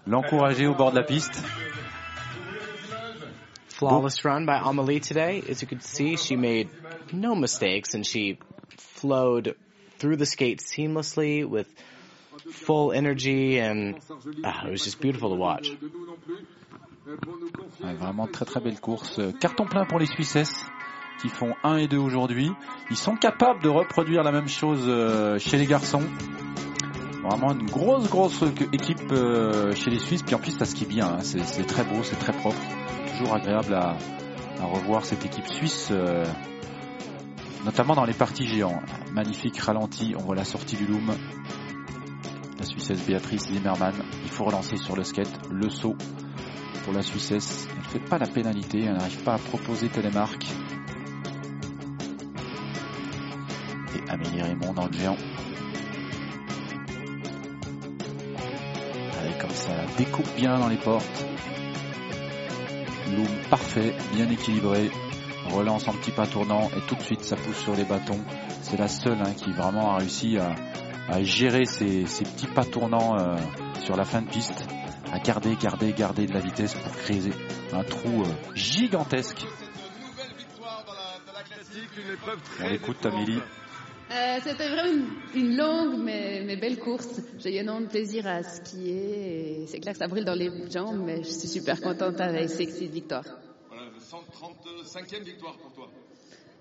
[0.07, 1.43] l'encourager au bord de la piste.
[3.67, 5.43] Flawless run by Amelie today.
[5.49, 6.69] As you could see, she made
[7.11, 8.39] no mistakes and she
[8.77, 9.57] flowed
[10.05, 11.65] through the skate seamlessly with
[12.51, 13.95] full energy and
[14.43, 15.71] ah, it was just beautiful to watch.
[17.81, 19.17] Vraiment très très belle course.
[19.17, 20.63] Euh, Carton plein pour les Suissesses
[21.21, 22.51] qui font 1 et 2 aujourd'hui.
[22.91, 26.03] Ils sont capables de reproduire la même chose euh, chez les garçons.
[27.23, 28.43] Vraiment une grosse grosse
[28.73, 30.21] équipe euh, chez les Suisses.
[30.21, 31.07] Puis en plus ça skie bien.
[31.07, 31.19] hein.
[31.21, 32.61] C'est très beau, c'est très propre.
[33.17, 33.97] Toujours agréable à,
[34.59, 35.91] à revoir cette équipe suisse.
[37.65, 38.81] Notamment dans les parties géants.
[39.11, 41.13] Magnifique ralenti, on voit la sortie du loom.
[42.59, 43.95] La Suissesse Béatrice Zimmermann.
[44.23, 45.39] Il faut relancer sur le skate.
[45.51, 45.95] Le saut
[46.83, 47.67] pour la Suissesse.
[47.71, 50.45] Elle ne fait pas la pénalité, elle n'arrive pas à proposer télémarque.
[53.95, 55.17] Et Amélie Raymond dans le géant.
[59.19, 61.25] Allez, comme ça, découpe bien dans les portes.
[63.11, 64.91] Loom parfait, bien équilibré.
[65.53, 68.19] Relance en petit pas tournant et tout de suite ça pousse sur les bâtons.
[68.61, 70.55] C'est la seule hein, qui vraiment a réussi à,
[71.23, 73.35] gérer ces, ces petits pas tournants euh,
[73.83, 74.65] sur la fin de piste,
[75.11, 77.31] à garder, garder, garder de la vitesse pour créer
[77.71, 79.45] un trou euh, gigantesque.
[82.71, 83.39] Écoute Amélie.
[84.11, 87.21] Euh, C'était vraiment une, longue mais, belle course.
[87.39, 89.65] J'ai eu énorme plaisir à skier.
[89.67, 93.25] C'est clair que ça brûle dans les jambes, mais je suis super contente avec victoires.
[93.25, 93.44] Voilà,
[94.05, 95.89] 135e victoire pour toi.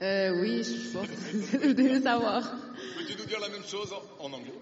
[0.03, 2.43] Euh, oui, je pense que vous devez le savoir.
[2.99, 4.53] Peux-tu nous dire la même chose en, anglais?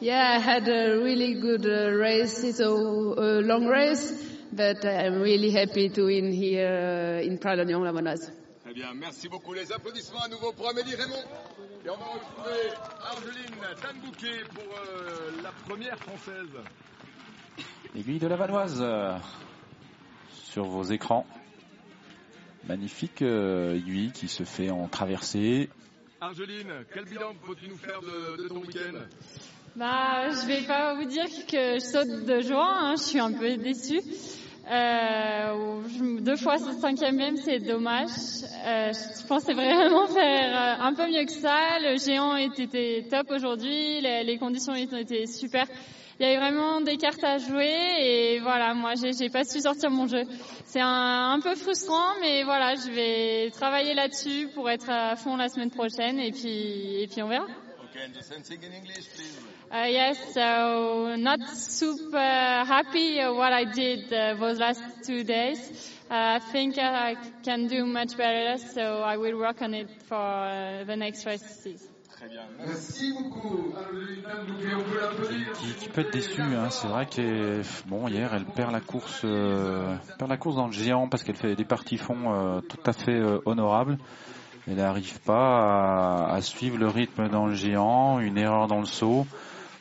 [0.00, 2.42] Yeah, I had a really good uh, race.
[2.42, 4.12] It's a, a long race,
[4.52, 8.32] but I'm really happy to win here uh, in Pralognan, la Monoise.
[8.64, 9.52] Très bien, merci beaucoup.
[9.52, 11.24] Les applaudissements à nouveau pour Amélie Raymond.
[11.84, 12.70] Et on va retrouver
[13.02, 16.50] Argeline Tanbouquet pour euh, la première française.
[17.96, 19.16] Aiguille de la Vanoise euh,
[20.30, 21.26] sur vos écrans.
[22.68, 25.68] Magnifique euh, aiguille qui se fait en traversée.
[26.20, 28.98] Argeline, quel bilan peux-tu nous faire de, de ton week-end?
[29.76, 33.32] Bah, je vais pas vous dire que je saute de joie, hein, je suis un
[33.32, 34.00] peu déçue.
[34.70, 35.80] Euh,
[36.20, 38.10] deux fois ce cinquième même, c'est dommage.
[38.66, 41.78] Euh, je pensais vraiment faire euh, un peu mieux que ça.
[41.80, 45.66] Le géant était, était top aujourd'hui, les, les conditions étaient super.
[46.20, 49.60] Il y a eu vraiment des cartes à jouer et voilà, moi j'ai pas su
[49.60, 50.24] sortir mon jeu.
[50.66, 55.36] C'est un, un peu frustrant, mais voilà, je vais travailler là-dessus pour être à fond
[55.38, 57.46] la semaine prochaine et puis et puis on verra.
[57.90, 59.38] Okay, and thing in English, please.
[59.72, 65.58] Uh, yes, so not super happy what I did uh, those last two days.
[66.10, 70.16] Uh, I think I can do much better, so I will work on it for
[70.16, 71.89] uh, the next races.
[72.20, 72.42] Très bien.
[72.66, 73.72] Merci beaucoup,
[75.58, 76.42] qui, qui peut être déçu.
[76.42, 76.68] Hein.
[76.68, 80.72] C'est vrai que bon hier elle perd la course, euh, perd la course dans le
[80.72, 83.96] géant parce qu'elle fait des parties fond euh, tout à fait euh, honorables.
[84.68, 88.86] Elle n'arrive pas à, à suivre le rythme dans le géant, une erreur dans le
[88.86, 89.26] saut.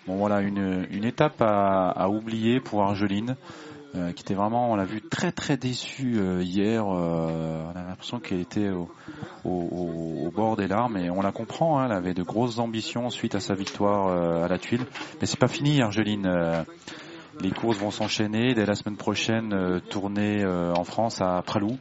[0.08, 3.36] Bon voilà une, une étape à, à oublier pour Argeline.
[3.96, 6.84] Euh, qui était vraiment, on l'a vu très très déçue euh, hier.
[6.88, 8.90] euh, on a l'impression qu'elle était au,
[9.46, 9.50] au,
[10.28, 11.80] au- bord des larmes et on la comprend.
[11.80, 14.86] hein, elle avait de grosses ambitions suite à sa victoire euh, à la tuile.
[15.20, 16.28] Mais c'est pas fini, Argeline.
[16.28, 16.64] euh,
[17.42, 19.54] les courses vont s'enchaîner dès la semaine prochaine.
[19.54, 21.78] euh, tournée en France à Pralou.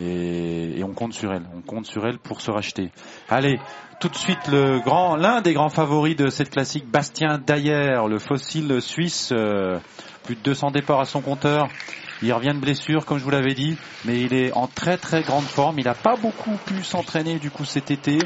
[0.00, 1.44] Et, et on compte sur elle.
[1.54, 2.90] On compte sur elle pour se racheter.
[3.28, 3.60] Allez,
[4.00, 8.18] tout de suite le grand, l'un des grands favoris de cette classique, Bastien Dayer, le
[8.18, 9.30] fossile suisse.
[9.32, 9.78] euh,
[10.24, 11.68] plus de 200 départs à son compteur.
[12.22, 15.22] Il revient de blessure, comme je vous l'avais dit, mais il est en très très
[15.22, 15.78] grande forme.
[15.78, 18.18] Il n'a pas beaucoup pu s'entraîner du coup cet été,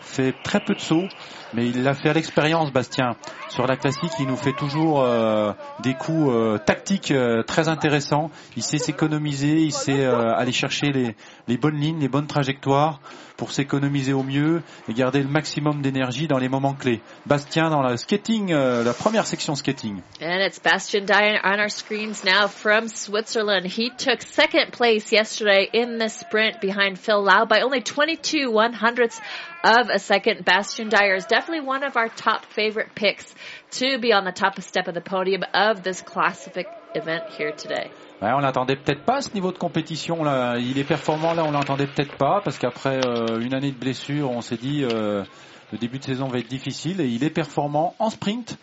[0.00, 1.08] fait très peu de sauts,
[1.54, 3.16] mais il l'a fait l'expérience, Bastien.
[3.48, 8.30] Sur la classique, il nous fait toujours euh, des coups euh, tactiques euh, très intéressants.
[8.56, 11.14] Il sait s'économiser, il sait euh, aller chercher les,
[11.48, 13.00] les bonnes lignes, les bonnes trajectoires
[13.36, 17.00] pour s'économiser au mieux et garder le maximum d'énergie dans les moments clés.
[17.26, 20.00] Bastien dans la skating, euh, la première section skating.
[20.20, 23.66] And it's Bastian Dyer on our screens now from Switzerland.
[23.66, 28.72] He took second place yesterday in the sprint behind Phil Lau by only 22 one
[28.74, 29.20] hundredths
[29.64, 30.44] of a second.
[30.44, 33.34] Bastian Dyer is definitely one of our top favorite picks
[33.72, 37.90] to be on the top step of the podium of this classic event here today.
[38.20, 40.56] Ouais, on l'attendait peut-être pas à ce niveau de compétition là.
[40.58, 44.30] Il est performant là, on l'attendait peut-être pas parce qu'après euh, une année de blessure,
[44.30, 45.24] on s'est dit euh,
[45.72, 48.58] le début de saison va être difficile et il est performant en sprint.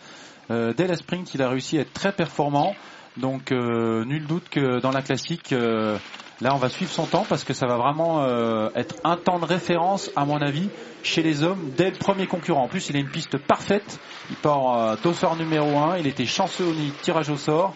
[0.50, 2.74] Euh, dès la sprint, il a réussi à être très performant.
[3.16, 5.98] Donc euh, nul doute que dans la classique, euh,
[6.40, 9.38] là on va suivre son temps parce que ça va vraiment euh, être un temps
[9.38, 10.68] de référence à mon avis
[11.02, 12.62] chez les hommes dès le premier concurrent.
[12.62, 13.98] En plus, il a une piste parfaite.
[14.30, 15.98] Il part euh, dossard numéro 1.
[15.98, 17.74] Il était chanceux au tirage au sort.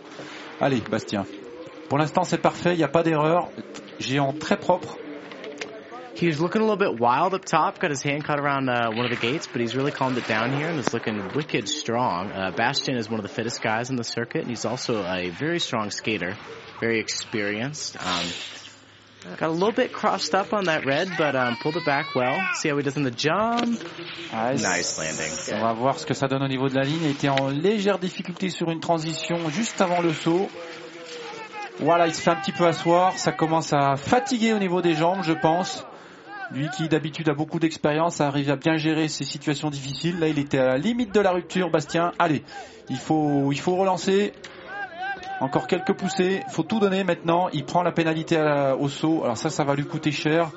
[0.61, 1.25] Allez, Bastien.
[1.89, 3.49] Pour l'instant, c'est parfait, il n'y a pas d'erreur.
[3.99, 4.97] Géant très propre.
[6.17, 8.91] He was looking a little bit wild up top, got his hand caught around uh,
[8.93, 11.69] one of the gates, but he's really calmed it down here and is looking wicked
[11.69, 12.31] strong.
[12.31, 15.31] Uh, Bastian is one of the fittest guys in the circuit, and he's also a
[15.31, 16.37] very strong skater,
[16.81, 17.97] very experienced.
[17.97, 18.27] Um,
[19.39, 22.39] got a little bit crossed up on that red, but um, pulled it back well.
[22.55, 23.83] See how he does in the jump.
[24.33, 25.59] Nice landing.
[25.59, 27.03] On va voir ce que ça donne au niveau de la ligne.
[27.03, 30.49] Il était en légère difficulté sur une transition juste avant le saut.
[31.81, 33.19] Voilà, il se fait un petit peu asseoir.
[33.19, 35.85] Ça commence à fatiguer au niveau des jambes, je pense.
[36.53, 40.19] Lui qui d'habitude a beaucoup d'expérience, arrive à bien gérer ces situations difficiles.
[40.19, 42.13] Là, il était à la limite de la rupture, Bastien.
[42.19, 42.43] Allez,
[42.91, 44.33] il faut, il faut relancer.
[45.41, 46.43] Encore quelques poussées.
[46.47, 47.49] Il faut tout donner maintenant.
[47.53, 48.39] Il prend la pénalité
[48.79, 49.23] au saut.
[49.25, 50.51] Alors ça, ça va lui coûter cher.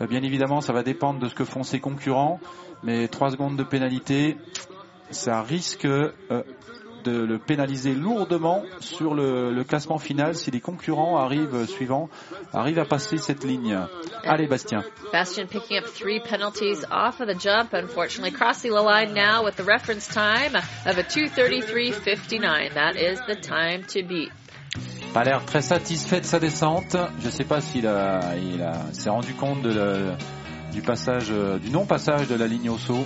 [0.00, 2.38] Euh, Bien évidemment, ça va dépendre de ce que font ses concurrents.
[2.82, 4.36] Mais 3 secondes de pénalité,
[5.10, 6.12] ça risque euh,
[7.04, 12.08] de le pénaliser lourdement sur le, le classement final si les concurrents arrivent suivants,
[12.52, 13.78] arrivent à passer cette ligne.
[14.24, 14.82] Allez, Bastien.
[15.12, 19.56] Bastian picking up three penalties off of the jump, unfortunately crossing the line now with
[19.56, 20.54] the reference time
[20.86, 22.74] of a 233.59.
[22.74, 24.30] That is the time to beat.
[25.12, 26.96] Pas l'air très satisfait de sa descente.
[27.22, 30.16] Je sais pas s'il a, il a, s'est rendu compte de la-
[30.72, 33.04] du passage, euh, du non-passage de la ligne au saut.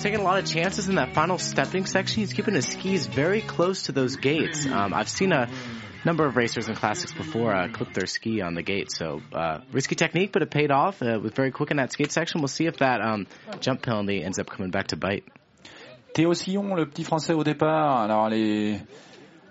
[0.00, 2.20] Taking a lot of chances in that final stepping section.
[2.20, 4.64] He's keeping his skis very close to those gates.
[4.64, 5.46] Um, I've seen a
[6.06, 8.90] number of racers in classics before uh, clip their ski on the gate.
[8.90, 11.02] So uh, risky technique, but it paid off.
[11.02, 12.40] Uh, was very quick in that skate section.
[12.40, 13.26] We'll see if that um,
[13.60, 15.24] jump penalty ends up coming back to bite.
[16.14, 18.00] Théo Sillon, le petit français au départ.
[18.00, 18.80] Alors les,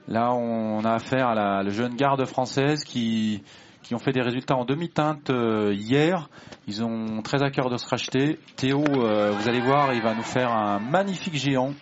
[0.08, 3.44] là on a affaire à la le jeune garde française qui
[3.90, 6.30] qui ont fait des résultats en demi-teinte euh, hier.
[6.68, 8.38] Ils ont très à cœur de se racheter.
[8.56, 11.74] Théo, euh, vous allez voir, il va nous faire un magnifique géant,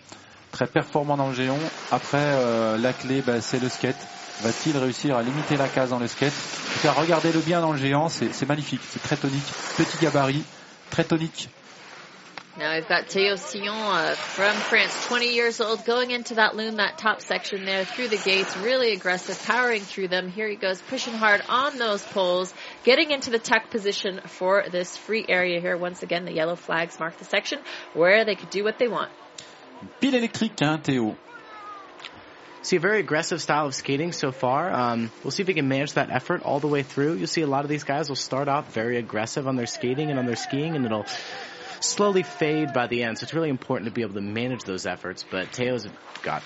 [0.50, 1.58] très performant dans le géant.
[1.92, 3.98] Après, euh, la clé, bah, c'est le skate.
[4.40, 6.32] Va-t-il réussir à limiter la case dans le skate?
[6.32, 9.44] En tout cas, regardez-le bien dans le géant, c'est c'est magnifique, c'est très tonique,
[9.76, 10.44] petit gabarit,
[10.90, 11.50] très tonique.
[12.58, 16.78] Now we've got Théo Sillon uh, from France, 20 years old, going into that loom,
[16.78, 20.28] that top section there, through the gates, really aggressive, powering through them.
[20.28, 22.52] Here he goes, pushing hard on those poles,
[22.82, 25.76] getting into the tuck position for this free area here.
[25.76, 27.60] Once again, the yellow flags mark the section
[27.94, 29.12] where they could do what they want.
[30.00, 31.16] Pile électrique, hein, Théo.
[32.62, 34.72] See a very aggressive style of skating so far.
[34.72, 37.14] Um, we'll see if he can manage that effort all the way through.
[37.14, 40.10] You'll see a lot of these guys will start off very aggressive on their skating
[40.10, 41.06] and on their skiing, and it'll
[41.80, 43.18] slowly fade by the end.
[43.18, 45.24] So it's really important to be able to manage those efforts.
[45.30, 45.86] But Teo's
[46.22, 46.42] got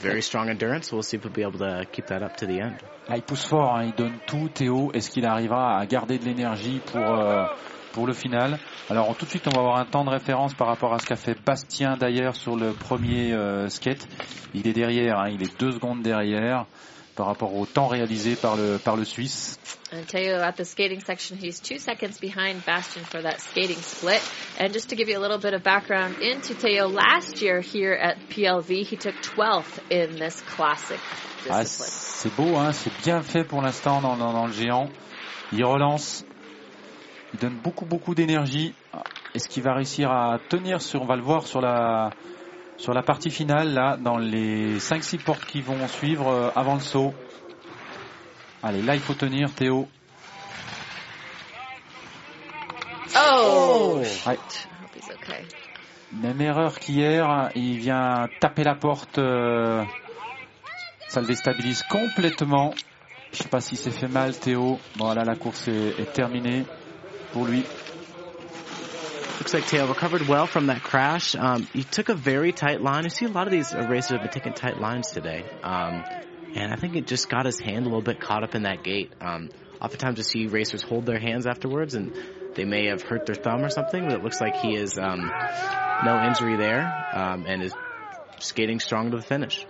[0.00, 0.88] very strong endurance.
[0.88, 2.76] So we'll see if he'll be able to keep that up to the end.
[3.08, 4.48] Il pousse fort, hein, il donne tout.
[4.48, 7.44] Théo, est-ce qu'il arrivera à garder de l'énergie pour euh,
[7.92, 8.58] pour le final?
[8.88, 11.06] Alors tout de suite, on va avoir un temps de référence par rapport à ce
[11.06, 14.06] qu'a fait Bastien d'ailleurs sur le premier euh, skate.
[14.54, 16.66] Il est derrière, hein, il est deux secondes derrière
[17.16, 19.58] par rapport au temps réalisé par le par le Suisse.
[19.92, 24.22] And Teo at the skating section, he's two seconds behind Bastion for that skating split.
[24.58, 27.92] And just to give you a little bit of background into Teo, last year here
[27.92, 30.98] at PLV, he took 12th in this classic
[31.50, 31.90] Ah, discipline.
[31.90, 34.88] c'est beau, hein, c'est bien fait pour l'instant dans, dans, dans le géant.
[35.52, 36.24] Il relance,
[37.34, 38.72] il donne beaucoup beaucoup d'énergie.
[39.34, 42.10] Est-ce qu'il va réussir à tenir sur, on va le voir sur la
[42.76, 46.80] sur la partie finale là, dans les 5-6 portes qui vont suivre euh, avant le
[46.80, 47.14] saut.
[48.62, 49.88] Allez, là il faut tenir, Théo.
[53.16, 54.00] Oh!
[54.26, 54.38] Ouais.
[54.96, 55.46] Okay.
[56.12, 59.82] Même erreur qu'hier, il vient taper la porte, euh,
[61.08, 62.74] ça le déstabilise complètement.
[63.32, 64.78] Je sais pas si c'est fait mal Théo.
[64.96, 66.64] Bon là la course est, est terminée
[67.32, 67.64] pour lui.
[69.42, 71.34] Looks like Teo recovered well from that crash.
[71.34, 73.04] Um, he took a very tight line.
[73.04, 75.42] I see a lot of these racers have been taking tight lines today.
[75.64, 76.04] Um,
[76.54, 78.84] and I think it just got his hand a little bit caught up in that
[78.84, 79.12] gate.
[79.20, 79.48] Um,
[79.80, 82.12] oftentimes you see racers hold their hands afterwards and
[82.54, 85.28] they may have hurt their thumb or something, but it looks like he is um,
[86.04, 87.74] no injury there um, and is
[88.38, 89.66] skating strong to the finish.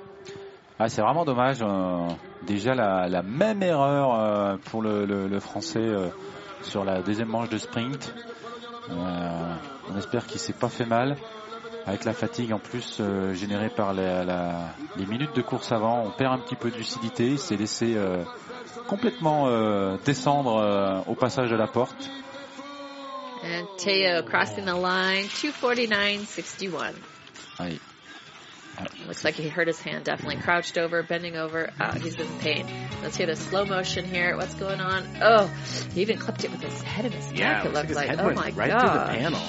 [0.78, 1.62] Ah, c'est vraiment dommage.
[1.62, 2.14] euh,
[2.44, 6.10] déjà la, la même erreur euh, pour le, le- le français euh,
[6.60, 8.12] sur la deuxième manche de sprint.
[8.98, 9.54] Euh,
[9.92, 11.16] on espère qu'il s'est pas fait mal.
[11.86, 16.04] Avec la fatigue en plus euh, générée par la- la- les minutes de course avant,
[16.06, 17.26] on perd un petit peu de lucidité.
[17.26, 18.22] Il s'est laissé euh,
[18.86, 19.48] complètement
[20.04, 22.08] descendre au passage de la porte.
[23.44, 26.92] And Teo crossing the line, 249.61.
[29.06, 30.36] Looks like he hurt his hand, definitely.
[30.42, 31.70] Crouched over, bending over.
[31.80, 32.66] Oh, he's in pain.
[33.02, 34.36] Let's hear the slow motion here.
[34.36, 35.04] What's going on?
[35.22, 35.46] Oh,
[35.94, 37.88] he even clipped it with his head of his neck, Yeah, it looks like looked
[37.88, 38.08] his like.
[38.08, 39.08] head Oh went my right through the god.
[39.16, 39.40] panel.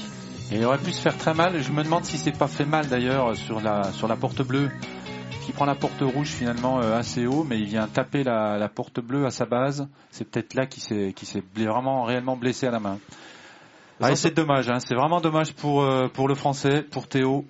[0.51, 1.57] Et il aurait pu se faire très mal.
[1.61, 4.69] Je me demande si c'est pas fait mal d'ailleurs sur la sur la porte bleue,
[5.45, 8.67] qui prend la porte rouge finalement euh, assez haut, mais il vient taper la, la
[8.69, 9.87] porte bleue à sa base.
[10.11, 12.99] C'est peut-être là qu'il s'est qui s'est vraiment réellement blessé à la main.
[14.01, 14.69] Ah, c'est dommage.
[14.69, 14.79] Hein.
[14.79, 17.45] C'est vraiment dommage pour euh, pour le français, pour Théo.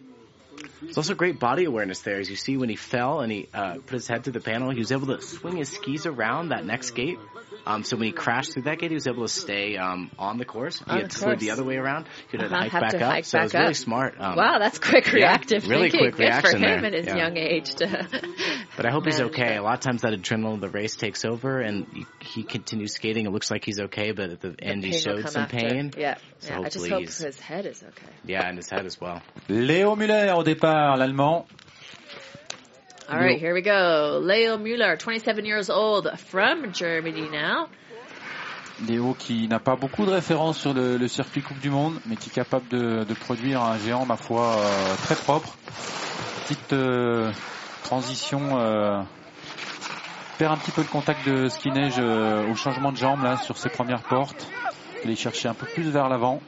[0.83, 2.19] There's also great body awareness there.
[2.19, 4.69] As you see, when he fell and he uh, put his head through the panel,
[4.69, 7.19] he was able to swing his skis around that next gate.
[7.65, 10.37] Um, so when he crashed through that gate, he was able to stay um, on
[10.37, 10.81] the course.
[10.85, 12.91] On he had the slid the other way around, he could have Uh-huh, hiked back
[12.91, 13.11] to up.
[13.11, 13.75] hike so it was back really up.
[13.77, 14.15] smart.
[14.19, 15.99] Um, wow, that's quick yeah, reactive really thinking.
[16.11, 16.85] quick Good reaction for him there.
[16.85, 17.17] at his Yeah.
[17.17, 18.07] young age to.
[18.75, 19.49] But I hope he's okay.
[19.49, 19.59] that.
[19.59, 22.05] A lot of times that adrenaline of the race takes over and he,
[22.39, 23.27] he continues skating.
[23.27, 25.57] It looks like he's okay, but at the The end he showed some after.
[25.57, 25.91] pain.
[25.95, 26.59] Yeah, So yeah.
[26.59, 28.07] I just hopefully hope his head is okay.
[28.25, 29.21] Yeah, and his head as well.
[29.47, 31.45] Léo Muller au départ, l'allemand.
[33.09, 34.21] All right, here we go.
[34.23, 37.67] Leo Müller, 27 years old, from Germany now.
[38.87, 42.15] Léo qui n'a pas beaucoup de références sur le, le circuit Coupe du Monde, mais
[42.15, 45.53] qui est capable de, de produire un géant, ma foi, euh, très propre.
[46.43, 47.31] Petite euh,
[47.83, 49.01] transition, euh,
[50.37, 53.35] perd un petit peu le contact de ski neige euh, au changement de jambe là
[53.37, 54.47] sur ses premières portes.
[55.03, 56.41] Aller chercher un peu plus vers l'avant.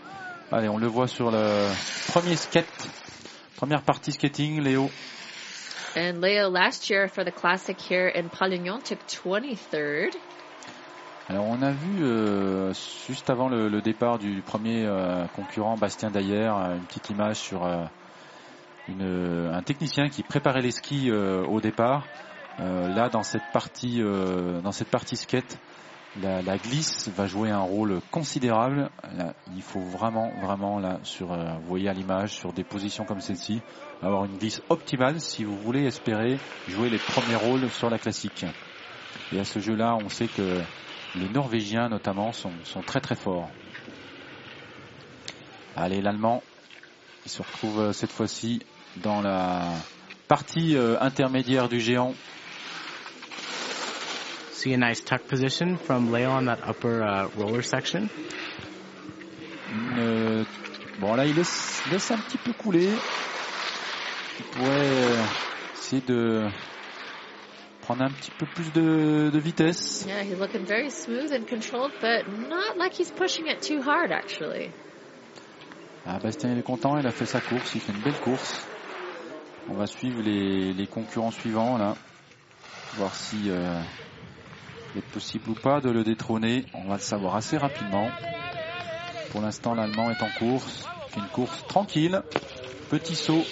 [0.54, 1.68] Allez, on le voit sur le
[2.08, 2.90] premier skate,
[3.58, 4.90] première partie skating, Léo.
[5.98, 10.14] And Leo last year for the classic here in Palignon took 23rd.
[11.30, 12.74] Alors on a vu euh,
[13.08, 17.66] juste avant le, départ du premier euh, concurrent Bastien Dayer euh, une petite image sur
[17.66, 17.86] euh,
[18.90, 22.06] un technicien qui préparait les skis au départ.
[22.60, 24.04] Là dans cette partie
[24.64, 25.58] dans cette partie skate,
[26.22, 28.92] la, glisse va jouer un rôle considérable.
[29.56, 33.62] Il faut vraiment vraiment là sur vous voyez à l'image sur des positions comme celle-ci
[34.02, 38.46] avoir une glisse optimale si vous voulez espérer jouer les premiers rôles sur la classique.
[39.34, 40.62] Et à ce jeu-là, on sait que
[41.16, 43.50] les Norvégiens notamment sont, sont très très forts.
[45.76, 46.42] Allez, l'Allemand,
[47.26, 48.62] il se retrouve euh, cette fois-ci
[48.98, 49.62] dans la
[50.28, 52.14] partie euh, intermédiaire du géant.
[54.54, 58.08] See a nice tuck position from Leo on that upper uh, roller section.
[59.72, 60.44] Une euh,
[61.00, 62.90] Bon, là, il laisse, laisse un petit peu couler.
[64.40, 65.24] Il pourrait euh,
[65.74, 66.48] essayer de
[67.82, 70.06] prendre un petit peu plus de, de vitesse.
[70.08, 74.12] Yeah, he's looking very smooth and controlled, but not like he's pushing it too hard,
[74.12, 74.72] actually.
[76.06, 78.68] Ah, Bastien, il est content, il a fait sa course, il fait une belle course.
[79.70, 81.96] On va suivre les, les concurrents suivants, là.
[82.96, 83.80] Voir si euh,
[84.94, 86.66] il est possible ou pas de le détrôner.
[86.74, 88.10] On va le savoir assez rapidement.
[89.32, 90.88] Pour l'instant, l'Allemand est en course.
[91.08, 92.22] Il fait une course tranquille.
[92.90, 93.44] Petit saut.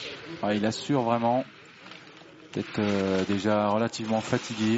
[0.41, 1.43] Ah, il assure vraiment.
[2.51, 4.77] Peut-être euh, déjà relativement fatigué.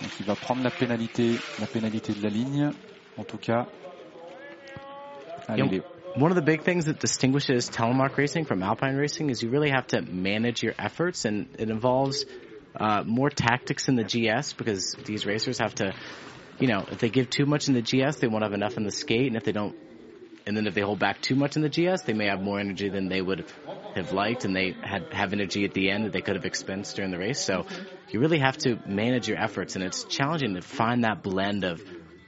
[0.00, 2.70] Donc il va prendre la pénalité, la pénalité de la ligne.
[3.16, 3.66] En tout cas.
[5.48, 5.82] Allez, Léo.
[6.16, 9.70] One of the big things that distinguishes telemark racing from alpine racing is you really
[9.70, 12.26] have to manage your efforts, and it involves
[12.74, 15.92] uh, more tactics in the GS because these racers have to,
[16.58, 18.82] you know, if they give too much in the GS, they won't have enough in
[18.82, 19.76] the skate, and if they don't,
[20.50, 22.58] and then if they hold back too much in the GS, they may have more
[22.58, 23.44] energy than they would
[23.94, 26.96] have liked, and they had have energy at the end that they could have expensed
[26.96, 27.40] during the race.
[27.40, 27.66] So
[28.10, 31.80] you really have to manage your efforts, and it's challenging to find that blend of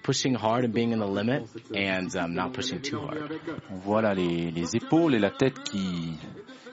[0.05, 3.41] pushing hard and being in the limit and um, not pushing too hard.
[3.73, 6.17] On voit là les, les épaules et la tête qui,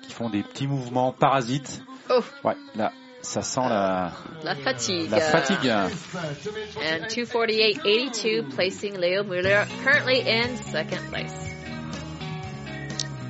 [0.03, 1.81] qui font des petits mouvements parasites.
[2.11, 2.23] Oh.
[2.43, 2.91] Ouais, là,
[3.21, 4.11] ça sent la,
[4.43, 5.09] La fatigue.
[5.09, 5.69] la fatigue.
[5.69, 11.33] And 248.82, placing Leo Muller currently in second place.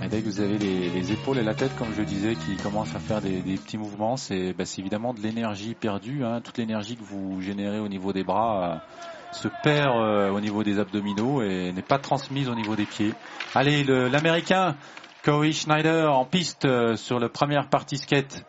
[0.02, 2.36] Et dès que vous avez les, les épaules et la tête, comme je le disais,
[2.36, 6.24] qui commencent à faire des, des petits mouvements, c'est bah, c'est évidemment de l'énergie perdue.
[6.24, 6.40] Hein.
[6.42, 10.64] Toute l'énergie que vous générez au niveau des bras euh, se perd euh, au niveau
[10.64, 13.14] des abdominaux et n'est pas transmise au niveau des pieds.
[13.54, 14.78] Allez, le- l'américain
[15.24, 18.46] Corey Schneider en piste euh, sur le première partie skate.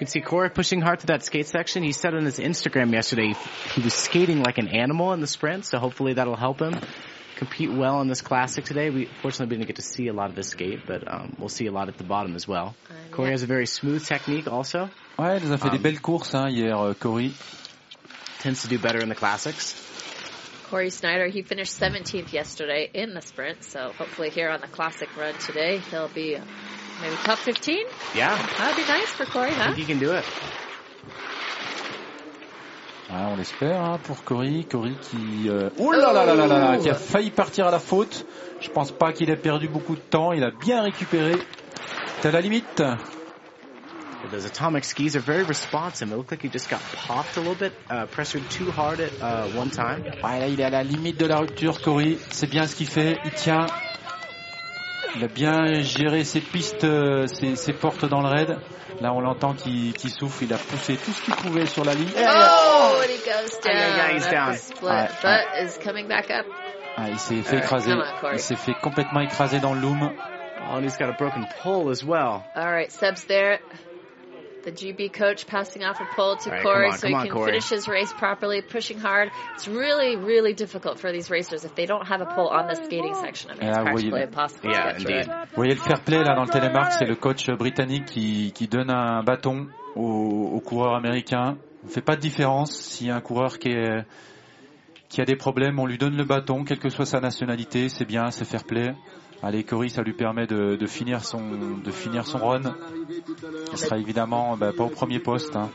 [0.00, 1.82] You can see Corey pushing hard to that skate section.
[1.82, 3.34] He said on his Instagram yesterday
[3.74, 6.74] he was skating like an animal in the sprint, so hopefully that'll help him
[7.36, 8.88] compete well in this classic today.
[8.88, 11.66] We fortunately didn't get to see a lot of this skate, but um, we'll see
[11.66, 12.74] a lot at the bottom as well.
[13.10, 14.88] Corey has a very smooth technique also.
[15.18, 17.34] Ouais, il nous a fait des Um, belles courses hein, hier, euh, Corey.
[18.38, 19.74] Tends to do better in the classics.
[20.70, 25.14] Corey Snyder, he finished 17th yesterday in the sprint, so hopefully here on the classic
[25.18, 26.40] run today, he'll be uh,
[27.00, 27.76] maybe top 15.
[28.14, 29.74] Yeah, That'd be nice for Corey, I huh?
[29.74, 30.24] think he can do it.
[33.10, 34.64] Ouais, on l'espère hein, pour Cory.
[34.70, 37.80] Cory qui, euh, oh là là là là là qui a failli partir à la
[37.80, 38.24] faute.
[38.60, 40.32] Je pense pas qu'il ait perdu beaucoup de temps.
[40.32, 41.32] Il a bien récupéré.
[42.20, 42.82] C'est à la limite?
[44.30, 46.08] Those atomic skis are very responsive.
[46.08, 46.78] It looked like he just got
[47.08, 50.04] popped a little bit, uh, pressured too hard at uh, one time.
[50.22, 52.16] Ouais, là, il est à la limite de la rupture, Cory.
[52.30, 53.18] C'est bien ce qu'il fait.
[53.24, 53.66] Il tient.
[55.16, 58.58] Il a bien géré ses pistes, euh, ses, ses portes dans le raid.
[59.00, 60.44] Là, on l'entend qui, qui souffle.
[60.44, 62.10] Il a poussé tout ce qu'il pouvait sur la ligne.
[62.16, 63.74] Oh, and he goes down.
[63.74, 64.54] yeah, yeah, he's down.
[64.56, 66.46] split, Alright, but is coming back up.
[66.96, 67.92] Ah, il s'est fait Alright, écraser.
[67.92, 68.32] on.
[68.32, 70.10] Il s'est fait complètement écraser dans le loom.
[70.62, 72.44] Oh, and he's got a broken pole as well.
[72.54, 73.58] All right, Seb's there.
[74.62, 77.32] The GB coach passing off a pole to right, Corey on, so he on, can
[77.34, 77.52] Corey.
[77.52, 79.30] finish his race properly, pushing hard.
[79.54, 82.74] It's really, really difficult for these racers if they don't have a pole on the
[82.74, 83.50] skating section.
[83.50, 85.26] I mean, it's Yeah, well, practically impossible Yeah, to get through indeed.
[85.28, 85.48] it.
[85.50, 88.68] Vous voyez le fair play là dans le télémark, c'est le coach britannique qui, qui
[88.68, 90.02] donne un bâton au,
[90.54, 91.56] au coureur américain.
[91.82, 92.72] On ne fait pas de différence.
[92.72, 94.04] S'il y a un coureur qui, est,
[95.08, 97.88] qui a des problèmes, on lui donne le bâton, quelle que soit sa nationalité.
[97.88, 98.92] C'est bien, c'est fair play.
[99.42, 101.40] Allez, Cory, ça lui permet de, de finir son
[101.82, 102.74] de finir son run.
[103.72, 105.56] Il sera évidemment bah, pas au premier poste.
[105.56, 105.70] hein.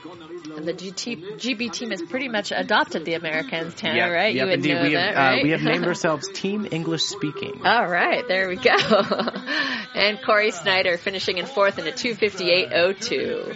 [0.57, 4.33] And the GT, GB team has pretty much adopted the Americans, Tanner, Yep, right?
[4.35, 4.73] yep, you would indeed.
[4.75, 5.43] know we that, have uh, right?
[5.43, 7.61] we have named ourselves Team English Speaking.
[7.65, 8.71] All right, there we go.
[9.95, 13.11] and Corey Snyder finishing in fourth in a 258.02.
[13.11, 13.53] You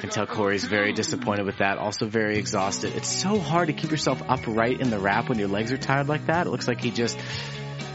[0.00, 1.78] can tell Corey's very disappointed with that.
[1.78, 2.94] Also very exhausted.
[2.96, 6.08] It's so hard to keep yourself upright in the wrap when your legs are tired
[6.08, 6.46] like that.
[6.46, 7.18] It looks like he just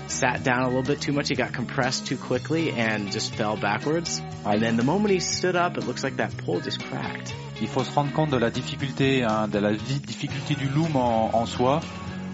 [0.10, 1.30] sat down a little bit too much.
[1.30, 4.22] He got compressed too quickly and just fell backwards.
[4.45, 7.34] And then the moment he stood up, it looks like that pole just cracked.
[7.62, 11.32] Il faut se rendre compte de la difficulté, hein, de la difficulté du loom en,
[11.36, 11.82] en soi.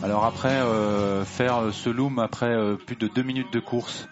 [0.03, 4.07] Alors après, euh, faire ce loom après euh, plus de deux minutes de course,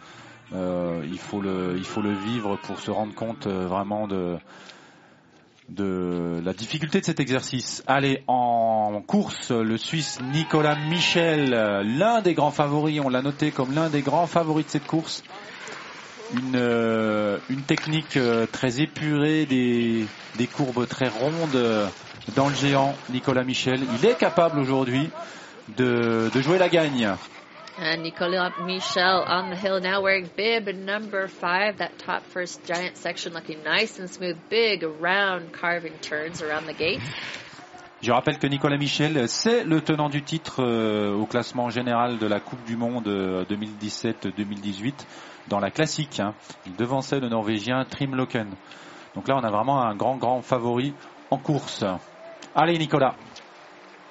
[0.55, 4.37] euh, il faut le, il faut le vivre pour se rendre compte euh, vraiment de
[5.69, 7.83] de la difficulté de cet exercice.
[7.87, 13.73] Allez, en course, le Suisse Nicolas Michel, l'un des grands favoris, on l'a noté comme
[13.73, 15.23] l'un des grands favoris de cette course.
[16.33, 17.37] Une, euh,
[17.67, 20.07] technique euh, très épurée, des,
[20.47, 21.87] courbes très rondes euh,
[22.35, 23.81] dans le géant, Nicolas Michel.
[23.99, 25.09] Il est capable aujourd'hui
[25.77, 27.15] de jouer la gagne.
[27.77, 31.77] And Nicolas Michel on the hill now wearing bib number five.
[31.77, 34.37] That top first giant section looking nice and smooth.
[34.49, 37.01] Big round carving turns around the gate.
[38.03, 42.27] Je rappelle que Nicolas Michel, c'est le tenant du titre euh, au classement général de
[42.27, 43.07] la Coupe du Monde
[43.49, 44.93] 2017-2018
[45.47, 46.19] dans la classique.
[46.19, 46.33] Hein.
[46.67, 48.49] Il devançait le Norvégien Trim Loken.
[49.15, 50.93] Donc là, on a vraiment un grand, grand favori
[51.31, 51.85] en course.
[52.53, 53.15] Allez, Nicolas.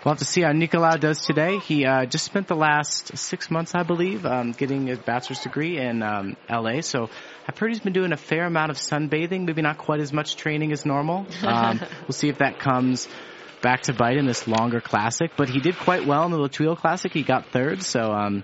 [0.04, 1.58] We'll have to see how Nicolas does today.
[1.60, 5.78] He uh, just spent the last six months, I believe, um, getting his bachelor's degree
[5.78, 6.80] in um, LA.
[6.80, 7.08] So
[7.46, 10.34] I've heard he's been doing a fair amount of sunbathing, maybe not quite as much
[10.34, 11.26] training as normal.
[11.44, 13.06] Um, we'll see if that comes
[13.62, 15.32] back to bite in this longer classic.
[15.36, 17.12] But he did quite well in the Latuil Classic.
[17.12, 18.42] He got third, so um,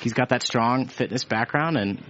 [0.00, 2.02] he's got that strong fitness background, and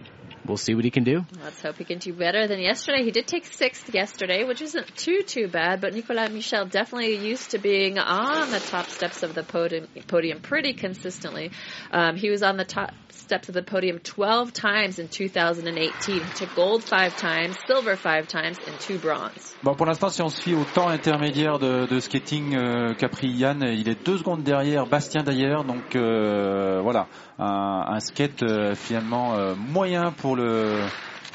[0.47, 1.24] we'll see what he can do.
[1.43, 3.05] Let's hope he can do better than yesterday.
[3.05, 7.52] He did take sixth yesterday, which isn't too, too bad, but Nicolas Michel definitely used
[7.52, 11.51] to being on the top steps of the podium, podium pretty consistently.
[11.93, 12.93] Um, he was on the top
[13.29, 16.15] steps of the podium 12 times in 2018.
[16.15, 19.55] He took gold five times, silver five times, and two bronze.
[19.63, 23.29] Bon, pour l'instant, si on se fie au temps intermédiaire de, skating euh, qu'a pris
[23.29, 27.07] Yann, il est deux secondes derrière Bastien d'ailleurs, donc euh, voilà,
[27.39, 30.81] un, skate euh, finalement euh, moyen pour le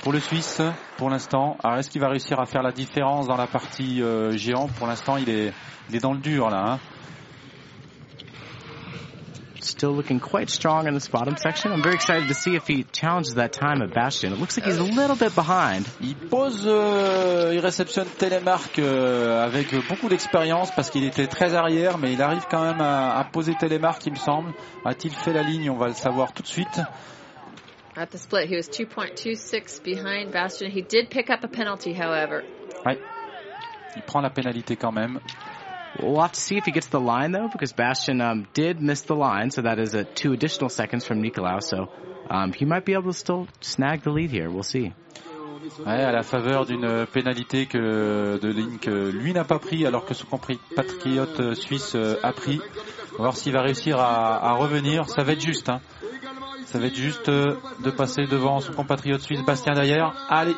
[0.01, 0.61] pour le Suisse
[0.97, 1.57] pour l'instant.
[1.77, 4.67] Est-ce qu'il va réussir à faire la différence dans la partie euh, géant?
[4.67, 5.53] Pour l'instant, il est
[5.89, 6.63] il est dans le dur là.
[6.73, 6.79] Hein.
[9.63, 11.71] Still looking quite strong in this bottom section.
[11.71, 14.33] I'm very excited to see if he challenges that time at Bastion.
[14.33, 15.85] It looks like he's a little bit behind.
[16.01, 21.97] Il pose, euh, il réceptionne Télémark euh, avec beaucoup d'expérience parce qu'il était très arrière,
[21.97, 24.53] mais il arrive quand même à, à poser Télémark, il me semble.
[24.85, 25.69] A-t-il fait la ligne?
[25.69, 26.81] On va le savoir tout de suite.
[27.95, 30.69] At the split, he was 2.26 behind Bastion.
[30.69, 32.43] He did pick up a penalty, however.
[32.85, 32.99] Ouais.
[33.95, 35.19] Il prend la pénalité quand même.
[36.01, 39.01] We'll have to see if he gets the line though, because Bastion um, did miss
[39.01, 41.61] the line, so that is a two additional seconds from Nicolau.
[41.61, 41.89] So
[42.29, 44.49] um, he might be able to still snag the lead here.
[44.49, 44.93] We'll see.
[45.85, 50.05] Ouais, à la faveur d'une pénalité que de ligne que lui n'a pas pris, alors
[50.05, 52.59] que son compatriote suisse euh, a pris.
[53.13, 55.07] On va voir s'il va réussir à, à, revenir.
[55.07, 55.69] Ça va être juste.
[55.69, 55.79] Hein.
[56.65, 60.13] Ça va être juste euh, de passer devant son compatriote suisse Bastien d'ailleurs.
[60.29, 60.55] Allez.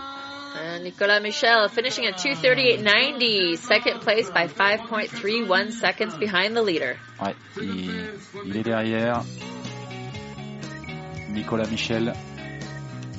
[0.80, 6.97] Nicolas Michel finishing at 238.90, second place by 5.31 seconds behind the leader.
[7.22, 8.10] Ouais, il,
[8.45, 9.23] il est derrière.
[11.30, 12.14] Nicolas Michel.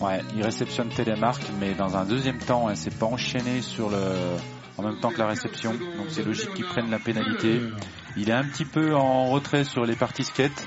[0.00, 3.96] Ouais, il réceptionne Télémark, mais dans un deuxième temps, elle s'est pas enchaîné sur le,
[4.76, 5.72] en même temps que la réception.
[5.72, 7.60] Donc c'est logique qu'il prenne la pénalité.
[8.16, 10.66] Il est un petit peu en retrait sur les parties skate.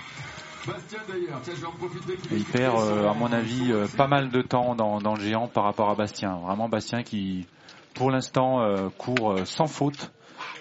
[2.31, 5.47] Il perd, euh, à mon avis, euh, pas mal de temps dans, dans, le géant
[5.47, 6.37] par rapport à Bastien.
[6.37, 7.47] Vraiment Bastien qui,
[7.93, 10.11] pour l'instant, euh, court sans faute.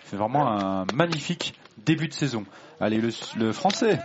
[0.04, 1.54] C'est vraiment un magnifique
[1.84, 2.44] début de saison.
[2.80, 3.98] Allez, le, le français,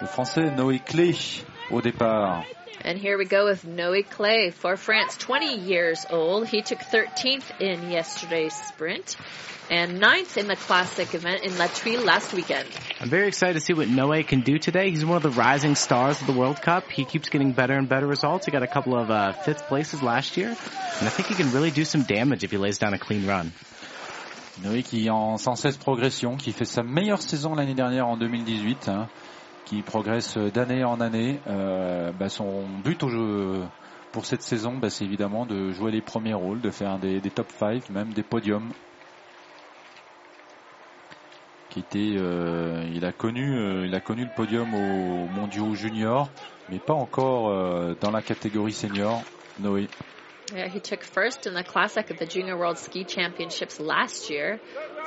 [0.00, 1.14] le français Noé Clé
[1.70, 2.42] au départ.
[2.86, 6.46] And here we go with Noé Clay for France, 20 years old.
[6.46, 9.16] He took 13th in yesterday's sprint
[9.68, 12.68] and ninth in the classic event in La Tuile last weekend.
[13.00, 14.90] I'm very excited to see what Noé can do today.
[14.90, 16.88] He's one of the rising stars of the World Cup.
[16.88, 18.46] He keeps getting better and better results.
[18.46, 21.50] He got a couple of uh, fifth places last year, and I think he can
[21.50, 23.50] really do some damage if he lays down a clean run.
[24.62, 28.16] Noé qui est en sans cesse progression, qui fait sa meilleure saison l'année dernière en
[28.16, 28.88] 2018.
[28.88, 29.08] Hein.
[29.66, 31.40] Qui progresse d'année en année.
[31.46, 33.62] Euh, bah son but au jeu
[34.12, 37.28] pour cette saison, bah c'est évidemment de jouer les premiers rôles, de faire des, des
[37.28, 38.70] top 5, même des podiums.
[41.68, 46.30] Qui était, euh, il a connu, euh, il a connu le podium aux mondiaux juniors,
[46.70, 49.22] mais pas encore euh, dans la catégorie senior.
[49.58, 49.88] Noé.
[50.54, 54.60] Yeah, he took first in the classic at the Junior World Ski Championships last year,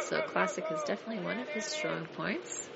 [0.08, 2.69] so classic is definitely one of his strong points.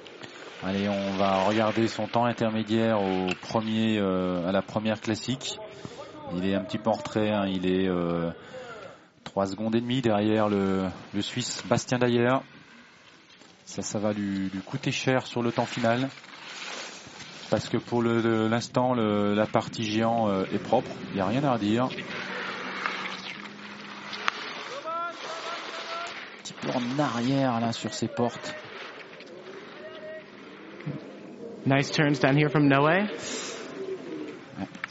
[0.66, 5.60] Allez, on va regarder son temps intermédiaire au premier, euh, à la première classique.
[6.38, 7.46] Il est un petit peu en retrait, hein.
[7.48, 8.32] il est euh,
[9.26, 12.38] 3 secondes et demie derrière le, le Suisse Bastien Dayer.
[13.66, 16.08] Ça, ça va lui, coûter cher sur le temps final.
[17.50, 21.52] Parce que pour l'instant, la partie géant euh, est propre, il n'y a rien à
[21.56, 21.84] redire.
[21.84, 21.90] Un
[26.42, 28.56] petit peu en arrière là sur ses portes.
[31.66, 33.10] Nice turns down here from Noé.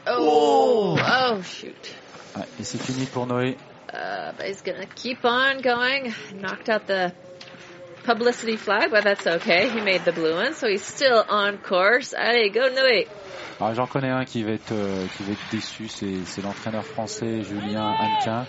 [0.06, 1.94] Oh, oh shoot.
[2.34, 3.56] Ouais, et c'est fini pour Noé.
[3.92, 6.14] Uh, but he's gonna keep on going.
[6.34, 7.12] Knocked out the
[8.04, 9.68] publicity flag, but that's okay.
[9.68, 12.14] He made the blue one, so he's still on course.
[12.14, 13.06] Allez, go Noé.
[13.60, 16.84] Alors j'en connais un qui va être euh, qui va être déçu, c'est c'est l'entraîneur
[16.84, 18.46] français Julien Hannequin.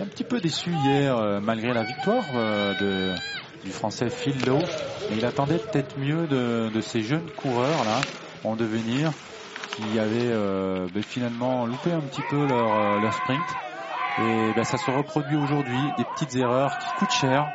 [0.00, 3.14] un petit peu déçu hier euh, malgré la victoire euh, de
[3.64, 4.62] du français Phil Lowe.
[5.10, 8.00] Il attendait peut-être mieux de, ces jeunes coureurs là
[8.44, 9.10] en devenir
[9.72, 13.42] qui avaient euh, ben, finalement loupé un petit peu leur, euh, sprint.
[14.20, 17.48] Et ben, ça se reproduit aujourd'hui, des petites erreurs qui coûtent cher.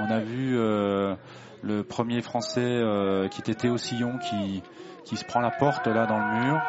[0.00, 1.14] On a vu euh,
[1.62, 2.82] le premier Français
[3.30, 4.62] qui était Théo Sillon qui,
[5.04, 6.60] qui se prend la porte là dans le mur.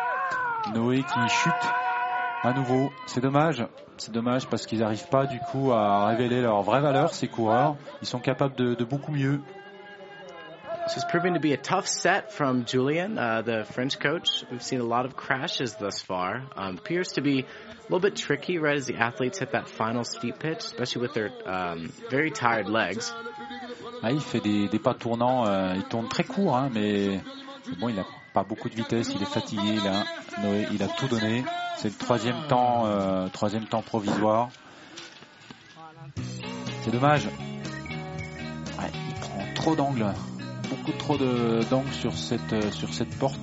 [0.76, 1.54] Noé qui chute
[2.44, 2.92] à nouveau.
[3.08, 3.66] C'est dommage.
[4.02, 7.76] C'est dommage parce qu'ils n'arrivent pas du coup à révéler leur vraie valeur, ces coureurs.
[8.02, 9.40] Ils sont capables de, de beaucoup mieux.
[10.88, 14.44] This is proving to be a tough set from Julian, uh, the French coach.
[14.50, 16.42] We've seen a lot of crashes thus far.
[16.56, 20.04] Um, appears to be a little bit tricky right as the athletes hit that final
[20.04, 23.14] steep pitch, especially with their um, very tired legs.
[24.02, 27.22] Ah, il fait des, des pas tournants, euh, il tourne très court, hein, mais
[27.80, 30.04] bon, il n'a pas beaucoup de vitesse, il est fatigué là.
[30.42, 31.44] Noé, il a tout donné.
[31.78, 34.50] C'est le troisième temps, euh, troisième temps provisoire.
[36.84, 37.28] C'est dommage.
[38.94, 40.06] Il prend trop d'angles,
[40.70, 43.42] beaucoup trop d'angles sur cette euh, sur cette porte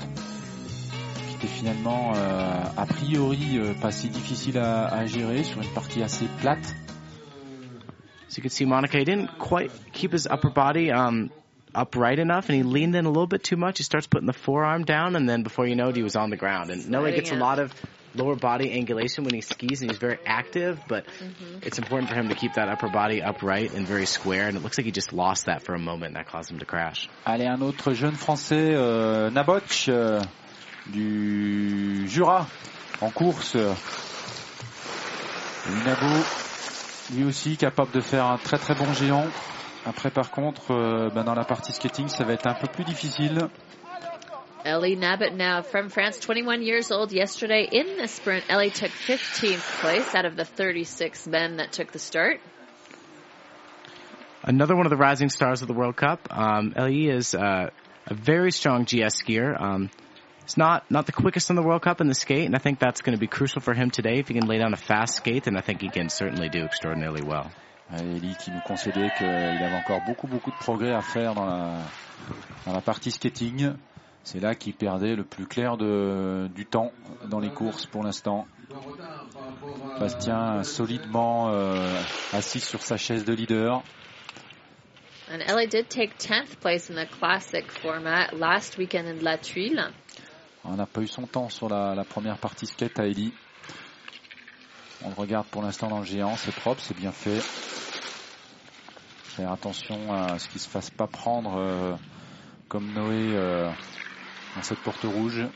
[1.28, 5.68] qui était finalement euh, a priori euh, pas si difficile à, à gérer sur une
[5.68, 6.74] partie assez plate.
[8.28, 11.30] So you can see Monica, he didn't quite keep his upper body um,
[11.74, 13.78] upright enough, and he leaned in a little bit too much.
[13.78, 16.30] He starts putting the forearm down, and then before you know it, he was on
[16.30, 16.70] the ground.
[16.70, 17.72] And Noah gets a lot of
[18.14, 21.58] lower body angulation when he skis, and he's very active, but mm-hmm.
[21.62, 24.62] it's important for him to keep that upper body upright and very square, and it
[24.62, 27.08] looks like he just lost that for a moment, and that caused him to crash.
[27.26, 30.22] Allez, un autre jeune français, euh, Naboch, euh,
[30.90, 32.46] du Jura,
[33.00, 33.56] en course.
[35.68, 36.24] Et Nabo,
[37.14, 39.26] lui aussi capable de faire un très très bon géant.
[39.88, 42.84] Après, par contre, euh, ben, dans la partie skating, ça va être un peu plus
[42.84, 43.48] difficile.
[44.62, 47.10] Ellie Nabbit now from France, 21 years old.
[47.10, 51.90] Yesterday in the sprint, Ellie took 15th place out of the 36 men that took
[51.92, 52.38] the start.
[54.42, 56.28] Another one of the rising stars of the World Cup.
[56.30, 57.70] Um, Le is uh,
[58.06, 59.58] a very strong GS skier.
[59.58, 59.88] Um,
[60.42, 62.78] it's not not the quickest in the World Cup in the skate, and I think
[62.78, 64.18] that's going to be crucial for him today.
[64.18, 66.64] If he can lay down a fast skate, then I think he can certainly do
[66.64, 67.50] extraordinarily well.
[67.96, 71.78] Ellie qui nous concédait qu'il avait encore beaucoup beaucoup de progrès à faire dans la,
[72.66, 73.72] dans la partie skating.
[74.24, 76.92] C'est là qu'il perdait le plus clair de, du temps
[77.30, 78.46] dans les courses pour l'instant.
[79.98, 81.74] Bastien solidement euh,
[82.34, 83.82] assis sur sa chaise de leader.
[85.30, 89.92] And Ellie did take 10th place in the classic format last weekend in La Tuile.
[90.64, 93.32] On n'a pas eu son temps sur la, la première partie skate à Ellie.
[95.04, 97.40] On le regarde pour l'instant dans le géant, c'est propre, c'est bien fait.
[99.22, 101.94] Faire attention à ce qu'il se fasse pas prendre euh,
[102.68, 103.70] comme Noé euh,
[104.56, 105.46] dans cette porte rouge.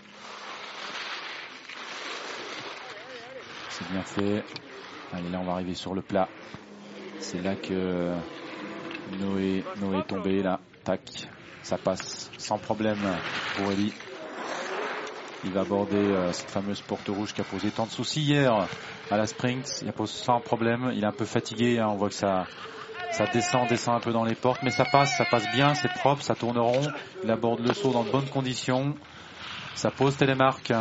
[3.70, 4.44] C'est bien fait.
[5.12, 6.28] Allez, là on va arriver sur le plat.
[7.19, 8.14] C'est là que
[9.19, 9.64] Noé,
[9.98, 10.60] est tombé là.
[10.85, 11.01] Tac,
[11.64, 13.01] ça passe sans problème
[13.56, 13.93] pour Ellie.
[15.44, 18.69] Il va aborder euh, cette fameuse porte rouge qui a posé tant de soucis hier
[19.12, 19.66] à la sprint.
[19.82, 20.90] Il a posé sans problème.
[20.94, 21.78] Il est un peu fatigué.
[21.78, 21.89] hein.
[21.90, 22.47] On voit que ça,
[23.12, 25.93] ça descend, descend un peu dans les portes, mais ça passe, ça passe bien, c'est
[25.93, 26.80] propre, ça tourne rond.
[27.22, 28.94] Il aborde le saut dans de bonnes conditions.
[29.74, 30.72] Ça pose télémarque.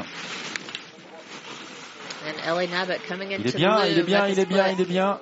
[3.29, 5.19] Il est bien, il est bien, il est bien, il est bien.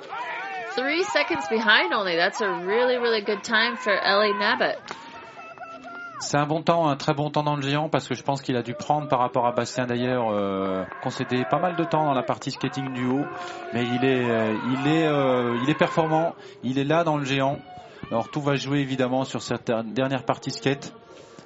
[0.75, 2.15] Three seconds behind only.
[2.15, 4.77] That's a really, really good time for Ellie Nabbit.
[6.21, 8.41] C'est un bon temps, un très bon temps dans le géant parce que je pense
[8.41, 12.03] qu'il a dû prendre par rapport à Bastien d'ailleurs, euh, concédé pas mal de temps
[12.03, 13.25] dans la partie skating du haut,
[13.73, 17.23] mais il est, euh, il est, euh, il est performant, il est là dans le
[17.23, 17.59] géant.
[18.11, 20.93] Alors tout va jouer évidemment sur cette dernière partie skate.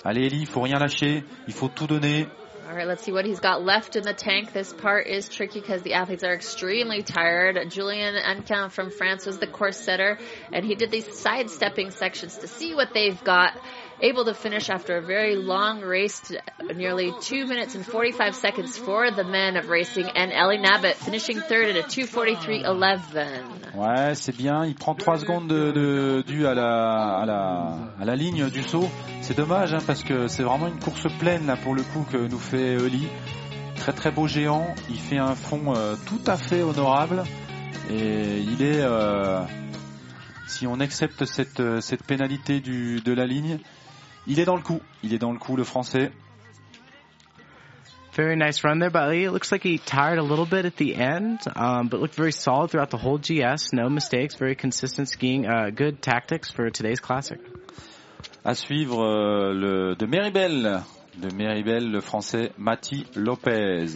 [0.04, 2.28] Allez Ellie, il faut rien lâcher, il faut tout donner.
[2.66, 4.54] All right, let's see what he's got left in the tank.
[4.54, 7.70] This part is tricky because the athletes are extremely tired.
[7.70, 10.18] Julian Ancan from France was the course setter,
[10.52, 13.54] and he did these sidestepping sections to see what they've got.
[14.06, 16.30] Able to finish after a very long race,
[16.76, 21.40] nearly two minutes and 45 seconds for the men of racing, and Ellie Nabbit finishing
[21.40, 23.76] third at a 243.11.
[23.76, 24.66] Ouais, c'est bien.
[24.66, 28.90] Il prend 3 secondes de, de, dû à la, ligne du saut.
[29.22, 32.18] C'est dommage hein, parce que c'est vraiment une course pleine là pour le coup que
[32.18, 33.08] nous fait Oli.
[33.78, 34.76] Très très beau géant.
[34.90, 37.24] Il fait un fond euh, tout à fait honorable
[37.90, 39.40] et il est, euh,
[40.46, 43.60] si on accepte cette, euh, pénalité de la ligne,
[44.28, 44.82] il est dans le coup.
[45.04, 46.12] Il est dans le coup le français.
[48.16, 49.24] Very nice run there by Lee.
[49.24, 52.32] It looks like he tired a little bit at the end, um, but looked very
[52.32, 53.74] solid throughout the whole GS.
[53.74, 55.48] No mistakes, very consistent skiing.
[55.48, 57.40] Uh, good tactics for today's classic.
[58.46, 60.84] À suivre euh, le de Méribel,
[61.18, 63.96] de Méribel, le français Mati Lopez.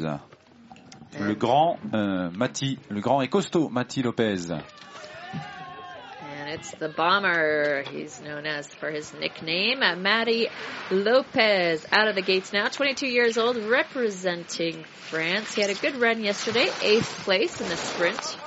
[1.20, 4.52] Le grand euh, Mati, le grand et costaud Mati Lopez.
[6.48, 7.84] And it's the bomber.
[7.92, 10.48] He's known as for his nickname, Matty
[10.90, 11.86] Lopez.
[11.92, 15.56] Out of the gates now, 22 years old, representing France.
[15.56, 18.38] He had a good run yesterday, eighth place in the sprint.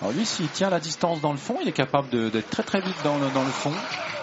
[0.00, 2.80] Alors lui, s'il tient la distance dans le fond, il est capable d'être très très
[2.80, 3.72] vite dans le, dans le fond.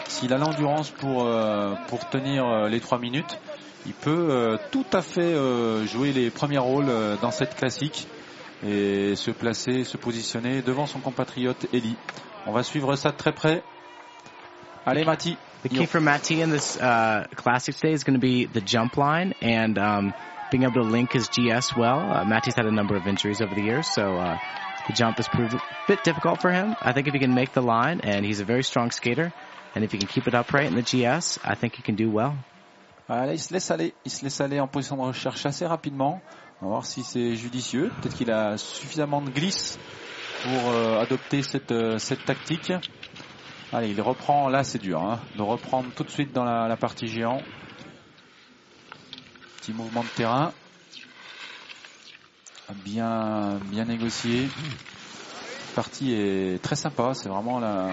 [0.09, 3.39] S'il a l'endurance pour, euh, pour tenir euh, les 3 minutes,
[3.85, 8.07] il peut euh, tout à fait euh, jouer les premiers rôles euh, dans cette classique
[8.67, 11.95] et se placer, se positionner devant son compatriote Eli.
[12.47, 13.63] On va suivre ça de très près.
[14.85, 15.37] Allez Mati.
[15.63, 18.97] The key for Matty in this uh, classic today is going to be the jump
[18.97, 20.13] line and um,
[20.49, 21.99] being able to link his GS well.
[21.99, 24.39] Uh, Matty's had a number of injuries over the years, so uh,
[24.87, 26.75] the jump has proved a bit difficult for him.
[26.81, 29.31] I think if he can make the line, and he's a very strong skater,
[29.75, 32.09] and if he can keep it upright in the GS, I think he can do
[32.09, 32.35] well.
[33.07, 33.93] Allez, il se laisse aller.
[34.03, 36.21] Il se laisse aller en position de recherche assez rapidement.
[36.61, 37.91] On va voir si c'est judicieux.
[38.01, 39.77] Peut-être qu'il a suffisamment de glisse
[40.43, 42.73] pour euh, adopter cette, euh, cette tactique.
[43.71, 44.49] Allez, il reprend.
[44.49, 45.01] Là, c'est dur.
[45.01, 47.41] Hein, de reprendre tout de suite dans la, la partie géant.
[49.57, 50.51] Petit mouvement de terrain.
[52.85, 54.43] Bien, bien négocié.
[54.43, 57.13] La partie est très sympa.
[57.13, 57.91] C'est vraiment la,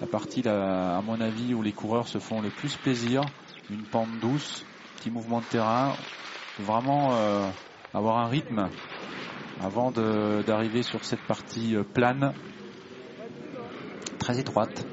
[0.00, 3.22] la partie, là, à mon avis, où les coureurs se font le plus plaisir.
[3.70, 4.64] Une pente douce,
[4.96, 5.94] petit mouvement de terrain.
[6.58, 7.48] Vraiment euh,
[7.92, 8.68] avoir un rythme
[9.60, 12.34] avant de- d'arriver sur cette partie euh, plane
[14.18, 14.84] très étroite.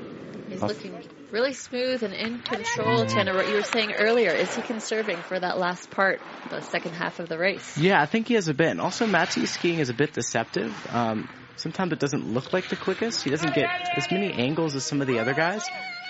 [0.49, 0.93] He's looking
[1.31, 3.33] really smooth and in control, Tanner.
[3.33, 6.19] What you were saying earlier, is he conserving for that last part,
[6.49, 7.77] the second half of the race?
[7.77, 8.67] Yeah, I think he has a bit.
[8.67, 10.73] And also, Matty's skiing is a bit deceptive.
[10.89, 13.23] Um, sometimes it doesn't look like the quickest.
[13.23, 15.63] He doesn't get as many angles as some of the other guys,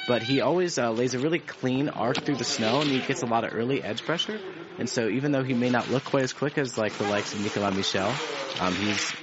[0.07, 3.21] but he always uh, lays a really clean arc through the snow, and he gets
[3.21, 4.39] a lot of early edge pressure.
[4.77, 7.33] And so, even though he may not look quite as quick as like the likes
[7.33, 8.13] of Nicolas Michel,
[8.59, 9.13] um, he's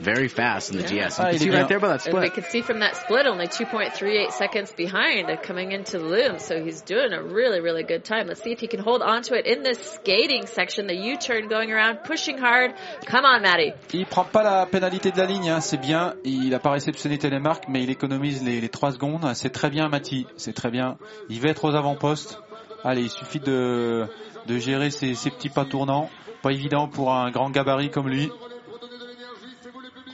[0.00, 1.08] very fast in the Yeah.
[1.08, 1.18] GS.
[1.18, 2.34] You can il see est right there by that And we split.
[2.34, 6.38] could see from that split only 2.38 seconds behind uh, coming into the loom.
[6.38, 8.26] So he's doing a really, really good time.
[8.26, 10.86] Let's see if he can hold on to it in this skating section.
[10.86, 12.72] The U-turn going around, pushing hard.
[13.06, 13.72] Come on, Matty.
[13.92, 16.14] Il prend pas la pénalité de la ligne, hein, c'est bien.
[16.24, 19.30] Il n'a pas réceptionné télémarque, mais il économise les, les 3 secondes.
[19.34, 20.26] C'est très bien, Mati.
[20.36, 20.96] C'est très bien.
[21.28, 22.40] Il va être aux avant-postes.
[22.84, 24.06] Allez, il suffit de,
[24.46, 26.10] de gérer ses, ses petits pas tournants.
[26.42, 28.30] Pas évident pour un grand gabarit comme lui.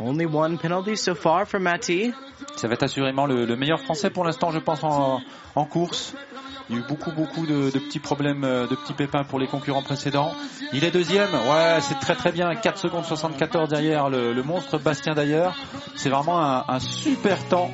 [0.00, 2.12] Only one penalty so far for Matty.
[2.56, 5.20] Ça va être assurément le, le meilleur français pour l'instant, je pense, en,
[5.56, 6.14] en course.
[6.70, 9.38] Il y a eu beaucoup, beaucoup de, de petits problèmes, euh, de petits pépins pour
[9.38, 10.32] les concurrents précédents.
[10.72, 11.30] Il est deuxième.
[11.32, 12.54] Ouais, c'est très très bien.
[12.54, 15.56] 4 secondes 74 derrière le, le monstre Bastien d'ailleurs.
[15.96, 17.70] C'est vraiment un, un super temps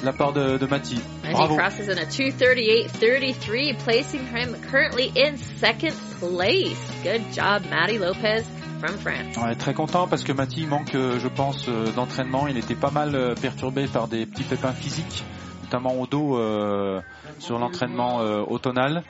[0.00, 1.00] de la part de, de Mati.
[1.24, 1.54] And Bravo.
[1.54, 6.76] he crosses in a 238.33, placing him currently in second place.
[7.04, 8.44] Good job, Matty Lopez
[8.86, 9.36] from France.
[9.40, 12.46] On est très content parce que Mati il manque, euh, je pense, euh, d'entraînement.
[12.46, 15.24] Il était pas mal euh, perturbé par des petits pépins physiques,
[15.62, 16.38] notamment au dos
[17.38, 19.02] sur l'entraînement euh, automnal.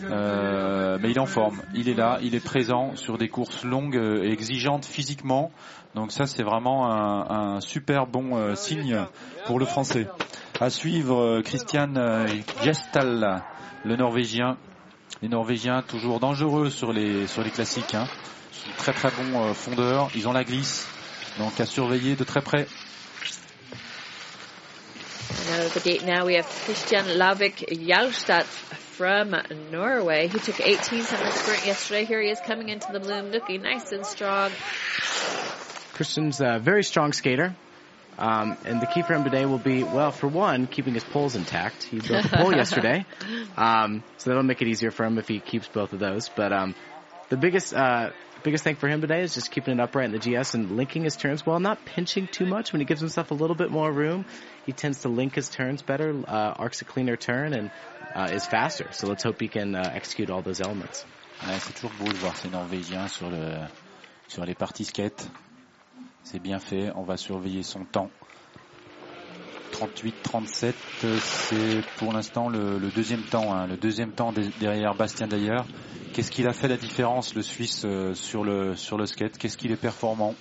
[0.00, 1.62] Mais il est en forme.
[1.74, 5.50] Il est là, il est présent sur des courses longues et exigeantes physiquement.
[5.94, 9.04] Donc ça, c'est vraiment un, super bon signe
[9.46, 10.06] pour le Français.
[10.60, 12.26] À suivre, Christian
[12.62, 13.42] Gestal,
[13.84, 14.56] le Norvégien.
[15.22, 17.94] Les Norvégiens toujours dangereux sur les sur les classiques.
[17.94, 18.06] Hein
[18.58, 20.10] sont très très bons euh, fondeurs.
[20.14, 20.86] Ils ont la glisse,
[21.38, 22.66] donc à surveiller de très près.
[25.30, 28.44] And out of the gate now we have Christian Lavik Jalstad
[28.98, 29.36] from
[29.70, 30.28] Norway.
[30.28, 32.04] He took 18th in the sprint yesterday.
[32.04, 34.50] Here he is coming into the bloom looking nice and strong.
[35.94, 37.54] Christian's a very strong skater.
[38.18, 41.36] Um, and the key for him today will be, well, for one, keeping his poles
[41.36, 41.84] intact.
[41.84, 43.06] He broke a pole yesterday.
[43.56, 46.28] Um, so that'll make it easier for him if he keeps both of those.
[46.28, 46.76] But, um,
[47.28, 48.10] the biggest, uh,
[48.42, 51.04] biggest thing for him today is just keeping it upright in the GS and linking
[51.04, 52.72] his turns well, not pinching too much.
[52.72, 54.24] When he gives himself a little bit more room,
[54.66, 57.70] he tends to link his turns better, uh, arcs a cleaner turn and,
[58.14, 58.86] uh, is faster.
[58.92, 61.04] So let's hope he can, uh, execute all those elements.
[61.46, 63.68] Ouais, c'est toujours beau de voir ces Norvégiens sur le
[64.26, 65.28] sur les parties skate.
[66.24, 66.90] C'est bien fait.
[66.94, 68.10] On va surveiller son temps.
[69.72, 70.72] 38-37,
[71.04, 75.26] euh, c'est pour l'instant le, le deuxième temps, hein, le deuxième temps de- derrière Bastien
[75.26, 75.66] d'ailleurs.
[76.12, 79.36] Qu'est-ce qu'il a fait la différence, le Suisse, euh, sur le sur le skate?
[79.38, 80.34] Qu'est-ce qu'il est performant?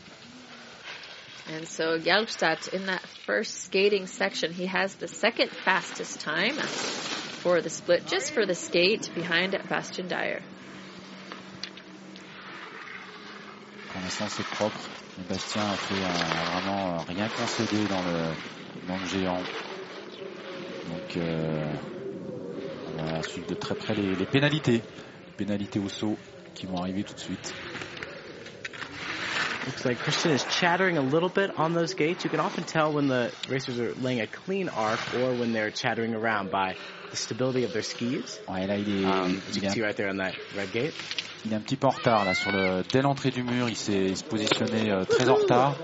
[1.49, 6.55] And so Jalstad in that first skating section, he has the second fastest time
[7.41, 10.41] for the split, just for the skate behind Bastian Dyer.
[13.89, 14.79] Pour l'instant, c'est propre.
[15.29, 18.33] Bastien a fait un- vraiment euh, rien concédé dans le,
[18.87, 19.37] dans le géant.
[20.87, 21.73] Donc, euh,
[22.97, 24.81] on va suivre de très près les, les pénalités.
[25.37, 26.17] Pénalités au saut
[26.53, 27.53] qui vont arriver tout de suite.
[29.67, 32.23] Looks like Christian is chattering a little bit on those gates.
[32.23, 35.71] You can often tell when the racers are laying a clean arc or when they're
[35.71, 36.75] chattering around by
[37.11, 38.39] the stability of their skis.
[38.47, 40.71] Ouais, là, il est, Um, il you can un see right there on that red
[40.71, 40.93] gate.
[41.45, 43.75] Il est un petit peu en retard là sur le dès l'entrée du mur, il
[43.75, 45.75] s'est se positionnait euh, très en retard.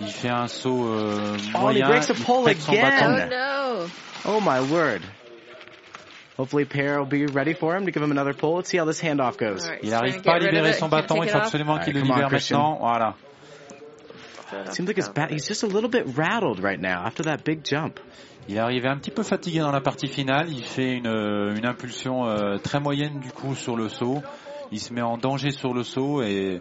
[0.00, 1.86] Il fait un saut euh, Oh, he moyen.
[1.88, 2.82] breaks a il pole again.
[2.82, 3.28] bâton.
[3.30, 4.36] Oh no.
[4.36, 5.02] Oh my word.
[6.38, 8.56] Hopefully Pierre will be ready for him to give him another pull.
[8.56, 9.68] Let's see how this handoff goes.
[9.68, 10.76] Right, Il n'arrive pas à libérer it.
[10.76, 11.22] son He bâton.
[11.22, 12.58] Il faut absolument qu'il le on, libère Christian.
[12.58, 12.78] maintenant.
[12.80, 13.14] Voilà.
[14.72, 17.64] Seems like his ba- he's just a little bit rattled right now after that big
[17.64, 17.98] jump.
[18.48, 20.46] Il est arrivé un petit peu fatigué dans la partie finale.
[20.50, 24.22] Il fait une, euh, une impulsion euh, très moyenne du coup sur le saut.
[24.72, 26.60] Il se met en danger sur le saut et,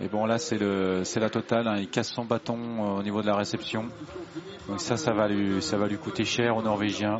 [0.00, 1.66] et bon là c'est le c'est la totale.
[1.68, 1.76] hein.
[1.78, 3.88] Il casse son bâton euh, au niveau de la réception.
[4.68, 7.18] Donc ça ça va lui ça va lui coûter cher au Norvégien.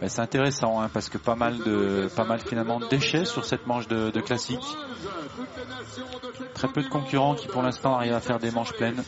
[0.00, 3.44] Mais c'est intéressant hein, parce que pas mal de pas mal finalement de déchets sur
[3.44, 4.64] cette manche de, de classique.
[6.54, 9.02] Très peu de concurrents qui pour l'instant arrivent à faire des manches pleines.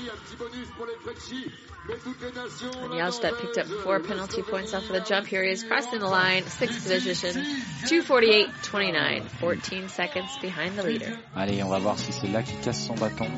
[1.86, 5.26] And Jalstad picked up four penalty points off of the jump.
[5.26, 7.44] Here he is crossing the line, sixth position,
[7.84, 11.18] 248.29, 14 seconds behind the leader.
[11.36, 13.28] Allez, on va voir si c'est là qu'il casse son bâton.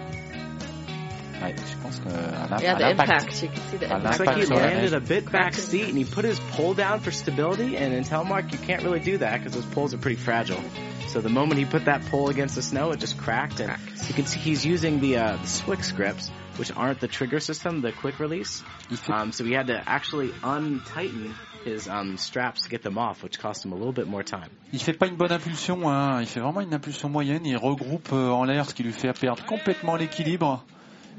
[1.42, 3.42] Ouais, je pense que à l'im- Yeah, à the impact.
[3.42, 4.20] You can see the À Looks impact.
[4.20, 6.74] like he Impact on the landed a bit back seat and he put his pole
[6.74, 7.76] down for stability.
[7.76, 10.60] And in telemark, you can't really do that because those poles are pretty fragile.
[11.08, 13.60] So the moment he put that pole against the snow, it just cracked.
[13.60, 13.70] And
[14.08, 17.80] you can see he's using the, uh, the Swix grips, which aren't the trigger system,
[17.82, 18.62] the quick release.
[19.08, 21.34] Um, so he had to actually untighten
[21.64, 24.48] his um, straps to get them off, which cost him a little bit more time.
[24.72, 26.20] il fait pas une bonne impulsion, hein.
[26.20, 27.44] il fait vraiment une impulsion moyenne.
[27.44, 30.64] Il regroupe euh, en l'air, ce qui lui fait perdre complètement l'équilibre.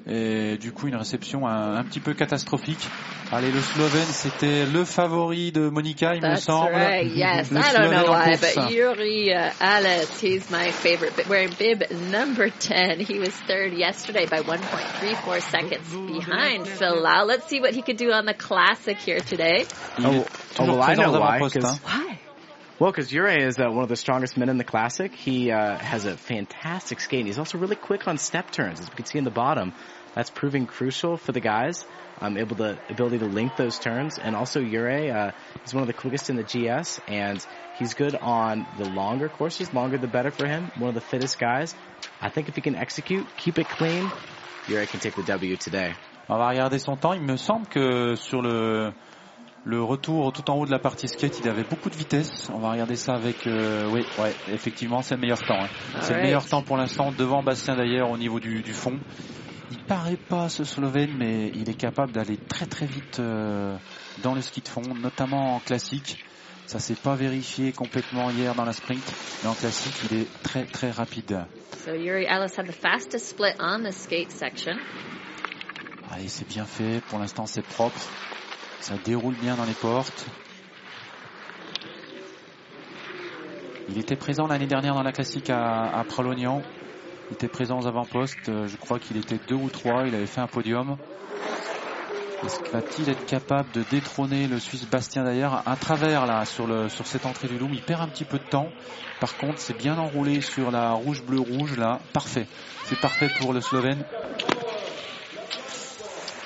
[0.09, 2.87] Et du coup, une réception un, un petit peu catastrophique.
[3.29, 6.71] Allez, le Slovène, c'était le favori de Monica, il me That's semble.
[6.73, 7.11] right.
[7.13, 11.13] Yes, Le I don't know why, but Yuri uh, Alice, he's my favorite.
[11.17, 17.25] But wearing bib number ten, he was third yesterday by 1.34 seconds behind Phil Lau.
[17.25, 19.65] Let's see what he could do on the classic here today.
[19.99, 20.25] Oh,
[20.59, 22.05] oh, well, I know why, avant-postes, 'cause- hein.
[22.07, 22.19] Why?
[22.79, 25.11] Well, because Ure is uh, one of the strongest men in the classic.
[25.15, 27.21] He uh, has a fantastic skate.
[27.21, 29.73] And he's also really quick on step turns, as we can see in the bottom.
[30.17, 31.85] That's proving crucial for the guys.
[32.19, 35.31] Um, able to ability to link those turns, and also Ure uh,
[35.63, 37.45] is one of the quickest in the GS, and
[37.77, 39.71] he's good on the longer courses.
[39.75, 40.71] Longer the better for him.
[40.79, 41.75] One of the fittest guys.
[42.19, 44.09] I think if he can execute, keep it clean,
[44.67, 45.93] Ure can take the W today.
[46.27, 47.13] On va regarder son temps.
[47.13, 48.91] Il me semble que sur le,
[49.65, 52.49] le retour tout en haut de la partie skate, il avait beaucoup de vitesse.
[52.51, 53.45] On va regarder ça avec...
[53.45, 55.61] euh, oui, ouais, effectivement, c'est le meilleur temps.
[55.61, 55.67] hein.
[56.01, 56.23] C'est le Alright.
[56.23, 58.97] meilleur temps pour l'instant devant Bastien d'ailleurs au niveau du, du fond.
[59.69, 63.75] Il paraît pas ce Slovène, mais il est capable d'aller très très vite euh,
[64.23, 66.23] dans le ski de fond, notamment en classique.
[66.65, 69.03] Ça s'est pas vérifié complètement hier dans la sprint,
[69.43, 71.45] mais en classique, il est très très rapide.
[71.85, 74.73] So Yuri Alice had the fastest split on the skate section.
[76.11, 77.01] Allez, c'est bien fait.
[77.09, 77.99] Pour l'instant, c'est propre.
[78.79, 80.25] Ça déroule bien dans les portes.
[83.89, 86.61] Il était présent l'année dernière dans la classique à, à Pralognan.
[87.29, 88.49] Il était présent aux avant-postes.
[88.49, 90.03] Euh, Je crois qu'il était deux ou trois.
[90.07, 90.97] Il avait fait un podium.
[92.45, 96.67] Est-ce qu'il va-t-il être capable de détrôner le Suisse Bastien d'ailleurs à travers là sur
[96.67, 97.73] le sur cette entrée du Loom?
[97.73, 98.69] Il perd un petit peu de temps.
[99.19, 101.99] Par contre, c'est bien enroulé sur la rouge bleu rouge là.
[102.13, 102.45] Parfait.
[102.85, 104.03] C'est parfait pour le Slovène.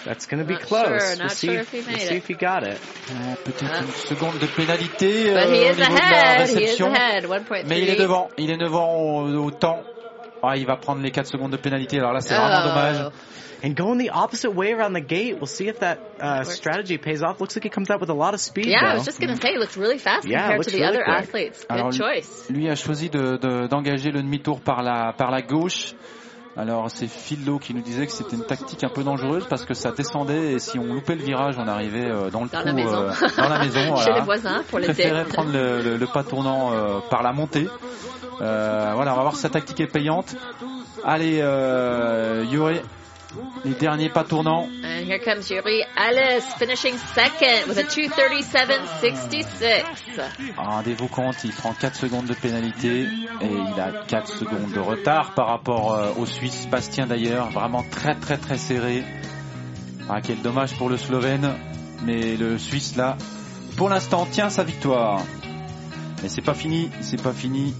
[0.05, 0.81] That's going to be Not close.
[0.87, 2.23] sure, we'll not see, sure if, he we'll made see it.
[2.23, 2.79] if he got it.
[3.11, 3.81] Oh, Peut-être Ah.
[3.83, 6.91] une seconde de pénalité euh, au niveau de la réception.
[6.91, 7.25] ahead.
[7.25, 7.65] 1.38.
[7.67, 8.29] Mais il est devant.
[8.39, 9.83] Il est devant au, au temps.
[10.43, 11.99] Ah, il va prendre les 4 secondes de pénalité.
[11.99, 12.67] Alors là, c'est vraiment Oh.
[12.69, 13.11] dommage.
[13.63, 17.21] And going the opposite way around the gate, we'll see if that uh, strategy pays
[17.21, 17.39] off.
[17.39, 18.65] Looks like he comes out with a lot of speed.
[18.65, 18.97] Yeah, I though.
[18.97, 21.03] was just going to say, he looks really fast Yeah, compared to the really other
[21.03, 21.15] quick.
[21.17, 21.59] athletes.
[21.69, 22.49] Good Alors, lui- choice.
[22.49, 25.93] Lui a choisi de- de- d'engager le demi-tour par la, par la gauche.
[26.57, 29.73] Alors c'est Philo qui nous disait que c'était une tactique un peu dangereuse parce que
[29.73, 32.67] ça descendait et si on loupait le virage, on arrivait euh, dans le Dans trou
[32.67, 32.93] la maison.
[32.93, 33.79] euh, dans la maison.
[33.95, 34.15] Chez voilà.
[34.15, 37.69] les voisins pour le préférait prendre le, le- le pas tournant euh, par la montée.
[38.41, 40.35] Euh, voilà, on va voir si sa tactique est payante.
[41.05, 42.81] Allez, euh, Yuri,
[43.63, 44.67] les derniers pas tournants.
[44.83, 49.45] And here comes Yuri Alice finishing second with a 237.66.
[50.57, 53.03] Ah, Rendez-vous compte, il prend 4 secondes de pénalité
[53.41, 57.83] et il a 4 secondes de retard par rapport euh, au Suisse, Bastien d'ailleurs, vraiment
[57.89, 59.03] très très très serré.
[60.09, 61.53] Ah, quel dommage pour le Slovène,
[62.03, 63.17] mais le Suisse là,
[63.77, 65.21] pour l'instant, tient sa victoire.
[66.21, 67.73] Mais c'est pas fini, c'est pas fini.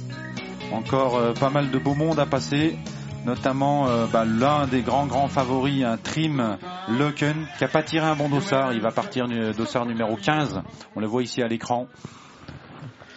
[0.72, 2.78] Encore euh, pas mal de beau monde à passer,
[3.26, 6.58] notamment euh, bah, l'un des grands grands favoris, un Trim
[6.90, 8.74] Loken, qui a pas tiré un bon dossard.
[8.74, 10.62] Il va partir nu- dossard numéro 15.
[10.96, 11.88] On le voit ici à l'écran.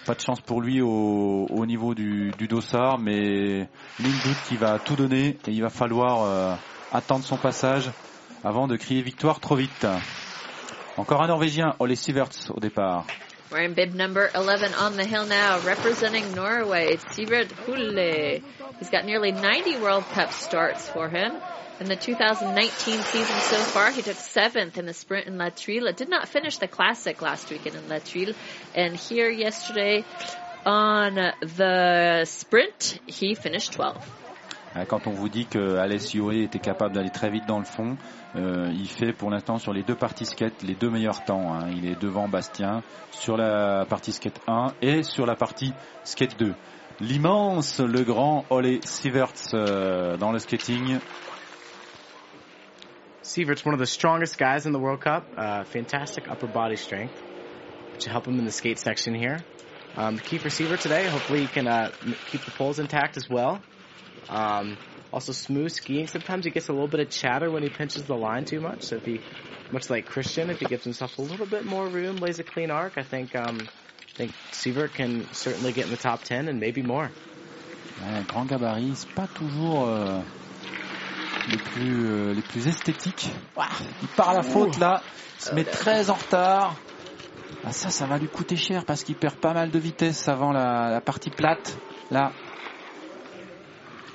[0.06, 3.68] Pas de chance pour lui au, au niveau du, du dossard, mais
[3.98, 6.54] ligne doute qui va tout donner et il va falloir euh,
[6.92, 7.90] attendre son passage
[8.44, 9.86] avant de crier victoire trop vite.
[10.98, 13.06] Encore un Norvégien, Ole Siverts au départ.
[13.54, 18.42] Wearing bib number 11 on the hill now, representing Norway, Sivert Hulle.
[18.80, 21.32] He's got nearly 90 World Cup starts for him.
[21.78, 25.92] In the 2019 season so far, he took seventh in the sprint in La Trille.
[25.92, 28.34] Did not finish the classic last weekend in La Trille.
[28.74, 30.04] And here yesterday
[30.66, 34.02] on the sprint, he finished 12th.
[34.88, 37.96] Quand on vous dit que Alessio était capable d'aller très vite dans le fond,
[38.34, 41.54] euh, il fait pour l'instant sur les deux parties skate les deux meilleurs temps.
[41.54, 41.70] Hein.
[41.70, 42.82] Il est devant Bastien
[43.12, 45.72] sur la partie skate 1 et sur la partie
[46.02, 46.54] skate 2.
[47.00, 50.98] L'immense, le grand Ole Sieverts euh, dans le skating.
[53.22, 55.24] Sieverts, one of the strongest guys in the World Cup.
[55.36, 57.14] Uh, fantastic upper body strength,
[57.92, 59.38] which help him in the skate section here.
[59.96, 61.92] Um, the key for Sievert today, hopefully he can uh,
[62.30, 63.60] keep the poles intact as well.
[64.28, 64.76] Um,
[65.12, 66.08] also smooth skiing.
[66.08, 68.82] Sometimes he gets a little bit of chatter when he pinches the line too much.
[68.82, 69.20] So if he,
[69.70, 72.70] much like Christian, if he gives himself a little bit more room, lays a clean
[72.70, 76.58] arc, I think, um, I think Sievert can certainly get in the top 10 and
[76.58, 77.10] maybe more.
[78.02, 80.20] Ouais, grand gabarit, c'est pas toujours euh,
[81.48, 83.30] les plus euh, les plus esthétiques.
[83.56, 83.68] Ouah,
[84.02, 85.00] il part à la faute là,
[85.36, 86.74] il se met très en retard.
[87.64, 90.52] Ah, ça, ça va lui coûter cher parce qu'il perd pas mal de vitesse avant
[90.52, 91.78] la, la partie plate.
[92.10, 92.32] Là,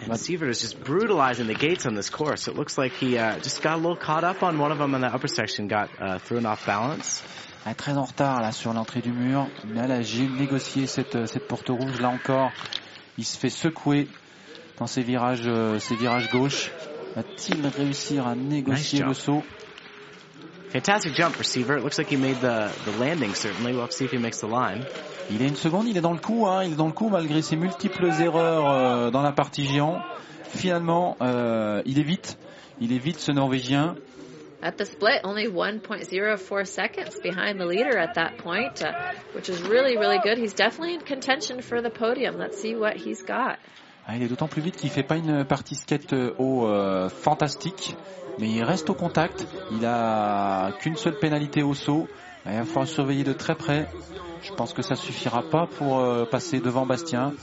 [0.08, 2.48] Sievert is just brutalizing the gates on this course.
[2.48, 4.96] It looks like he uh, just got a little caught up on one of them
[4.96, 7.22] in the upper section, got uh, thrown off balance.
[7.66, 9.48] Ah, très en retard là sur l'entrée du mur.
[9.74, 12.52] Là, j'ai négocié cette, cette porte rouge là encore.
[13.18, 14.08] Il se fait secouer
[14.78, 16.72] dans ses virages, euh, ses virages gauche.
[17.16, 19.44] Va-t-il réussir à négocier Nice le saut?
[20.72, 21.82] Fantastic jump for Sievert.
[21.84, 23.72] Looks like he made the, the landing certainly.
[23.72, 24.86] We'll have to see if he makes the line.
[25.32, 27.10] Il est une seconde, il est dans le coup, hein, il est dans le coup
[27.10, 30.02] malgré ses multiples erreurs euh, dans la partie géant.
[30.44, 32.38] Finalement, euh, il est vite,
[32.82, 33.96] il est vite ce Norvégien.
[34.62, 38.92] At the split, only 1.04 seconds behind the leader at that point, uh,
[39.34, 40.38] which is really, really good.
[40.38, 42.38] He's definitely in contention for the podium.
[42.38, 43.58] Let's see what he's got.
[44.06, 47.10] Ah, il est d'autant plus vite qu'il fait pas une partie skate euh, haut euh,
[47.10, 47.96] fantastique,
[48.40, 49.46] mais il reste au contact.
[49.72, 52.08] Il a qu'une seule pénalité au saut.
[52.46, 53.88] Il va falloir surveiller de très près.
[54.42, 57.34] Je pense que ça suffira pas pour euh, passer devant Bastien.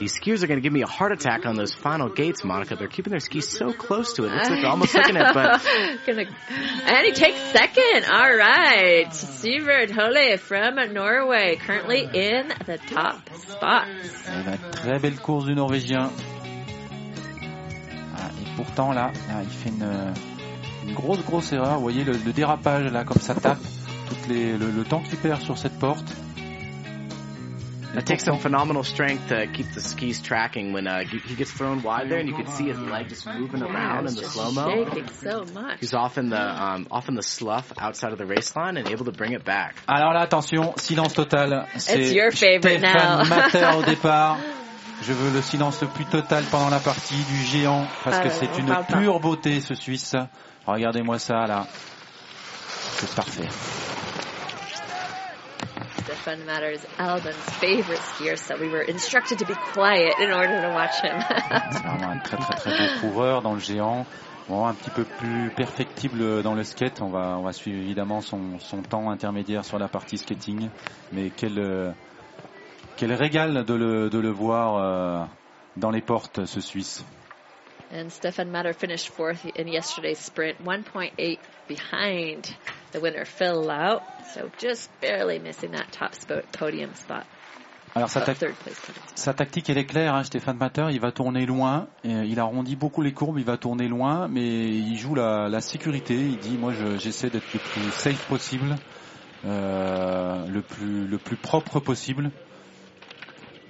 [0.00, 2.74] These skiers are going to give me a heart attack on those final gates, Monica.
[2.74, 4.32] They're keeping their skis so close to it.
[4.32, 5.62] Looks like they're almost looking at, but
[6.08, 8.06] and he takes second.
[8.10, 9.08] All right.
[9.10, 13.90] Sivert Hole from Norway, currently in the top spots.
[14.26, 16.10] Et la très belle course du Norvégien.
[18.62, 19.88] Pourtant là, là, il fait une,
[20.86, 21.76] une grosse grosse erreur.
[21.76, 23.58] Vous voyez le, le dérapage là, comme ça tape,
[24.06, 26.12] toutes les, le, le temps qu'il perd sur cette porte.
[27.96, 31.82] it takes some phenomenal strength to keep the skis tracking when uh, he gets thrown
[31.82, 34.84] wide there, and you can see his leg just moving around in the slow mo.
[34.84, 35.80] shaking so much.
[35.80, 38.88] He's off in the um, off in the slough outside of the race line and
[38.88, 39.74] able to bring it back.
[39.88, 41.66] Alors là, attention, silence total.
[41.78, 43.28] C'est your favorite Stéphane.
[43.28, 44.38] Matter au départ.
[45.02, 48.28] Je veux le silence le plus total pendant la partie du géant parce Ah que
[48.28, 48.82] ouais, c'est une pas.
[48.84, 50.14] pure beauté ce Suisse.
[50.66, 51.66] Regardez-moi ça là.
[52.98, 53.48] C'est parfait.
[56.04, 60.68] Stefan Matter's Albin's favorite skier, so we were instructed to be quiet in order to
[60.74, 61.18] watch him.
[61.70, 64.06] C'est vraiment un très très très beau coureur dans le géant.
[64.48, 67.00] Bon, un petit peu plus perfectible dans le skate.
[67.00, 70.68] On va, on va suivre évidemment son, son temps intermédiaire sur la partie skating.
[71.12, 71.92] Mais quel, euh,
[73.00, 75.24] quel régal de le, de le voir euh,
[75.78, 77.02] dans les portes, ce Suisse.
[77.92, 82.44] and Stefan Matter finished fourth in yesterday's sprint, 1.8 behind
[82.92, 84.00] the winner, Phil Lau.
[84.34, 87.24] So just barely missing that top spot, podium spot.
[87.94, 88.94] Alors sa, podium spot.
[89.14, 92.38] sa tactique elle est claire, hein, Stéphane Matter, il va tourner loin, et, euh, il
[92.38, 96.36] arrondit beaucoup les courbes, il va tourner loin, mais il joue la, la sécurité, il
[96.36, 98.76] dit moi je- j'essaie d'être le plus safe possible,
[99.46, 102.30] euh, le, plus, le plus propre possible.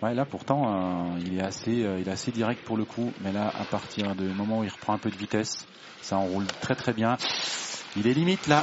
[0.03, 3.13] Ouais, là pourtant euh, il est assez euh, il est assez direct pour le coup,
[3.21, 5.67] mais là à partir du moment où il reprend un peu de vitesse,
[6.01, 7.19] ça enroule très très bien.
[7.97, 8.63] Il est limite là,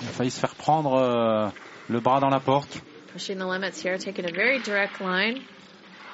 [0.00, 1.48] il a failli se faire prendre euh,
[1.88, 2.82] le bras dans la porte.
[3.12, 5.38] Pushing the limits here, taking a very direct line.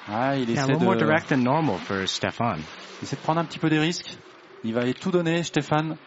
[0.07, 2.57] Ah, il Yeah, a essaie more de direct than normal for Stefan.
[3.01, 4.17] Il essaie de prendre un petit peu des risques.
[4.63, 5.97] Il va aller tout donner, Stéphane.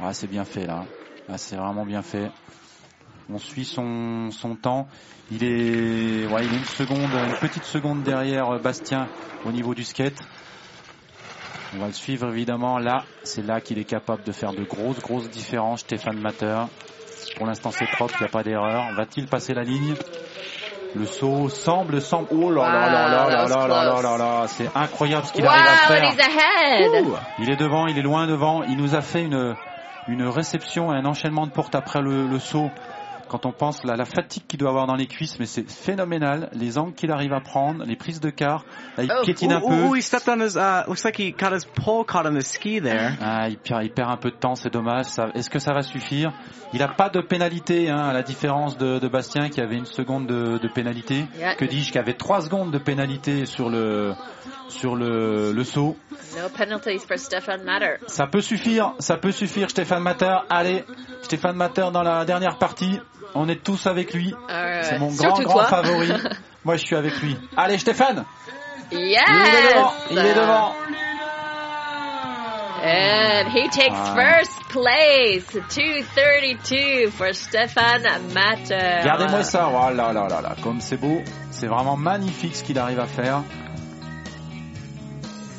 [0.00, 0.86] Ah, c'est bien fait là.
[1.28, 2.30] Ah, c'est vraiment bien fait.
[3.32, 4.86] On suit son, son temps.
[5.30, 9.08] Il est, ouais, il est une seconde, une petite seconde derrière euh, Bastien
[9.46, 10.18] au niveau du skate.
[11.74, 12.78] On va le suivre évidemment.
[12.78, 15.80] Là, c'est là qu'il est capable de faire de grosses, grosses différences.
[15.80, 16.64] Stéphane Matter.
[17.36, 18.94] Pour l'instant, c'est propre, il n'y a pas d'erreur.
[18.94, 19.94] Va-t-il passer la ligne?
[20.94, 22.28] Le saut semble, semble.
[22.30, 24.44] Oh là là là là là là là là là là.
[24.46, 26.12] C'est incroyable ce qu'il arrive à faire.
[27.40, 28.62] Il est devant, il est loin devant.
[28.62, 29.56] Il nous a fait une,
[30.06, 32.70] une réception et un enchaînement de portes après le, le saut
[33.28, 36.48] quand on pense à la fatigue qu'il doit avoir dans les cuisses, mais c'est phénoménal.
[36.52, 38.64] Les angles qu'il arrive à prendre, les prises de quart.
[38.96, 39.96] Là, il Oh, piétine un ooh, peu.
[39.98, 42.80] he stepped on his, uh, looks like he got his pole caught on his ski
[42.80, 43.12] there.
[43.20, 45.06] Ah, il, perd, il perd un peu de temps, c'est dommage.
[45.34, 46.32] Est-ce que ça va suffire?
[46.72, 49.86] Il n'a pas de pénalité, hein, à la différence de, de Bastien qui avait une
[49.86, 51.24] seconde de, de pénalité.
[51.38, 51.54] Yeah.
[51.56, 54.14] Que dis-je Qui avait trois secondes de pénalité sur le
[54.68, 55.96] sur le, le saut.
[56.36, 57.96] No penalties for Stefan Matter.
[58.06, 60.34] Ça peut suffire, ça peut suffire, Stéphane Matter.
[60.50, 60.84] Allez,
[61.22, 62.98] Stéphane Matter dans la dernière partie.
[63.34, 64.32] On est tous avec lui.
[64.50, 65.64] Euh, C'est mon grand grand toi.
[65.66, 66.08] favori.
[66.64, 67.36] Moi, je suis avec lui.
[67.56, 68.24] Allez, Stéphane
[68.92, 69.20] Yes!
[69.28, 70.72] Il est devant, il est devant.
[72.86, 74.14] And he takes Ah.
[74.14, 78.02] first place, 232 for Stefan
[78.34, 79.00] Matter.
[79.02, 82.78] Regardez-moi ça, oh là là là là, comme c'est beau, c'est vraiment magnifique ce qu'il
[82.78, 83.42] arrive à faire.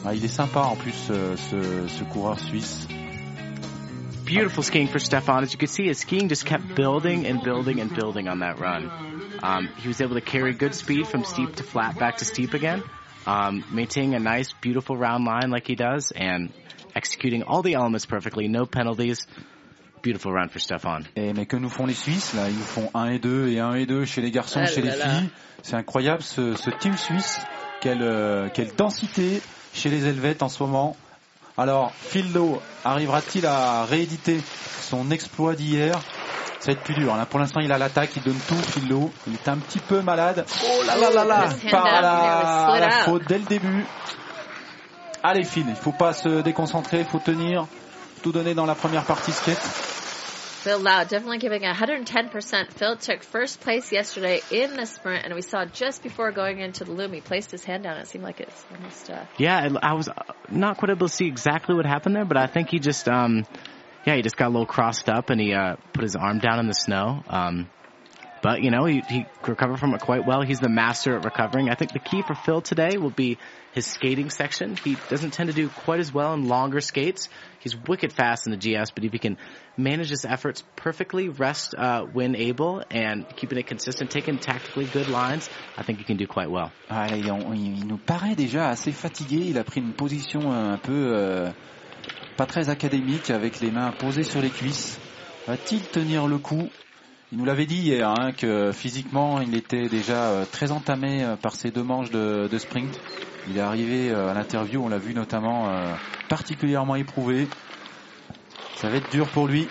[0.06, 1.36] Ah, il est sympa en plus ce,
[1.88, 2.88] ce coureur suisse.
[4.26, 5.44] Beautiful skiing for Stefan.
[5.44, 8.60] As you can see, his skiing just kept building and building and building on that
[8.60, 8.90] run.
[9.44, 12.54] Um, he was able to carry good speed from steep to flat back to steep
[12.54, 12.82] again,
[13.28, 16.52] um, maintaining a nice, beautiful round line like he does, and
[16.96, 19.28] executing all the elements perfectly, no penalties.
[20.02, 21.06] Beautiful run for Stefan.
[21.16, 23.60] Et, mais que nous font les Suisses là Ils nous font 1 et 2 et
[23.60, 25.10] 1 et 2 chez les garçons, Ah chez là les là.
[25.20, 25.30] filles.
[25.64, 27.40] C'est incroyable ce, ce team suisse.
[27.82, 29.42] Quelle, euh, quelle densité
[29.74, 30.96] chez les Helvètes en ce moment.
[31.58, 34.42] Alors, Phil Lowe arrivera-t-il à rééditer
[34.82, 35.94] son exploit d'hier?
[36.60, 37.16] Ça va être plus dur.
[37.16, 39.10] Là, pour l'instant, il a l'attaque, il donne tout, Phil Lowe.
[39.28, 40.46] Il est un petit peu malade.
[40.66, 43.86] Oh là là là Par la, la faute dès le début.
[45.24, 47.68] Allez, Phil, il faut pas se déconcentrer, il faut tenir,
[48.22, 49.95] tout donner dans la première partie skate.
[50.66, 52.72] Phil Lau definitely giving 110%.
[52.72, 56.84] Phil took first place yesterday in the sprint, and we saw just before going into
[56.84, 57.98] the loom, he placed his hand down.
[57.98, 60.14] It seemed like it's almost, uh, Yeah, I was uh,
[60.50, 63.46] not quite able to see exactly what happened there, but I think he just, um,
[64.08, 66.58] yeah, he just got a little crossed up and he uh, put his arm down
[66.58, 67.24] in the snow.
[67.28, 67.70] Um,
[68.42, 70.42] but you know, he, he recovered from it quite well.
[70.42, 71.70] He's the master at recovering.
[71.70, 73.38] I think the key for Phil today will be
[73.76, 74.76] his skating section.
[74.84, 77.28] He doesn't tend to do quite as well in longer skates.
[77.60, 79.38] He's wicked fast in the GS, but if he can
[79.78, 85.10] manage his efforts perfectly, rest uh, when able, and keeping it consistent, taking tactically good
[85.10, 86.72] lines, I think he can do quite well.
[86.90, 89.48] Il, nous paraît déjà assez fatigué.
[89.50, 91.52] Il a pris une position un peu euh,
[92.38, 94.98] pas très académique avec les mains posées sur les cuisses.
[95.48, 96.70] Va-t-il tenir le coup?
[97.32, 101.36] Il nous l'avait dit hier hein, que physiquement il était déjà euh, très entamé euh,
[101.36, 103.00] par ses deux manches de, de sprint.
[103.50, 105.94] Il est arrivé euh, à l'interview, on l'a vu notamment euh,
[106.30, 107.48] particulièrement éprouvé.
[108.76, 109.68] Ça va être dur pour lui.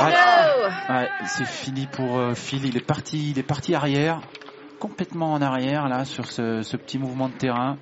[0.00, 0.94] oh no!
[0.94, 2.64] Ouais, c'est fini pour euh, Phil.
[2.64, 4.20] Il est parti, il est parti arrière,
[4.80, 7.76] complètement en arrière là sur ce, ce petit mouvement de terrain.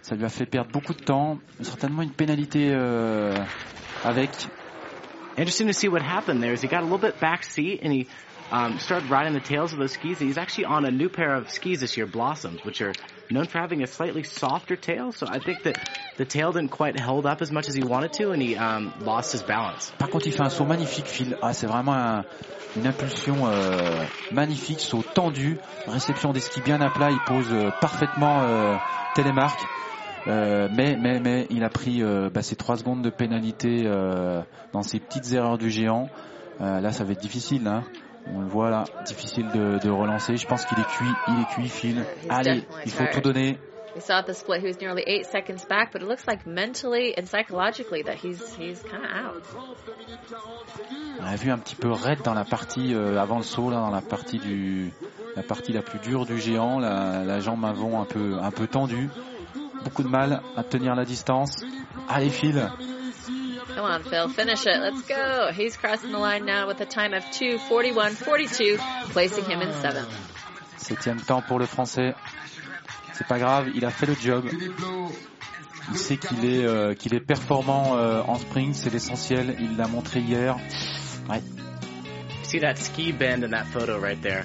[0.00, 3.34] Ça lui a fait perdre beaucoup de temps, certainement une pénalité euh,
[4.02, 4.30] avec.
[5.36, 7.92] Interesting to see what happened there is he got a little bit back seat and
[7.92, 8.06] he
[8.50, 10.20] um, started riding the tails of those skis.
[10.20, 12.92] And he's actually on a new pair of skis this year, Blossoms, which are
[13.30, 15.12] known for having a slightly softer tail.
[15.12, 15.78] So I think that
[16.16, 18.92] the tail didn't quite hold up as much as he wanted to, and he um,
[19.00, 19.92] lost his balance.
[19.98, 21.36] Par contre, il fait un saut magnifique, Phil.
[21.40, 22.24] Ah, c'est vraiment un-
[22.76, 27.10] une impulsion euh, magnifique, saut tendu, réception des skis bien à plat.
[27.10, 28.76] Il pose euh, parfaitement euh,
[29.14, 29.60] télémarque.
[30.26, 32.02] Mais, mais, mais il a pris
[32.32, 33.84] bah, ses trois secondes de pénalité
[34.72, 36.10] dans ces petites erreurs du géant.
[36.60, 37.66] Là, ça va être difficile.
[37.66, 37.84] Hein.
[38.26, 40.36] On le voit là, difficile de, de relancer.
[40.36, 42.04] Je pense qu'il est cuit, il est cuit, Phil.
[42.28, 43.58] Allez, il faut tout donner.
[43.96, 46.46] We saw at the split he was nearly eight seconds back, but it looks like
[46.46, 49.42] mentally and psychologically that he's he's kind of out.
[51.18, 53.78] On a vu un petit peu raide dans la partie euh, avant le saut, là,
[53.78, 54.92] dans la partie du,
[55.34, 58.68] la partie la plus dure du géant, la, la jambe avant un peu, un peu
[58.68, 59.10] tendue.
[59.82, 61.64] Beaucoup de mal à tenir la distance.
[62.08, 62.70] Allez, Phil.
[63.74, 64.80] Come on, Phil, finish it.
[64.80, 65.50] Let's go.
[65.52, 68.78] He's crossing the line now with a time of 2:41.42,
[69.12, 70.08] placing him in seventh.
[70.76, 72.14] Septième temps pour le français.
[73.12, 74.48] C'est pas grave, il a fait le job.
[75.90, 79.56] Il sait qu'il est, euh, qu'il est performant euh, en sprint, c'est l'essentiel.
[79.60, 80.56] Il l'a montré hier.
[81.28, 81.42] Ouais.
[82.44, 84.44] See that ski bend in that photo right there?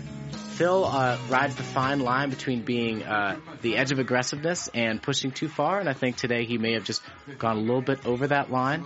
[0.56, 5.32] Phil uh, rides the fine line between being uh, the edge of aggressiveness and pushing
[5.32, 7.02] too far, and I think today he may have just
[7.38, 8.86] gone a little bit over that line,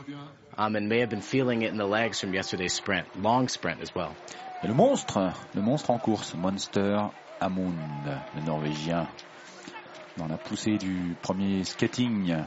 [0.57, 3.81] um, and may have been feeling it in the legs from yesterday's sprint, long sprint
[3.81, 4.15] as well.
[4.63, 9.07] Et le monstre, le monstre en course, Monster Amund, le Norvégien,
[10.17, 12.45] dans la poussée du premier skating.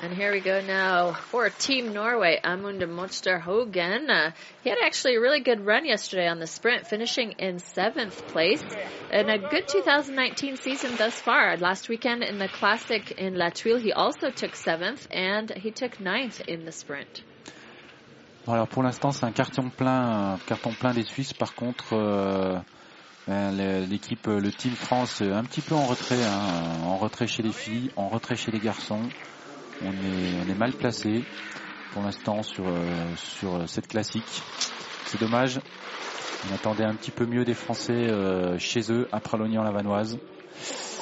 [0.00, 4.08] And here we go now for Team Norway, Amund Monster Hogan.
[4.08, 4.30] Uh,
[4.62, 8.62] he had actually a really good run yesterday on the sprint, finishing in seventh place.
[9.10, 11.56] And a good 2019 season thus far.
[11.56, 15.98] Last weekend in the Classic in La Tuile, he also took seventh, and he took
[16.00, 17.22] ninth in the sprint.
[18.46, 21.32] Bon, pour l'instant, c'est un carton plein, un carton plein des Suisses.
[21.32, 22.58] Par contre, euh,
[23.26, 23.50] ben,
[23.88, 27.90] l'équipe, le Team France, un petit peu en retrait, hein, en retrait chez les filles,
[27.96, 29.08] en retrait chez les garçons.
[29.82, 31.24] On est, on est mal placé
[31.92, 34.42] pour l'instant sur euh, sur cette classique.
[35.06, 35.60] C'est dommage.
[36.48, 40.18] On attendait un petit peu mieux des Français euh, chez eux à Pralognan-la-Vanoise.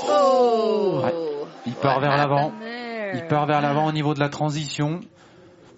[0.09, 1.03] Oh
[1.67, 2.53] Il part vers l'avant.
[3.15, 5.01] Il part vers l'avant au niveau de la transition.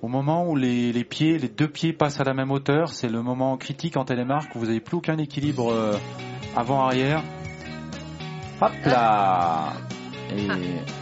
[0.00, 3.08] Au moment où les, les, pieds, les deux pieds passent à la même hauteur, c'est
[3.08, 5.96] le moment critique en télémarque où vous n'avez plus aucun équilibre euh,
[6.56, 7.22] avant-arrière.
[8.60, 9.72] Hop là
[10.30, 10.97] Et au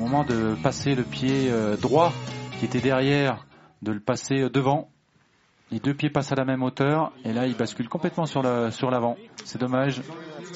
[0.00, 2.12] moment de passer le pied euh, droit
[2.58, 3.46] qui était derrière,
[3.82, 4.88] de le passer devant,
[5.70, 8.70] les deux pieds passent à la même hauteur et là il bascule complètement sur la
[8.70, 9.16] sur l'avant.
[9.44, 10.00] C'est dommage.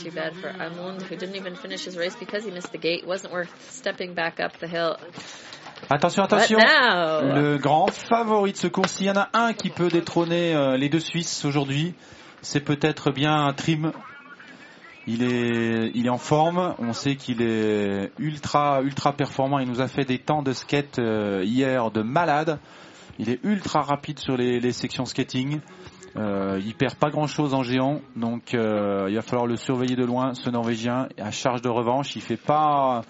[0.03, 3.07] Too bad for Amund who didn't even finish his race because he missed the gate.
[3.07, 4.97] Wasn't worth stepping back up the hill.
[5.91, 6.59] Attention, attention.
[6.59, 10.77] Le grand favori de ce course, s'il y en a un qui peut détrôner euh,
[10.77, 11.95] les deux Suisses aujourd'hui,
[12.43, 13.93] c'est peut-être bien Trim.
[15.07, 16.75] Il est, il est en forme.
[16.79, 19.59] On sait qu'il est ultra, ultra performant.
[19.59, 22.59] Il nous a fait des temps de skate euh, hier de malade.
[23.19, 25.61] Il est ultra rapide sur les, sections skating.
[26.17, 29.97] Euh, il perd pas grand chose en géant, donc euh, il va falloir le surveiller
[29.97, 30.35] de loin.
[30.35, 33.03] Ce Norvégien à charge de revanche, il fait pas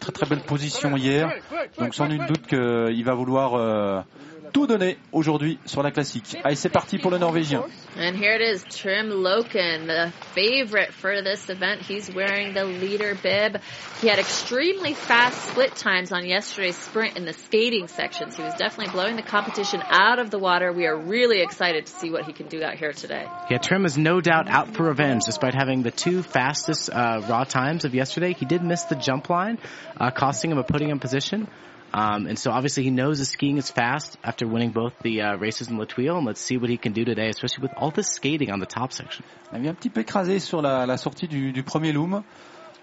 [0.00, 1.32] très très belle position hier,
[1.78, 4.04] donc sans nul doute qu'il va vouloir
[4.48, 6.36] tout donner aujourd'hui sur la classique.
[6.44, 7.62] Allez, c'est parti pour le Norvégien.
[7.96, 11.82] And here it is, Trim Loken, the favorite for this event.
[11.82, 13.60] He's wearing the leader bib.
[14.00, 18.36] He had extremely fast split times on yesterday's sprint in the skating sections.
[18.36, 20.72] He was definitely blowing the competition out of the water.
[20.72, 23.26] We are really excited to see what he can do out here today.
[23.50, 25.22] Yeah, Trim is no doubt out for revenge.
[25.24, 29.28] Despite having the two fastest uh, raw times of yesterday, he did miss the jump
[29.28, 29.58] line,
[29.96, 31.48] uh, costing him a putting in position.
[31.92, 35.36] Um, and so obviously he knows the skiing is fast after winning both the uh,
[35.36, 37.90] races in La Tuile, and let's see what he can do today, especially with all
[37.90, 39.24] the skating on the top section.
[39.54, 42.22] Il a un petit peu écrasé sur la, la sortie du, du, premier loom.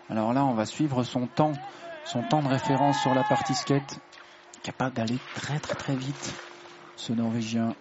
[0.09, 1.53] Alors là, on va suivre son temps,
[2.03, 3.99] son temps de référence sur la partie skate.
[4.63, 6.33] Capable d'aller très très très vite,
[6.95, 7.75] ce Norvégien.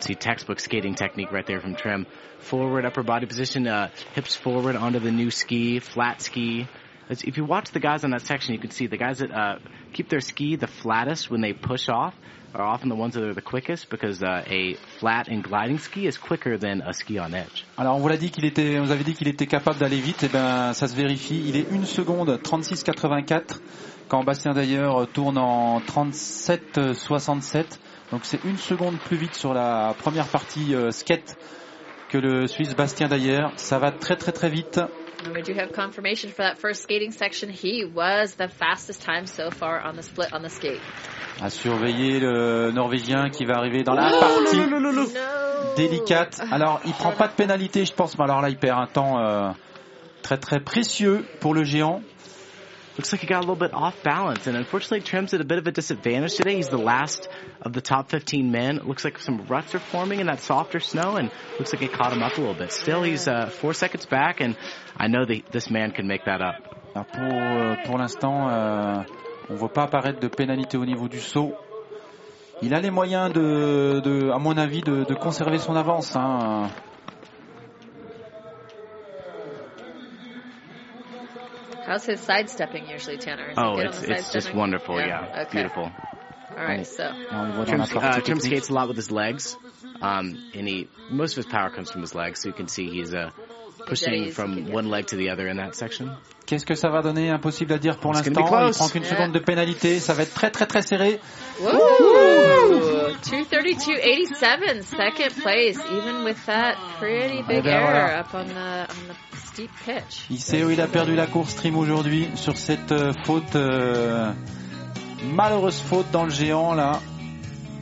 [0.00, 2.06] See textbook skating technique right there from Trim.
[2.38, 6.66] Forward upper body position, uh, hips forward onto the new ski, flat ski.
[7.10, 9.58] If you watch the guys on that section, you can see the guys that uh,
[9.92, 12.14] keep their ski the flattest when they push off
[12.54, 16.06] are often the ones that are the quickest because uh, a flat and gliding ski
[16.06, 17.64] is quicker than a ski on edge.
[17.78, 20.00] Alors on vous l'a dit qu'il était, on vous avait dit qu'il était capable d'aller
[20.00, 21.42] vite, et eh ben ça se vérifie.
[21.46, 23.60] Il est 1 seconde 36,84
[24.08, 27.78] quand Bastien d'ailleurs tourne en 37,67.
[28.10, 31.36] Donc c'est une seconde plus vite sur la première partie euh, skate
[32.08, 33.52] que le Suisse Bastien d'ailleurs.
[33.56, 34.80] Ça va très très très vite.
[35.22, 37.50] And we do have confirmation for that first skating section?
[37.50, 40.80] He was the fastest time so far on the split on the skate.
[41.42, 44.56] À surveiller le Norvégien qui va arriver dans la partie
[45.76, 46.40] délicate.
[46.50, 49.18] Alors, il prend pas de pénalité, je pense, mais alors là, il perd un temps
[49.18, 49.50] euh,
[50.22, 52.00] très très précieux pour le géant.
[53.00, 54.46] Looks like he got a little bit off balance.
[54.46, 56.56] And unfortunately, Trim's at a bit of a disadvantage today.
[56.56, 57.30] He's the last
[57.62, 58.80] of the top 15 men.
[58.84, 62.12] Looks like some ruts are forming in that softer snow, and looks like it caught
[62.12, 62.72] him up a little bit.
[62.72, 64.54] Still, he's uh, four seconds back, and
[64.98, 66.76] I know that this man can make that up.
[66.94, 69.02] Alors pour, euh, pour l'instant, euh,
[69.48, 71.54] on ne voit pas apparaître de pénalité au niveau du saut.
[72.60, 76.14] Il a les moyens, de, de à mon avis, de, de conserver son avance.
[76.16, 76.68] Hein.
[81.90, 83.50] How's his sidestepping usually, Tanner?
[83.50, 85.00] Is oh, it's, it's just wonderful.
[85.00, 85.40] Yeah, yeah.
[85.40, 85.50] Okay.
[85.50, 85.90] beautiful.
[86.56, 87.12] All right, so
[87.66, 89.56] Trim, uh, Trim skates a lot with his legs,
[90.00, 92.42] um, and he most of his power comes from his legs.
[92.42, 93.30] So you can see he's uh,
[93.86, 96.10] pushing from one leg to the other in that section.
[96.46, 97.30] Qu'est-ce que ça va donner?
[97.30, 98.40] Impossible à dire pour l'instant.
[98.40, 100.00] Il prend qu'une seconde de pénalité.
[100.00, 101.20] Ça va être très très très serré.
[101.60, 101.68] Woo!
[103.22, 108.20] 232.87, second place, even with that pretty big ben error voilà.
[108.20, 109.16] up on the, on the
[110.30, 114.32] Il sait où il a perdu la course trim aujourd'hui sur cette euh, faute, euh,
[115.34, 117.00] malheureuse faute dans le géant là,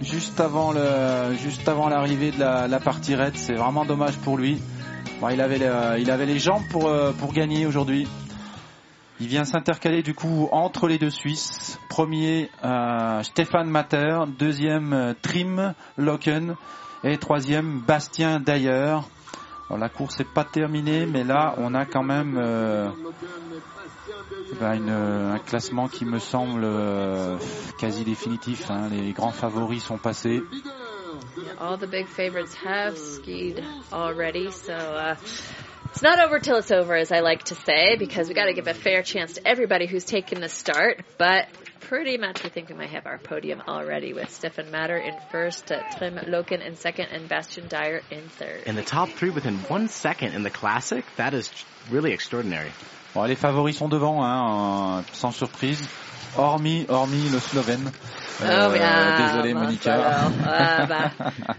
[0.02, 3.36] juste avant le, juste avant l'arrivée de la, la partie raide.
[3.36, 4.60] C'est vraiment dommage pour lui.
[5.20, 5.58] Bon, il avait,
[6.00, 8.06] il avait les jambes pour euh, pour gagner aujourd'hui.
[9.20, 11.78] Il vient s'intercaler du coup entre les deux Suisses.
[11.88, 16.54] Premier euh, Stéphane Mater, deuxième euh, Trim Locken
[17.02, 18.98] et troisième Bastien Dayer
[19.76, 22.88] la course n'est pas terminée, mais là, on a quand même euh,
[24.60, 27.36] une, un classement qui me semble euh,
[27.78, 28.70] quasi définitif.
[28.70, 28.88] Hein.
[28.90, 30.42] Les grands favoris sont passés.
[31.58, 33.62] All the big favorites have skied
[33.92, 35.16] already, so uh,
[35.90, 38.52] it's not over till it's over, as I like to say, because we got to
[38.52, 41.02] give a fair chance to everybody who's taken the start.
[41.16, 41.48] But
[41.80, 45.72] pretty much, we think we might have our podium already with Stefan Matter in first,
[45.72, 48.64] uh, Trim Loken in second, and Bastian Dyer in third.
[48.66, 51.50] In the top three within one second in the classic, that is
[51.90, 52.70] really extraordinary.
[53.14, 55.80] Bon, les favoris sont devant, hein, sans surprise,
[56.36, 57.92] hormis, hormis le Slovène.
[58.40, 60.30] Euh, oh, bien, désolé, Monica.
[60.46, 61.10] Ah, bah,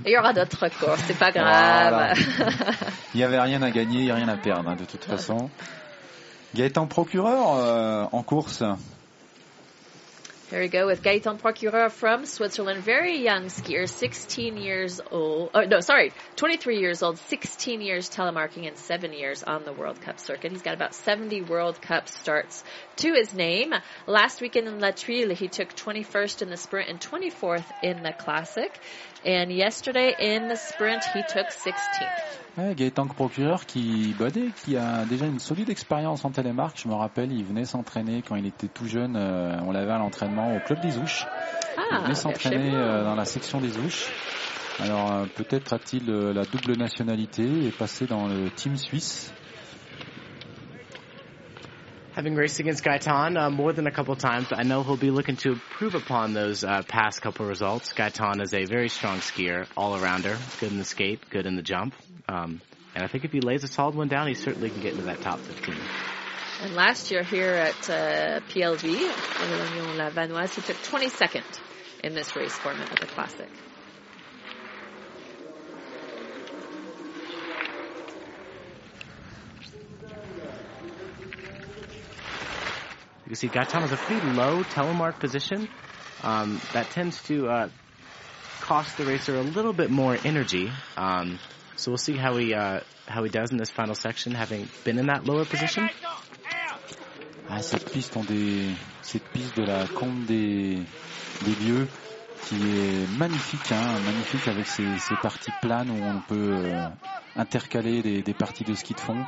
[0.06, 2.14] il y aura d'autres courses, c'est pas grave.
[3.14, 5.04] il n'y avait rien à gagner, il n'y a rien à perdre, hein, de toute
[5.04, 5.50] façon.
[6.56, 8.64] Gaëtan Procureur euh, en course.
[10.50, 12.84] Here we go with Gaëtan Procureur from Switzerland.
[12.84, 15.52] Very young skier, 16 years old.
[15.54, 20.02] Oh, no, sorry, 23 years old, 16 years telemarking, and 7 years on the World
[20.02, 20.52] Cup circuit.
[20.52, 22.64] He's got about 70 World Cup starts
[22.96, 23.76] to his name.
[24.08, 28.12] Last weekend in La Trille, he took 21st in the sprint and 24th in the
[28.12, 28.76] classic.
[29.26, 32.08] And yesterday in the sprint, he took 16th.
[32.58, 34.28] Ouais, Gaëtan Procureur qui, bah,
[34.64, 36.80] qui a déjà une solide expérience en télémarque.
[36.82, 39.16] Je me rappelle, il venait s'entraîner quand il était tout jeune.
[39.16, 41.26] Euh, on l'avait à l'entraînement au club des Ouches.
[41.78, 44.10] Ah, il venait s'entraîner euh, dans la section des Ouches.
[44.80, 49.34] Alors euh, peut-être a-t-il euh, la double nationalité et passé dans le team suisse.
[52.20, 55.38] Having raced against Gaetan uh, more than a couple times, I know he'll be looking
[55.38, 57.94] to improve upon those uh, past couple results.
[57.94, 61.96] Gaetan is a very strong skier, all-arounder, good in the skate, good in the jump.
[62.28, 62.60] Um,
[62.94, 65.06] and I think if he lays a solid one down, he certainly can get into
[65.06, 65.76] that top 15.
[66.64, 71.46] And last year here at uh, PLV, La Vanoise, he took 22nd
[72.04, 73.48] in this race format of the Classic.
[83.30, 85.70] You can see Gaetan has a pretty low telemark position.
[86.24, 87.70] Um, that tends to uh,
[88.60, 90.72] cost the racer a little bit more energy.
[90.98, 91.38] Um,
[91.76, 94.98] so we'll see how he uh, how he does in this final section, having been
[94.98, 95.88] in that lower position.
[97.48, 98.66] Ah, cette piste, ont des,
[99.04, 100.80] cette piste de la combe des,
[101.46, 101.88] des lieux
[102.46, 106.88] qui est magnifique, hein, magnifique avec ses, ses parties planes où on peut euh,
[107.36, 109.24] intercaler des, des parties de ski de fond.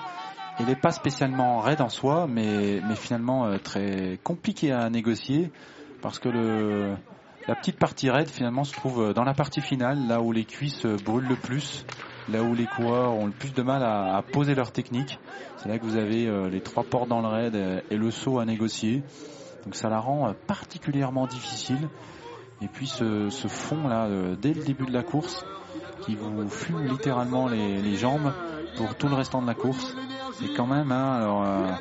[0.59, 5.51] Il n'est pas spécialement raide en soi, mais, finalement euh, très compliqué à négocier
[6.01, 6.29] parce que
[7.47, 10.85] la petite partie raide finalement se trouve dans la partie finale, là où les cuisses
[10.85, 11.85] brûlent le plus,
[12.29, 15.19] là où les coureurs ont le plus de mal à, poser leur technique.
[15.57, 18.39] C'est là que vous avez euh, les trois portes dans le raid et le saut
[18.39, 19.03] à négocier.
[19.65, 21.89] Donc ça la rend euh, particulièrement difficile.
[22.61, 25.43] Et puis ce, fond là, euh, dès le début de la course,
[26.05, 28.33] qui vous fume littéralement les jambes
[28.75, 29.95] pour tout le restant de la course.
[30.43, 31.71] Et quand même, hein, alors, euh,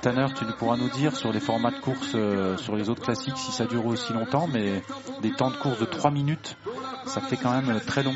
[0.00, 3.38] Tanner, tu pourras nous dire sur les formats de course, euh, sur les autres classiques,
[3.38, 4.82] si ça dure aussi longtemps, mais
[5.22, 6.56] des temps de course de 3 minutes,
[7.06, 8.14] ça fait quand même très long.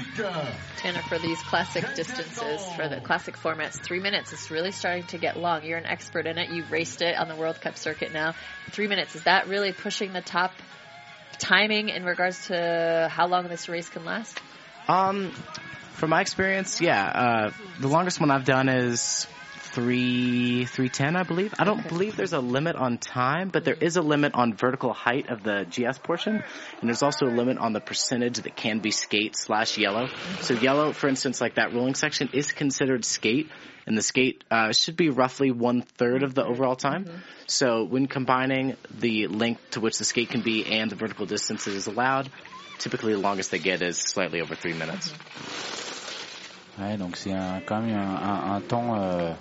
[0.82, 5.16] Tanner, for these classic distances, for the classic formats, three minutes is really starting to
[5.19, 5.65] get long.
[5.65, 6.51] You're an expert in it.
[6.51, 8.35] You've raced it on the World Cup circuit now.
[8.70, 10.52] Three minutes, is that really pushing the top
[11.39, 14.39] timing in regards to how long this race can last?
[14.89, 15.31] Um,
[15.94, 17.51] from my experience, yeah, uh,
[17.81, 19.27] the longest one I've done is
[19.79, 21.55] three three ten, I believe.
[21.57, 21.89] I don't Okay.
[21.89, 25.45] believe there's a limit on time, but there is a limit on vertical height of
[25.45, 26.43] the GS portion,
[26.81, 30.09] and there's also a limit on the percentage that can be skate slash yellow.
[30.41, 33.49] So yellow, for instance, like that rolling section, is considered skate,
[33.87, 36.51] and the skate uh, should be roughly one third of the mm-hmm.
[36.51, 37.05] overall time.
[37.05, 37.19] Mm-hmm.
[37.47, 41.67] So when combining the length to which the skate can be and the vertical distance
[41.67, 42.29] that is allowed,
[42.79, 45.09] typically the longest they get is slightly over three minutes.
[45.13, 45.69] Mm-hmm.
[46.79, 49.35] Ouais, donc c'est un, quand même un, un- un temps, euh,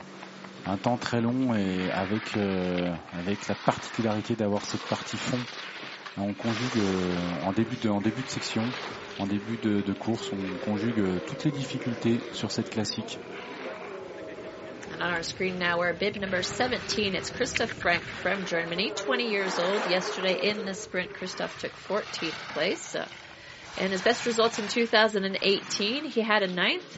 [0.68, 5.40] un temps très long et avec euh, avec la particularité d'avoir cette partie fond.
[6.18, 7.16] On conjugue euh,
[7.46, 8.64] en début de en début de section,
[9.20, 13.20] en début de, de course, on conjugue euh, toutes les difficultés sur cette classique.
[15.00, 17.14] On our screen now, we're bib number 17.
[17.14, 19.92] It's Christoph Frank from Germany, 20 years old.
[19.92, 22.96] Yesterday in the sprint, Christoph took 14th place.
[23.80, 26.98] And his best results in 2018, he had a ninth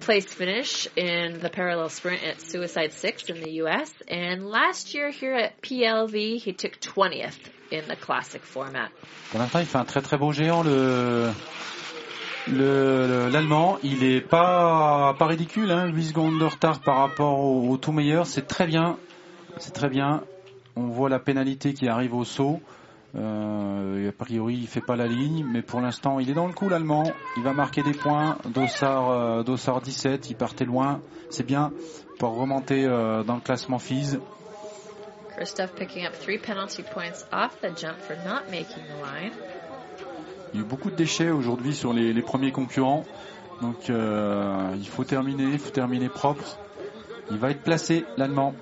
[0.00, 3.92] place finish in the parallel sprint at Suicide Six in the U.S.
[4.08, 7.38] And last year here at PLV, he took 20th
[7.70, 8.90] in the classic format.
[9.30, 11.30] Pour l'instant, il fait un très très beau géant le-
[12.48, 13.78] l'allemand.
[13.82, 17.92] Il est pas pas ridicule, hein, 8 secondes de retard par rapport au, au tout
[17.92, 18.26] meilleur.
[18.26, 18.98] C'est très bien,
[19.58, 20.22] c'est très bien.
[20.76, 22.60] On voit la pénalité qui arrive au saut.
[23.14, 26.52] Euh, a priori, il fait pas la ligne, mais pour l'instant, il est dans le
[26.54, 27.04] coup l'allemand.
[27.36, 28.38] Il va marquer des points.
[28.46, 31.00] Dossard, euh, Dossard 17, il partait loin.
[31.28, 31.72] C'est bien
[32.18, 34.18] pour remonter euh, dans le classement FIS.
[35.36, 39.32] Christoph picking up three penalty points off the jump for not making the line.
[40.52, 43.04] Il y a eu beaucoup de déchets aujourd'hui sur les, les premiers concurrents.
[43.62, 46.58] Donc euh, il faut terminer, il faut terminer propre.
[47.30, 48.54] Il va être placé, l'Allemand.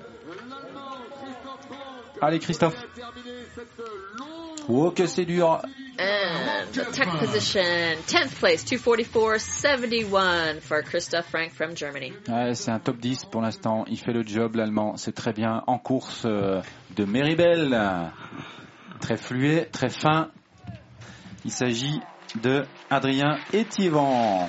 [2.21, 2.75] Allez Christophe.
[4.69, 5.61] Oh, que c'est dur.
[5.99, 12.13] And the tech position, 10th place, 244.71 for Christoph Frank from Germany.
[12.27, 13.85] Ouais, c'est un top 10 pour l'instant.
[13.87, 14.97] Il fait le job, l'allemand.
[14.97, 15.63] C'est très bien.
[15.67, 16.61] En course euh,
[16.95, 17.77] de Meribel.
[18.99, 20.29] Très fluet, très fin.
[21.45, 21.99] Il s'agit
[22.41, 24.47] de Adrien Etiévan.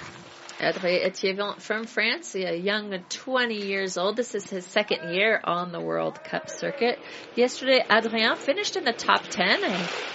[0.62, 4.16] Adrien Etiévan from France, a young 20 years old.
[4.16, 7.01] This is his second year on the World Cup circuit.
[7.34, 9.59] Yesterday, Adrien finished in the top 10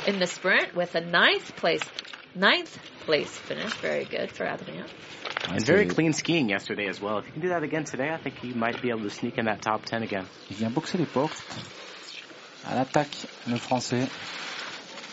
[0.08, 1.84] in the sprint with a ninth place,
[2.34, 3.74] ninth place finish.
[3.74, 4.86] Very good for Adrien.
[5.50, 7.18] And very clean skiing yesterday as well.
[7.18, 9.38] If you can do that again today, I think he might be able to sneak
[9.38, 10.26] in that top 10 again.
[10.50, 11.44] Il vient boxer les portes.
[12.66, 14.08] À l'attaque, le français.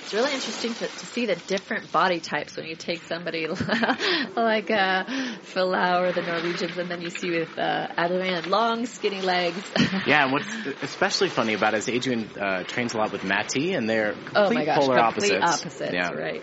[0.05, 3.47] It's really interesting to, to see the different body types when you take somebody
[4.36, 5.05] like uh,
[5.56, 9.62] or the Norwegians, and then you see with uh, Adrian long, skinny legs.
[10.06, 10.47] yeah, and what's
[10.82, 14.60] especially funny about it is Adrian uh, trains a lot with Matti, and they're complete
[14.60, 15.60] oh gosh, polar complete opposites.
[15.60, 16.10] opposites, yeah.
[16.10, 16.43] right.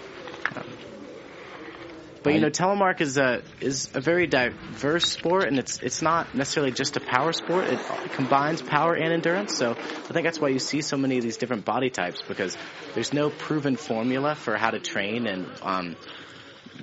[2.23, 6.35] But you know, telemark is a is a very diverse sport, and it's it's not
[6.35, 7.65] necessarily just a power sport.
[7.65, 7.79] It
[8.13, 9.57] combines power and endurance.
[9.57, 12.55] So I think that's why you see so many of these different body types because
[12.93, 15.95] there's no proven formula for how to train and um,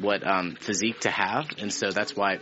[0.01, 2.39] what um, physique to have, and so that's why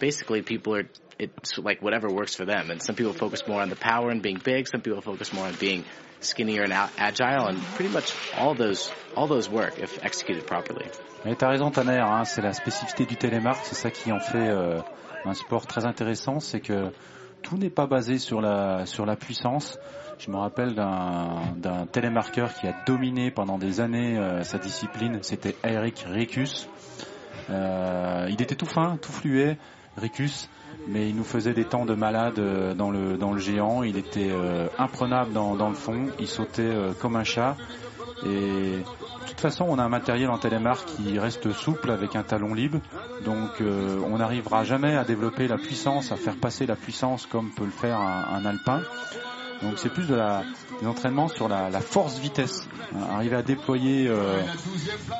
[0.00, 0.88] basically people are
[1.20, 2.70] it's like whatever works for them.
[2.70, 4.66] And some people focus more on the power and being big.
[4.66, 5.84] Some people focus more on being
[6.20, 10.86] skinnier and agile, and pretty much all those all those work if executed properly.
[11.24, 14.48] Mais t'as raison Tanner, hein, c'est la spécificité du télémark, c'est ça qui en fait
[14.48, 14.80] euh,
[15.24, 16.92] un sport très intéressant, c'est que
[17.42, 19.78] tout n'est pas basé sur la sur la puissance.
[20.18, 25.18] Je me rappelle d'un d'un télémarqueur qui a dominé pendant des années euh, sa discipline,
[25.22, 26.68] c'était Eric Ricus.
[27.50, 29.58] Euh, il était tout fin, tout fluet,
[29.96, 30.48] Ricus,
[30.86, 33.82] mais il nous faisait des temps de malade euh, dans le géant.
[33.82, 37.56] Il était euh, imprenable dans, le fond, il sautait euh, comme un chat.
[38.24, 42.22] Et de toute façon, on a un matériel en télémark qui reste souple avec un
[42.22, 42.80] talon libre,
[43.24, 47.64] donc on n'arrivera jamais à développer la puissance, à faire passer la puissance comme peut
[47.64, 48.82] le faire un, alpin.
[49.62, 50.20] Donc c'est plus de
[50.86, 54.10] entraînements sur la, la force-vitesse, hein, arriver à déployer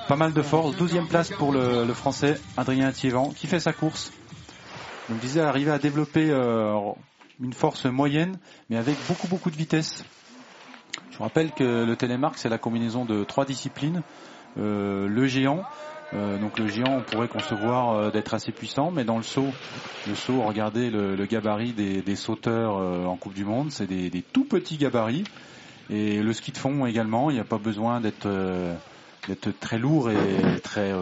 [0.07, 0.77] pas mal de force.
[0.77, 4.13] 12e place pour le, le français Adrien Thievan qui fait sa course.
[5.11, 6.73] Donc je disais arriver à développer euh,
[7.41, 8.39] une force moyenne,
[8.71, 10.05] mais avec beaucoup beaucoup de vitesse.
[11.11, 14.03] Je vous rappelle que le télémark, c'est la combinaison de trois disciplines.
[14.57, 15.65] Euh, le géant,
[16.15, 19.49] euh, donc le géant, on pourrait concevoir d'être assez puissant, mais dans le saut,
[20.07, 24.77] le saut, regardez le, gabarit des, sauteurs en Coupe du Monde, c'est des, tout petits
[24.77, 25.25] gabarits.
[25.91, 28.29] Et le ski de fond également, il n'y a pas besoin d'être
[29.59, 30.93] très lourd et très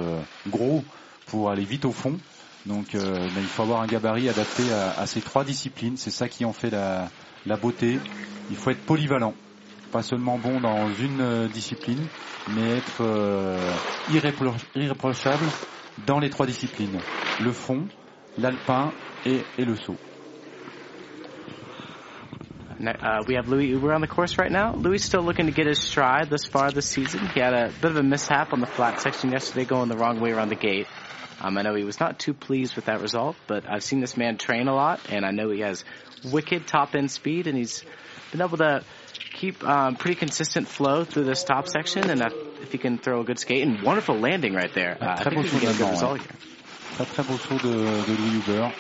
[0.48, 0.82] gros
[1.26, 2.18] pour aller vite au fond.
[2.68, 5.96] Donc euh, il faut avoir un gabarit adapté à, à ces trois disciplines.
[5.96, 7.08] C'est ça qui en fait la,
[7.46, 8.00] la beauté.
[8.50, 9.34] Il faut être polyvalent
[9.90, 12.08] pas seulement bon dans une euh, discipline,
[12.46, 15.50] mais être euh, irrépro- irréprochable
[16.06, 17.00] dans les trois disciplines.
[17.38, 17.88] Le fond,
[18.36, 18.92] l'alpin
[19.24, 19.96] et, et le saut.
[22.80, 24.72] Uh, we have Louis Uber on the course right now.
[24.76, 27.26] Louis still looking to get his stride thus far this season.
[27.34, 30.20] He had a bit of a mishap on the flat section yesterday, going the wrong
[30.20, 30.86] way around the gate.
[31.40, 34.16] Um, I know he was not too pleased with that result, but I've seen this
[34.16, 35.84] man train a lot, and I know he has
[36.24, 37.84] wicked top end speed, and he's
[38.32, 38.82] been able to
[39.34, 42.10] keep um, pretty consistent flow through this top section.
[42.10, 45.12] And uh, if he can throw a good skate and wonderful landing right there, uh,
[45.12, 46.36] I Très beau think we saut can get a good d'avant, result here.
[46.96, 48.72] Très très beau saut de, de Louis Huber.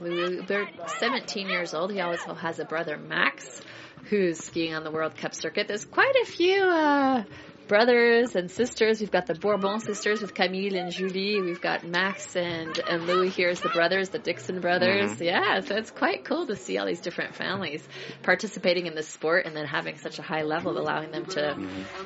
[0.00, 0.68] Louis Uber,
[0.98, 1.92] 17 years old.
[1.92, 3.60] He also has a brother, Max,
[4.10, 5.68] who's skiing on the World Cup circuit.
[5.68, 7.24] There's quite a few uh,
[7.68, 9.00] brothers and sisters.
[9.00, 11.40] We've got the Bourbon sisters with Camille and Julie.
[11.40, 15.12] We've got Max and, and Louis here as the brothers, the Dixon brothers.
[15.12, 15.24] Mhm.
[15.24, 17.86] Yeah, so it's quite cool to see all these different families
[18.22, 21.56] participating in the sport and then having such a high level, of allowing them to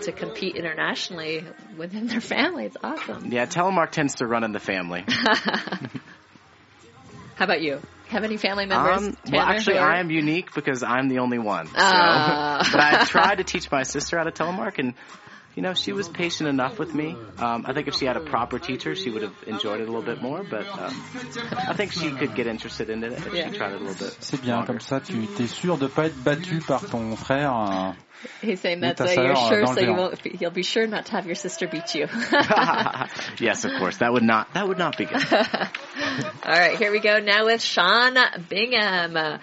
[0.02, 1.44] to compete internationally
[1.76, 2.64] within their family.
[2.66, 3.30] It's awesome.
[3.32, 5.04] Yeah, telemark tends to run in the family.
[7.36, 7.80] How about you?
[8.08, 9.02] Have any family members?
[9.08, 11.66] Um, well, actually, who are- I am unique because I'm the only one.
[11.66, 11.72] So.
[11.76, 12.68] Ah.
[12.72, 14.94] but I tried to teach my sister how to telemark, and
[15.58, 17.16] you know, she was patient enough with me.
[17.38, 19.90] Um, I think if she had a proper teacher, she would have enjoyed it a
[19.90, 20.44] little bit more.
[20.48, 20.94] But um,
[21.52, 23.50] I think she could get interested in it if Yeah.
[23.50, 24.16] she tried it a little bit.
[24.20, 24.66] C'est bien, longer.
[24.68, 27.50] comme ça tu es sûr de pas être battu par ton frère.
[27.52, 27.96] hein.
[28.40, 30.22] He's saying that ta uh, you're sure, so you won't.
[30.22, 32.06] Be, you'll be sure not to have your sister beat you.
[33.40, 33.96] yes, of course.
[33.98, 34.54] That would not.
[34.54, 35.22] That would not be good.
[35.32, 38.16] All right, here we go now with Sean
[38.48, 39.40] Bingham.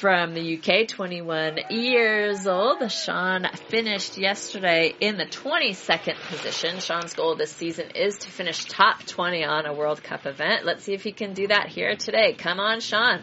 [0.00, 2.88] From the UK, 21 years old.
[2.92, 6.78] Sean finished yesterday in the 22nd position.
[6.78, 10.64] Sean's goal this season is to finish top 20 on a World Cup event.
[10.64, 12.34] Let's see if he can do that here today.
[12.34, 13.22] Come on, Sean.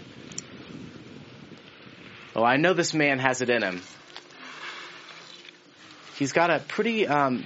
[2.35, 3.81] Well, I know this man has it in him.
[6.17, 7.45] he's got a pretty, um,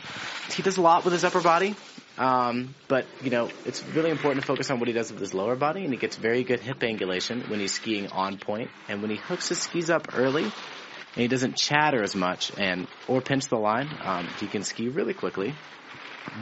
[0.56, 1.76] he does a lot with his upper body.
[2.20, 5.34] Um, but you know, it's really important to focus on what he does with his
[5.34, 9.02] lower body, and he gets very good hip angulation when he's skiing on point, and
[9.02, 10.52] when he hooks his skis up early, and
[11.16, 15.14] he doesn't chatter as much and or pinch the line, um, he can ski really
[15.14, 15.54] quickly.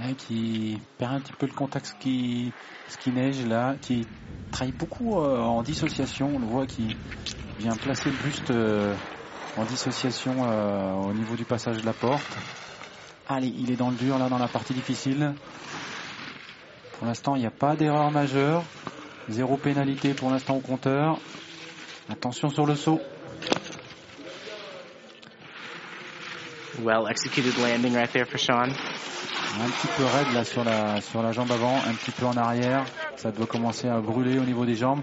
[0.02, 2.52] Ouais, qui perd un petit peu le contact ski,
[2.88, 4.08] ski neige là, qui
[4.52, 6.36] travaille beaucoup euh, en dissociation.
[6.36, 6.88] On le voit qui
[7.60, 8.95] vient placer le buste euh,
[9.56, 12.38] en dissociation euh, au niveau du passage de la porte.
[13.30, 15.34] Allez, il est dans le dur là dans la partie difficile.
[16.98, 18.64] Pour l'instant, il n'y a pas d'erreur majeure.
[19.28, 21.20] Zéro pénalité pour l'instant au compteur.
[22.10, 23.02] Attention sur le saut.
[26.80, 28.70] Well executed landing right there for Sean.
[28.70, 32.38] Un petit peu raide là sur la, sur la jambe avant, un petit peu en
[32.38, 32.86] arrière.
[33.18, 35.02] Ça doit commencer à brûler au niveau des jambes.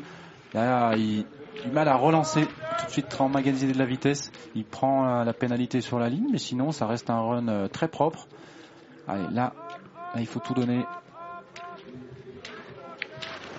[0.55, 1.27] Là, il
[1.62, 4.32] du mal à relancer, tout de suite de la vitesse.
[4.55, 7.68] Il prend euh, la pénalité sur la ligne, mais sinon ça reste un run euh,
[7.68, 8.26] très propre.
[9.06, 9.52] Allez, là,
[10.14, 10.85] là il faut tout donner.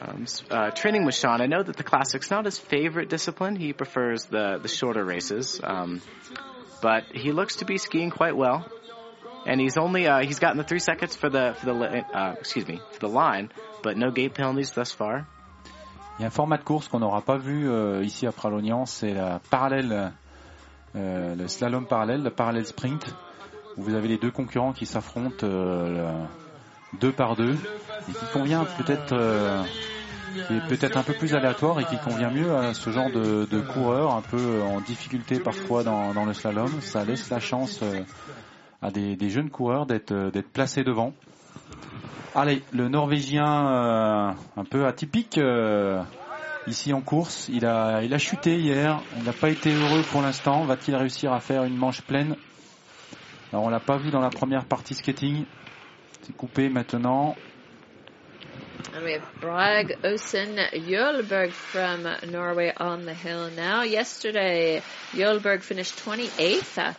[0.08, 3.56] Um, uh, training with Sean, I know that the classic's not his favorite discipline.
[3.56, 6.00] He prefers the the shorter races, um,
[6.82, 8.66] but he looks to be skiing quite well.
[9.48, 12.68] And he's only uh, he's gotten the three seconds for the for the uh, excuse
[12.68, 13.50] me for the line,
[13.82, 15.28] but no gate penalties thus far.
[16.18, 18.86] Il y a un format de course qu'on n'aura pas vu euh, ici à Pralognan,
[18.86, 20.14] c'est la parallèle,
[20.96, 23.14] euh, le slalom parallèle, le parallèle sprint,
[23.76, 26.10] où vous avez les deux concurrents qui s'affrontent euh,
[27.02, 27.58] deux par deux,
[28.08, 29.14] et qui convient peut-être,
[30.48, 33.46] qui est peut-être un peu plus aléatoire et qui convient mieux à ce genre de,
[33.46, 36.80] de coureur, un peu en difficulté parfois dans, le slalom.
[36.80, 37.84] Ça laisse la chance
[38.82, 41.12] à des, jeunes coureurs d'être placés devant.
[42.38, 46.02] Allez, le Norvégien euh, un peu atypique euh,
[46.68, 47.50] ici en course.
[47.50, 49.02] Il a, il a chuté hier.
[49.18, 50.66] Il n'a pas été heureux pour l'instant.
[50.66, 52.36] Va-t-il réussir à faire une manche pleine?
[53.54, 55.46] Alors on l'a pas vu dans la première partie skating.
[56.24, 57.36] C'est coupé maintenant.
[58.94, 63.84] And we have Brag Osen Jølberg from Norway on the hill now.
[63.84, 64.82] Yesterday,
[65.14, 66.94] Jølberg finished 28th uh,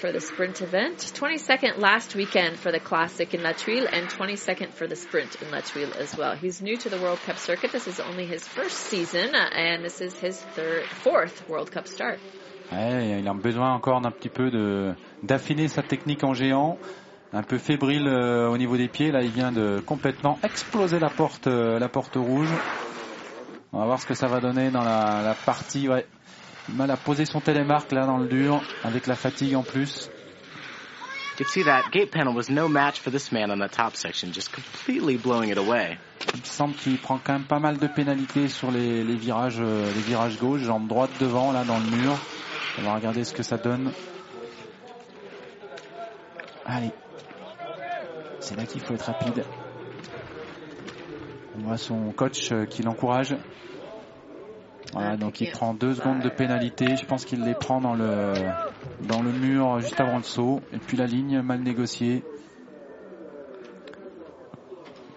[0.00, 4.70] for the sprint event, 22nd last weekend for the classic in La Tuile, and 22nd
[4.72, 6.34] for the sprint in La Tuile as well.
[6.34, 7.70] He's new to the World Cup circuit.
[7.70, 11.86] This is only his first season, uh, and this is his third, fourth World Cup
[11.86, 12.18] start.
[12.72, 16.78] Ouais, il a besoin encore d'un petit peu de d'affiner sa technique en géant.
[17.34, 19.12] Un peu fébrile euh, au niveau des pieds.
[19.12, 22.48] Là, il vient de complètement exploser la porte, euh, la porte rouge.
[23.72, 25.88] On va voir ce que ça va donner dans la, la partie.
[25.88, 26.06] Ouais,
[26.68, 30.10] mal à poser son télémarque là dans le dur, avec la fatigue en plus.
[31.38, 33.96] You can see that gate panel was no match for this man on the top
[33.96, 35.98] section, just completely blowing it away.
[36.34, 39.90] Il semble qu'il prend quand même pas mal de pénalités sur les, les virages, euh,
[39.94, 42.12] les virages gauche, jambe droite devant là dans le mur.
[42.78, 43.90] On va regarder ce que ça donne.
[46.66, 46.90] Allez,
[48.40, 49.44] c'est là qu'il faut être rapide.
[51.56, 53.34] On voit son coach euh, qui l'encourage.
[54.92, 56.96] Voilà, donc il prend deux secondes de pénalité.
[56.96, 58.32] Je pense qu'il les prend dans le
[59.02, 60.60] dans le mur juste avant le saut.
[60.72, 62.22] Et puis la ligne mal négociée.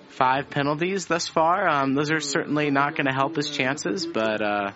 [0.10, 1.68] Five penalties thus far.
[1.68, 4.70] Um, those are certainly not going to help his chances, but uh,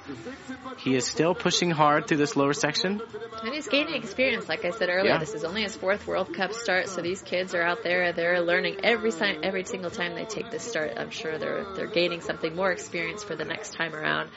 [0.79, 2.99] he is still pushing hard through this lower section.
[3.43, 5.11] And he's gaining experience, like I said earlier.
[5.11, 5.19] Yeah.
[5.19, 8.13] This is only his fourth World Cup start, so these kids are out there.
[8.13, 10.93] They're learning every time, every single time they take this start.
[10.97, 14.31] I'm sure they're they're gaining something more experience for the next time around.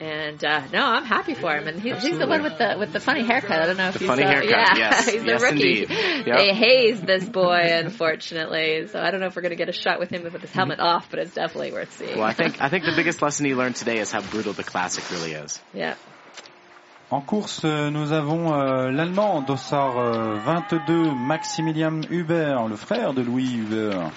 [0.00, 1.66] And uh, no, I'm happy for him.
[1.66, 3.60] And he, he's the one with the with the funny haircut.
[3.60, 4.28] I don't know if The you funny saw.
[4.28, 5.08] haircut, yeah, yes.
[5.12, 5.82] he's Yes, rookie.
[5.82, 5.90] indeed.
[6.26, 6.36] Yep.
[6.36, 8.86] They hazed this boy, unfortunately.
[8.86, 10.52] So I don't know if we're going to get a shot with him with his
[10.52, 12.16] helmet off, but it's definitely worth seeing.
[12.16, 14.62] Well, I think I think the biggest lesson he learned today is how brutal the
[14.64, 15.60] classic really is.
[15.74, 15.94] yeah.
[17.10, 23.22] En course, euh, nous avons euh, l'Allemand, dossard euh, 22, Maximilian Huber, le frère de
[23.22, 24.10] Louis Huber.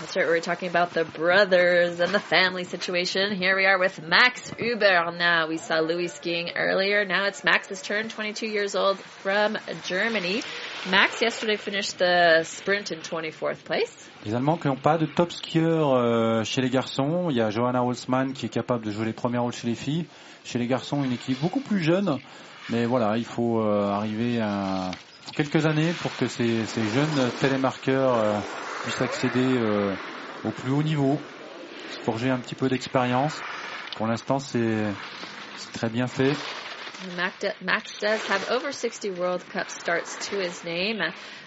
[0.00, 0.24] That's right.
[0.24, 3.36] We were talking about the brothers and the family situation.
[3.36, 5.46] Here we are with Max Uber now.
[5.46, 7.04] We saw Louis skiing earlier.
[7.04, 10.42] Now it's Max's turn, 22 years old from Germany.
[10.88, 14.08] Max yesterday finished the sprint in 24th place.
[14.24, 17.28] Les Allemands qui n'ont pas de top skieur euh, chez les garçons.
[17.28, 19.74] Il y a Johanna Holzmann qui est capable de jouer les premiers rôles chez les
[19.74, 20.06] filles.
[20.46, 22.18] Chez les garçons, une équipe beaucoup plus jeune.
[22.70, 24.92] Mais voilà, il faut euh, arriver à
[25.36, 28.38] quelques années pour que ces, ces jeunes télémarqueurs euh,
[28.80, 29.94] puissent accéder euh,
[30.42, 31.20] au plus haut niveau,
[31.88, 33.42] se forger un petit peu d'expérience.
[33.94, 34.94] Pour l'instant, c'est
[35.72, 36.36] très bien fait.
[37.16, 41.00] Max does have over 60 World Cup starts to his name.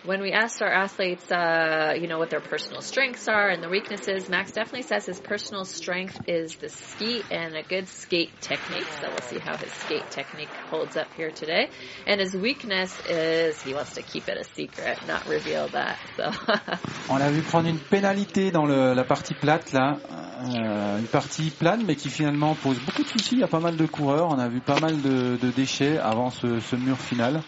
[0.05, 3.69] When we asked our athletes, uh, you know, what their personal strengths are and the
[3.69, 8.88] weaknesses, Max definitely says his personal strength is the ski and a good skate technique.
[8.99, 11.69] So we'll see how his skate technique holds up here today.
[12.05, 15.99] And his weakness is he wants to keep it a secret, not reveal that.
[16.17, 16.31] So.
[17.09, 19.97] On l'a vu prendre une pénalité dans le, la partie plate là,
[20.43, 23.41] euh, une partie plane, mais qui finalement pose beaucoup de soucis.
[23.43, 24.27] A pas mal de coureurs.
[24.31, 27.41] On a vu pas mal de, de déchets avant ce, mur final.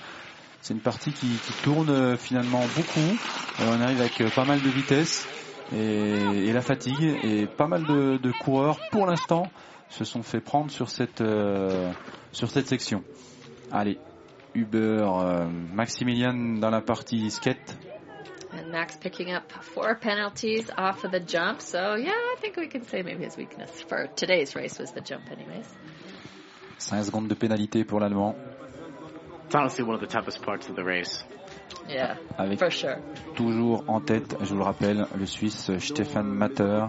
[0.61, 1.27] C'est une partie qui,
[1.63, 2.99] tourne euh, finalement beaucoup.
[2.99, 5.27] Euh, on arrive avec euh, pas mal de vitesse
[5.75, 9.47] et, la fatigue et pas mal de, de coureurs pour l'instant
[9.89, 11.23] se sont fait prendre sur cette
[12.31, 13.03] sur cette section.
[13.71, 13.99] Allez,
[14.53, 15.05] Uber,
[15.73, 17.77] Maximilian dans la partie skate.
[18.57, 21.61] And Max picking up four penalties off of the jump.
[21.61, 25.01] So yeah, I think we can say maybe his weakness for today's race was the
[25.01, 25.67] jump anyways.
[26.77, 28.35] 5 secondes de pénalité pour l'Allemand.
[31.87, 32.97] Yeah, Avec for sure.
[33.35, 36.85] toujours en tête, je vous le rappelle, le Suisse Stefan Matter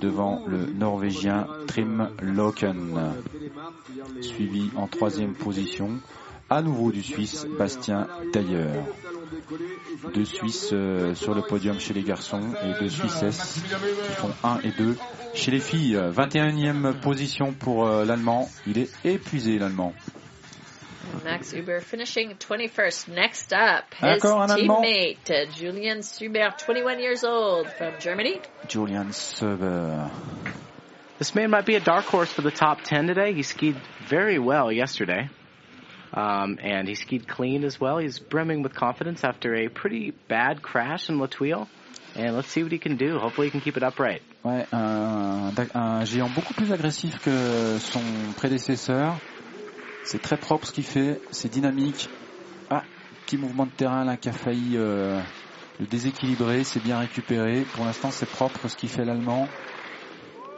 [0.00, 3.14] devant le Norvégien Trim Loken,
[4.20, 5.98] suivi en troisième position,
[6.48, 8.84] à nouveau du Suisse Bastien Tailleur.
[10.14, 14.60] Deux Suisses euh, sur le podium chez les garçons et deux Suissesses qui font 1
[14.60, 14.96] et 2
[15.34, 15.94] chez les filles.
[15.96, 18.48] 21e position pour euh, l'Allemand.
[18.66, 19.94] Il est épuisé l'Allemand.
[21.12, 23.08] And Max Uber finishing 21st.
[23.08, 24.82] Next up, his Encore un Allemand.
[24.82, 28.40] teammate, uh, Julian Suber, 21 years old from Germany.
[28.68, 30.10] Julian Söber.
[31.18, 33.32] This man might be a dark horse for the top 10 today.
[33.34, 33.76] He skied
[34.08, 35.28] very well yesterday.
[36.12, 37.98] Um, and he skied clean as well.
[37.98, 41.68] He's brimming with confidence after a pretty bad crash in La Tuile.
[42.16, 43.18] And let's see what he can do.
[43.18, 44.22] Hopefully he can keep it upright.
[44.44, 48.00] Ouais, un, un géant beaucoup plus agressif que son
[48.36, 49.16] prédécesseur.
[50.02, 52.08] C'est très propre ce qu'il fait, c'est dynamique.
[52.70, 52.82] Ah,
[53.26, 55.20] petit mouvement de terrain là qui a failli euh,
[55.78, 57.64] le déséquilibrer, c'est bien récupéré.
[57.74, 59.46] Pour l'instant, c'est propre ce qu'il fait l'allemand.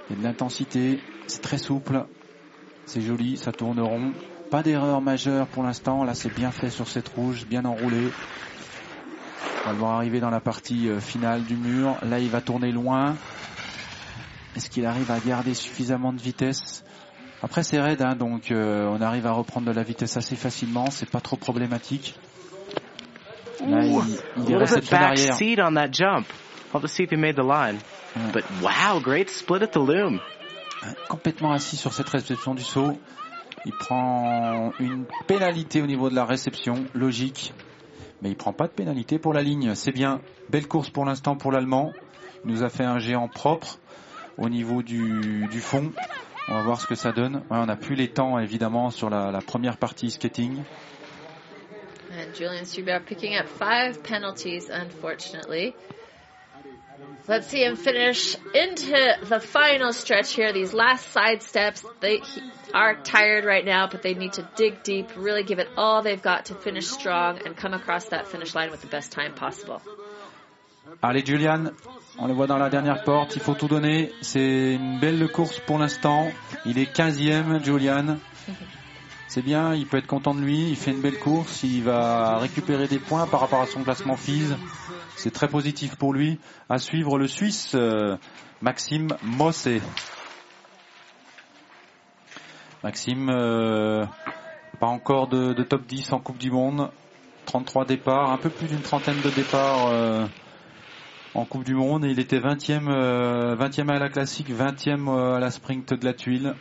[0.08, 2.06] Il y a de l'intensité, c'est très souple,
[2.86, 4.12] c'est joli, ça tourne rond.
[4.52, 8.10] Pas d'erreur majeure pour l'instant, là c'est bien fait sur cette rouge, bien enroulé.
[9.62, 11.96] On va le voir arriver dans la partie euh, finale du mur.
[12.02, 13.16] Là, il va tourner loin.
[14.54, 16.84] Est-ce qu'il arrive à garder suffisamment de vitesse?
[17.42, 20.90] Après, c'est raide, hein, donc euh, on arrive à reprendre de la vitesse assez facilement.
[20.90, 22.14] C'est pas trop problématique.
[23.66, 24.02] Là, il,
[24.48, 25.34] il a est derrière.
[25.34, 26.26] seat on that jump.
[26.74, 27.78] We'll have to see if he made the line.
[28.34, 30.20] But wow, great split at the loom.
[31.08, 32.98] Complètement assis sur cette réception du saut.
[33.64, 37.52] Il prend une pénalité au niveau de la réception, logique.
[38.20, 39.74] Mais il prend pas de pénalité pour la ligne.
[39.74, 40.20] C'est bien.
[40.48, 41.92] Belle course pour l'instant pour l'Allemand.
[42.44, 43.78] Il nous a fait un géant propre
[44.38, 45.92] au niveau du, fond.
[46.48, 47.42] On va voir ce que ça donne.
[47.50, 50.62] On n'a plus les temps évidemment sur la, première partie skating.
[52.34, 55.74] Julian picking up five penalties, unfortunately.
[57.28, 60.52] Let's see him finish into the final stretch here.
[60.52, 62.42] These last side steps, they he-
[62.74, 66.20] are tired right now, but they need to dig deep, really give it all they've
[66.20, 69.80] got to finish strong and come across that finish line with the best time possible.
[71.00, 71.70] Allez Julian,
[72.18, 74.12] on le voit dans la dernière porte, il faut tout donner.
[74.20, 76.30] C'est une belle course pour l'instant.
[76.66, 78.18] Il est 15e Julian.
[79.28, 82.36] C'est bien, il peut être content de lui, il fait une belle course, il va
[82.38, 84.52] récupérer des points par rapport à son classement FIS.
[85.16, 86.38] C'est très positif pour lui.
[86.68, 88.16] À suivre le Suisse euh,
[88.60, 89.80] Maxime Mossé.
[92.82, 94.04] Maxime, euh,
[94.80, 96.90] pas encore de, top 10 en Coupe du Monde.
[97.46, 100.26] 33 départs, un peu plus d'une trentaine de départs euh,
[101.34, 102.04] en Coupe du Monde.
[102.04, 106.14] Il était 20e, euh, 20e à la classique, 20e euh, à la sprint de la
[106.14, 106.54] tuile.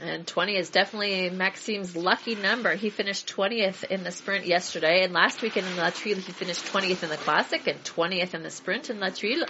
[0.00, 2.74] And 20 is definitely Maxime's lucky number.
[2.76, 6.64] He finished 20th in the sprint yesterday, and last weekend in La Tuile he finished
[6.66, 9.44] 20th in the classic and 20th in the sprint in La Tuile.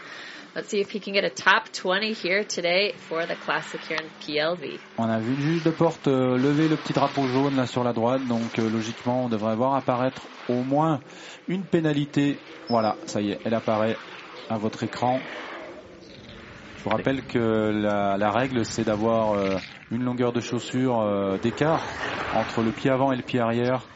[0.54, 3.98] Let's see if he can get a top 20 here today for the classic here
[3.98, 4.78] in PLV.
[4.96, 7.84] On a vu le juge de porte euh, lever le petit drapeau jaune là sur
[7.84, 11.00] la droite, donc euh, logiquement on devrait voir apparaître au moins
[11.46, 12.38] une pénalité.
[12.70, 13.96] Voilà, ça y est, elle apparaît
[14.48, 15.20] à votre écran.
[16.78, 19.58] Je vous rappelle que la, la règle c'est d'avoir euh,
[19.90, 21.82] une longueur de chaussure euh, d'écart
[22.36, 23.88] entre le pied avant et le pied arrière.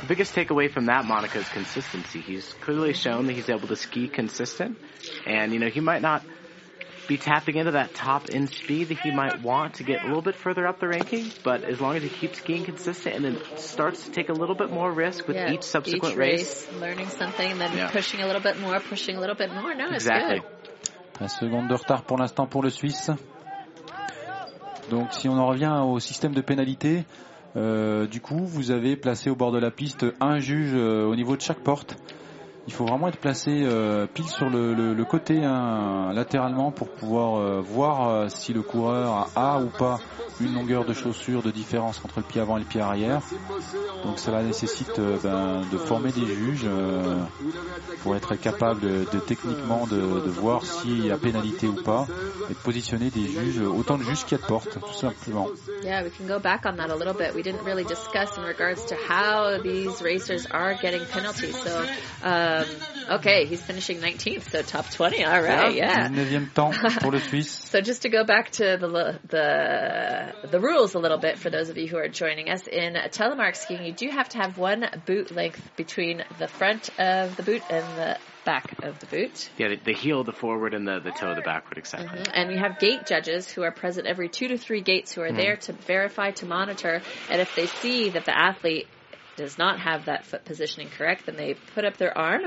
[0.00, 2.20] The biggest takeaway from that, Monica, is consistency.
[2.20, 4.78] He's clearly shown that he's able to ski consistent.
[5.26, 6.22] And, you know, he might not
[7.08, 10.22] be tapping into that top end speed that he might want to get a little
[10.22, 13.38] bit further up the rankings, but as long as he keeps skiing consistent and then
[13.56, 16.68] starts to take a little bit more risk with Yeah, each subsequent each race.
[16.72, 17.90] learning something, and then Yeah.
[17.90, 19.74] pushing a little bit more, pushing a little bit more.
[19.74, 20.40] No, it's Exactly.
[20.40, 20.57] good.
[21.18, 23.10] 13 secondes de retard pour l'instant pour le Suisse.
[24.88, 27.02] Donc si on en revient au système de pénalité,
[27.56, 31.16] euh, du coup vous avez placé au bord de la piste un juge euh, au
[31.16, 31.96] niveau de chaque porte.
[32.68, 36.88] Il faut vraiment être placé euh, pile sur le, le- le côté hein, latéralement pour
[36.90, 40.00] pouvoir euh, voir euh, si le coureur a ou pas
[40.38, 43.22] une longueur de chaussure de différence entre le pied avant et le pied arrière.
[44.04, 47.22] Donc cela nécessite euh, ben, de former des juges euh,
[48.02, 52.06] pour être capable de, de techniquement de, de voir s'il y a pénalité ou pas
[52.50, 55.48] et de positionner des juges, autant de juges qu'il y a de portes, tout simplement.
[55.82, 57.34] Yeah, we can go back on that a little bit.
[57.34, 61.56] We didn't really discuss in regards to how these racers are getting penalties.
[61.56, 61.84] So,
[62.58, 65.24] um, okay, he's finishing 19th, so top 20.
[65.24, 66.08] All right, yeah.
[66.08, 67.64] 19e temps pour le Suisse.
[67.68, 71.68] So just to go back to the the the rules a little bit for those
[71.68, 74.84] of you who are joining us in telemark skiing, you do have to have one
[75.06, 79.50] boot length between the front of the boot and the back of the boot.
[79.58, 82.22] Yeah, the, the heel, the forward, and the, the toe, the backward, exactly.
[82.32, 85.32] And we have gate judges who are present every two to three gates who are
[85.32, 88.88] there to verify, to monitor, and if they see that the athlete
[89.38, 92.42] does not have that foot positioning correct, then they put up their arm,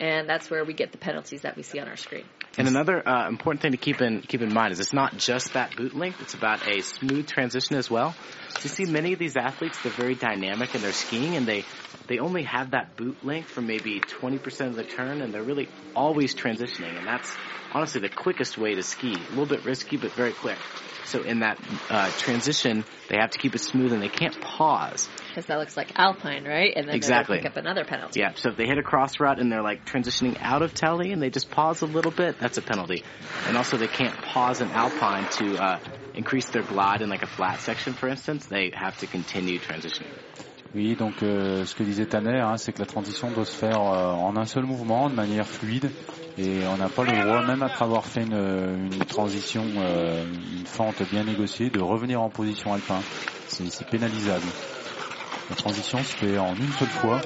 [0.00, 2.24] and that's where we get the penalties that we see on our screen.
[2.56, 5.52] And another uh, important thing to keep in keep in mind is it's not just
[5.52, 8.14] that boot length; it's about a smooth transition as well.
[8.50, 11.64] So you see, many of these athletes they're very dynamic in their skiing, and they
[12.08, 15.68] they only have that boot length for maybe 20% of the turn, and they're really
[15.94, 17.34] always transitioning, and that's
[17.72, 19.14] honestly the quickest way to ski.
[19.14, 20.58] A little bit risky, but very quick.
[21.04, 21.58] So in that
[21.88, 25.08] uh, transition, they have to keep it smooth, and they can't pause.
[25.28, 26.72] Because that looks like Alpine, right?
[26.74, 27.36] And then Exactly.
[27.36, 28.20] they pick up another penalty.
[28.20, 31.12] Yeah, so if they hit a cross route and they're like transitioning out of telly
[31.12, 33.04] and they just pause a little bit, that's a penalty.
[33.46, 35.78] And also they can't pause an alpine to uh,
[36.14, 38.35] increase their glide in like a flat section, for instance.
[38.48, 40.12] They have to continue transitioning.
[40.74, 43.80] Oui, donc euh, ce que disait Tanner, hein, c'est que la transition doit se faire
[43.80, 45.90] euh, en un seul mouvement, de manière fluide,
[46.36, 50.66] et on n'a pas le droit, même après avoir fait une, une transition, euh, une
[50.66, 53.00] fente bien négociée, de revenir en position alpin.
[53.46, 54.46] C'est pénalisable.
[55.48, 57.20] La transition se fait en une seule fois,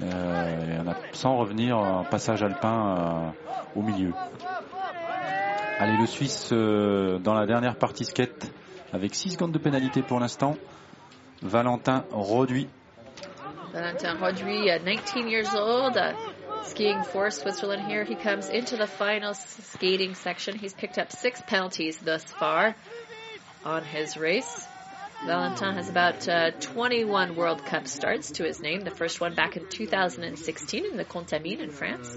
[0.00, 3.34] euh, sans revenir en passage alpin
[3.76, 4.14] euh, au milieu.
[5.78, 8.50] Allez, le Suisse euh, dans la dernière partie skate,
[8.96, 10.56] avec 6 secondes de pénalité pour l'instant.
[11.42, 12.66] Valentin Roduit
[13.72, 16.14] Valentin Rodri, uh, 19 years old, uh,
[16.64, 18.04] skiing for Switzerland here.
[18.04, 20.56] He comes into the final skating section.
[20.56, 22.74] He's picked up six penalties thus far
[23.66, 24.66] on his race.
[25.24, 28.80] Valentin has about uh, 21 World Cup starts to his name.
[28.82, 32.14] The first one back in 2016 in the Contamine in France.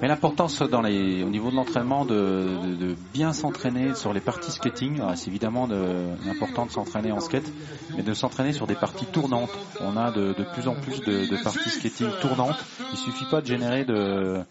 [0.00, 5.00] Mais l'importance dans les, au niveau de l'entraînement de, bien s'entraîner sur les parties skating,
[5.00, 7.50] alors, c'est évidemment de- important de s'entraîner en skate,
[7.96, 9.50] mais de s'entraîner sur des parties tournantes.
[9.80, 12.64] On a de, plus en plus de, parties skating tournantes.
[12.92, 14.42] Il suffit pas de générer de,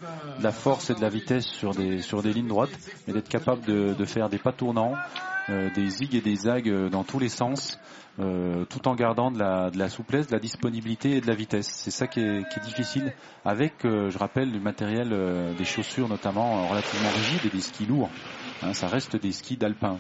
[0.41, 2.77] la force et de la vitesse sur des, lignes droites,
[3.07, 6.89] mais d'être capable de, faire des pas tournants, euh, des zigs et des zags euh,
[6.89, 7.79] dans tous les sens.
[8.19, 11.67] euh, tout en gardant de la, souplesse, de la disponibilité et de la vitesse.
[11.67, 13.13] C'est ça qui est, difficile
[13.43, 17.61] avec, euh, je rappelle, du matériel, euh, des chaussures notamment euh, relativement rigides et des
[17.61, 18.09] skis lourds.
[18.63, 19.99] Hein, ça reste des skis d'alpin.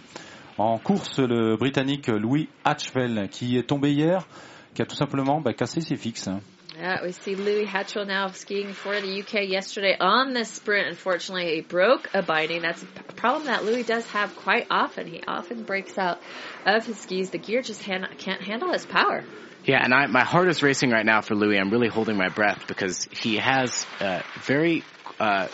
[0.57, 4.25] En course, le Britannique Louis Hatchfell qui est tombé hier,
[4.73, 6.29] qui a tout simplement bah, cassé ses fixes.
[6.29, 6.39] hein.
[6.77, 10.87] Yeah, we see Louis Hatchell now skiing for the UK yesterday on the sprint.
[10.87, 12.61] Unfortunately, he broke a binding.
[12.61, 15.07] That's a problem that Louis does have quite often.
[15.07, 16.19] He often breaks out
[16.65, 17.29] of his skis.
[17.29, 19.23] The gear just han- can't handle his power.
[19.63, 21.57] Yeah, and I, my heart is racing right now for Louis.
[21.57, 24.83] I'm really holding my breath because he has uh, very
[25.17, 25.47] uh,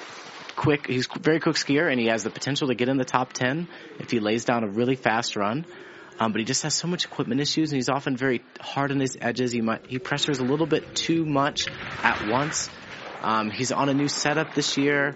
[0.56, 0.88] quick.
[0.88, 3.31] He's a very quick skier, and he has the potential to get in the top
[3.31, 3.68] ten
[3.99, 5.65] if he lays down a really fast run.
[6.22, 8.99] Um, but he just has so much equipment issues, and he's often very hard on
[8.99, 9.52] his edges.
[9.52, 11.65] He might he pressures a little bit too much
[12.03, 12.69] at once.
[13.23, 15.15] Um, he's on a new setup this year.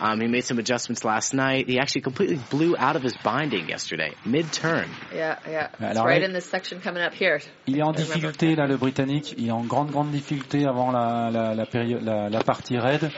[0.00, 1.68] Um, he made some adjustments last night.
[1.68, 4.88] He actually completely blew out of his binding yesterday, mid-turn.
[5.12, 5.70] Yeah, yeah.
[5.80, 7.40] It's right là- in this section coming up here.
[7.66, 9.34] Il est en difficulté là, le Britannique.
[9.36, 13.10] Il est en grande grande difficulté avant la, la, la, période, la, la partie raid.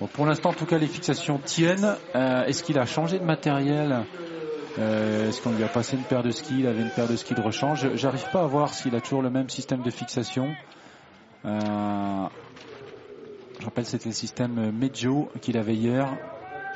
[0.00, 1.96] Bon, pour l'instant, en tout cas, les fixations tiennent.
[2.14, 4.04] Euh, Est-ce qu'il a changé de matériel?
[4.78, 7.16] Euh, Est-ce qu'on lui a passé une paire de skis Il avait une paire de
[7.16, 7.94] skis de rechange.
[7.94, 10.54] J'arrive pas à voir s'il a toujours le même système de fixation.
[11.44, 12.26] Euh,
[13.60, 16.16] je rappelle, c'était le système Mejo qu'il avait hier,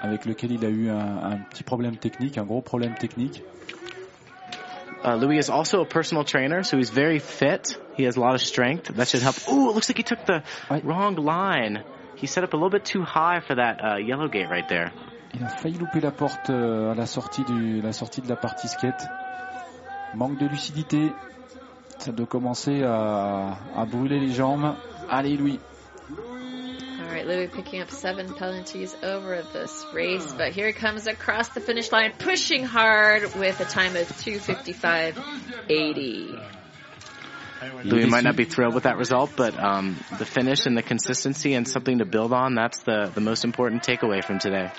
[0.01, 3.43] avec lequel il a eu un, un petit problème technique, un gros problème technique.
[5.05, 7.79] Uh, Louis is also a personal trainer, so he's very fit.
[7.97, 8.93] He has a lot of strength.
[8.97, 9.37] That should help.
[9.49, 10.43] Ooh, it looks like he took the
[10.83, 11.85] wrong line.
[12.17, 14.93] He set up a little bit too high for that uh, yellow gate right there.
[15.35, 18.37] Il a failli louper la porte euh, à la sortie, du, la sortie de la
[18.37, 19.07] partie skate.
[20.15, 21.13] Manque de lucidité.
[21.99, 24.75] Ça doit commencer à, à brûler les jambes.
[25.11, 25.59] Allez, Louis.
[26.11, 31.49] All right, Louis picking up seven penalties over this race, but here he comes across
[31.49, 36.39] the finish line, pushing hard with a time of 255.80.
[37.85, 41.55] Louis might not be thrilled with that result, but um, the finish and the consistency
[41.55, 44.71] and something to build on, that's the, the most important takeaway from today.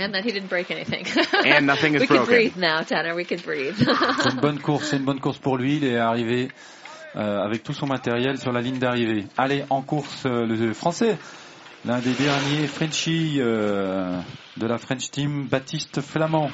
[0.00, 1.04] And that he didn't break anything.
[1.44, 2.26] And nothing is we broken.
[2.26, 3.14] can breathe now, Tanner.
[3.14, 3.76] We can breathe.
[4.22, 5.76] C'est une bonne course, c'est une bonne course pour lui.
[5.76, 6.48] Il est arrivé
[7.16, 9.26] euh, avec tout son matériel sur la ligne d'arrivée.
[9.36, 11.18] Allez, en course, euh, le français,
[11.84, 14.20] l'un des derniers Frenchies euh,
[14.56, 16.50] de la French Team, Baptiste Flamand.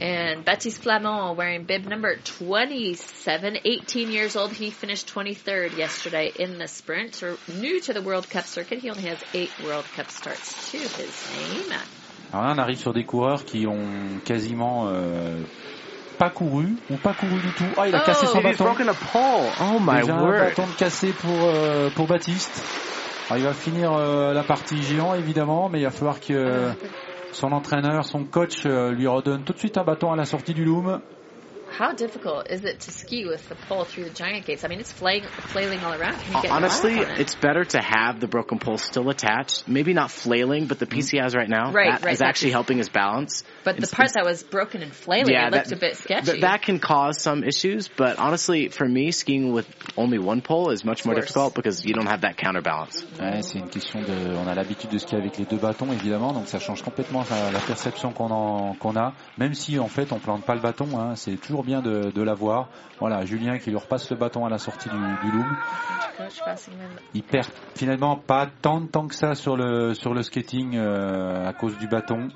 [0.00, 4.52] And Baptiste Flamand wearing bib number 27, 18 years old.
[4.52, 7.14] He finished 23rd yesterday in the sprint.
[7.14, 8.80] So new to the World Cup circuit.
[8.80, 11.72] He only has eight World Cup starts to his name.
[12.32, 15.40] Alors là, on arrive sur des coureurs qui ont quasiment euh,
[16.18, 17.64] pas couru ou pas couru du tout.
[17.78, 18.74] Ah, il a cassé Oh, son He's bâton.
[19.60, 20.38] Oh my Déjà un word.
[20.40, 22.62] bâton de cassé pour, euh, pour Baptiste.
[23.30, 26.70] Alors, il va finir euh, la partie géant évidemment, mais il va falloir que
[27.36, 30.54] son entraîneur, son coach euh, lui redonne tout de suite un bâton à la sortie
[30.54, 31.00] du loom.
[31.78, 34.64] How difficult is it to ski with the pole through the giant gates?
[34.64, 36.16] I mean, it's flail, flailing all around.
[36.20, 37.18] Can you get Honestly, it?
[37.20, 39.68] it's better to have the broken pole still attached.
[39.68, 42.28] Maybe not flailing, but the piece he has right now Right, that right, is that
[42.28, 42.54] actually piece.
[42.54, 43.44] helping his balance.
[43.62, 46.26] But the part that was broken and flailing, it looked a bit sketchy.
[46.32, 50.70] That, that can cause some issues, but honestly, for me, skiing with only one pole
[50.70, 51.26] is much more course.
[51.26, 53.04] difficult because you don't have that counterbalance.
[53.20, 54.34] Ouais, c'est une question de.
[54.36, 57.50] On a l'habitude de skier avec les deux bâtons évidemment, donc ça change complètement la,
[57.50, 59.12] la perception qu'on en- qu'on a.
[59.36, 62.22] Même si en fait on plante pas le bâton, hein, c'est toujours bien de, de
[62.22, 62.68] l'avoir.
[63.00, 65.56] Voilà, Julien qui lui repasse le bâton à la sortie du, du loom.
[67.12, 71.46] Il perd finalement pas tant de temps que ça sur le sur le skating euh,
[71.46, 72.28] à cause du bâton.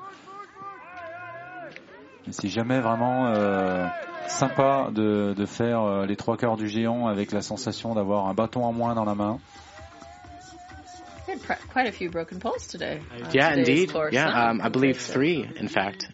[2.31, 3.87] C'est jamais vraiment euh,
[4.27, 8.35] sympa de, de faire euh, les trois quarts du géant avec la sensation d'avoir un
[8.35, 9.39] bâton en moins dans la main.
[11.31, 13.01] He had pr- quite a few broken poles today.
[13.25, 13.93] on Yeah, indeed.
[14.11, 16.09] Yeah, um, I believe three, in fact.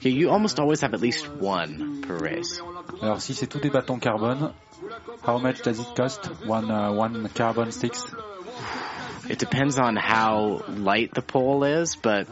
[0.00, 2.60] Yeah, you almost always have at least one per race.
[3.00, 4.52] Alors si c'est tous des bâtons carbone,
[5.22, 8.04] how much does it cost one uh, one carbon sticks?
[9.30, 12.28] It depends on how light the pole is, but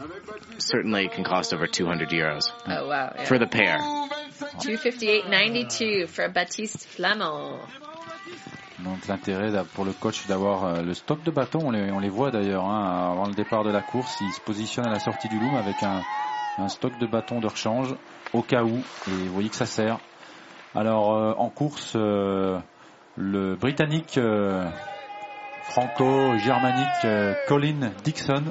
[0.59, 3.11] certainly it can cost over 200 euros Oh wow!
[3.15, 3.25] Yeah.
[3.25, 3.79] for the pair.
[3.79, 7.67] 258.92 for Baptiste Flamand.
[8.83, 12.09] Donc l'intérêt pour le coach d'avoir euh, le stock de bâtons, on les, on les
[12.09, 15.29] voit d'ailleurs hein, avant le départ de la course, il se positionne à la sortie
[15.29, 16.03] du loom avec un,
[16.67, 17.95] stock de bâtons de rechange
[18.33, 18.77] au cas où,
[19.07, 19.99] et vous voyez que ça sert.
[20.75, 22.59] Alors euh, en course, euh,
[23.15, 24.19] le Britannique
[25.63, 27.07] franco-germanique
[27.47, 28.43] Colin Dixon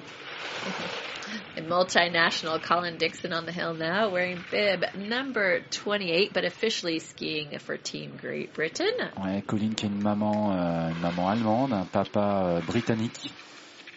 [1.55, 7.59] A multinational Colin Dixon on the hill now, wearing bib number 28, but officially skiing
[7.59, 9.11] for Team Great Britain.
[9.23, 13.31] Ouais, Colin qui est une maman, euh, une maman allemande, un papa euh, britannique,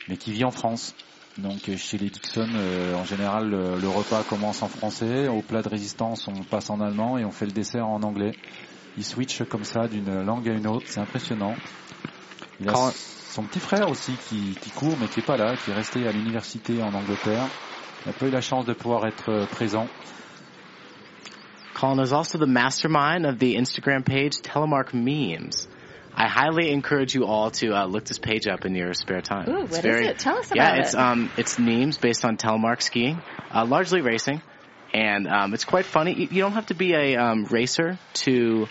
[0.09, 0.93] mais qui vit en France.
[1.37, 5.29] Donc euh, chez les Dixon, euh, en général, le, le repas commence en français.
[5.29, 8.33] Au plat de résistance, on passe en allemand et on fait le dessert en anglais.
[8.97, 11.55] Il switch comme ça d'une langue à une autre, c'est impressionnant.
[12.59, 12.73] Il a
[13.35, 16.07] son petit frère aussi qui, qui court, mais qui est pas là, qui est resté
[16.07, 17.49] à l'université en Angleterre.
[18.05, 19.87] Il n'a pas eu la chance de pouvoir être euh, présent.
[21.73, 25.67] Colin is also the mastermind of the Instagram page Telemark Memes.
[26.15, 29.49] I highly encourage you all to uh, look this page up in your spare time.
[29.49, 30.19] Ooh, it's what is very, it?
[30.19, 30.99] Tell us yeah, about it's it.
[30.99, 33.21] um, it's memes based on telemark skiing,
[33.53, 34.41] uh, largely racing,
[34.93, 36.13] and um, it's quite funny.
[36.13, 38.67] You, you don't have to be a um, racer to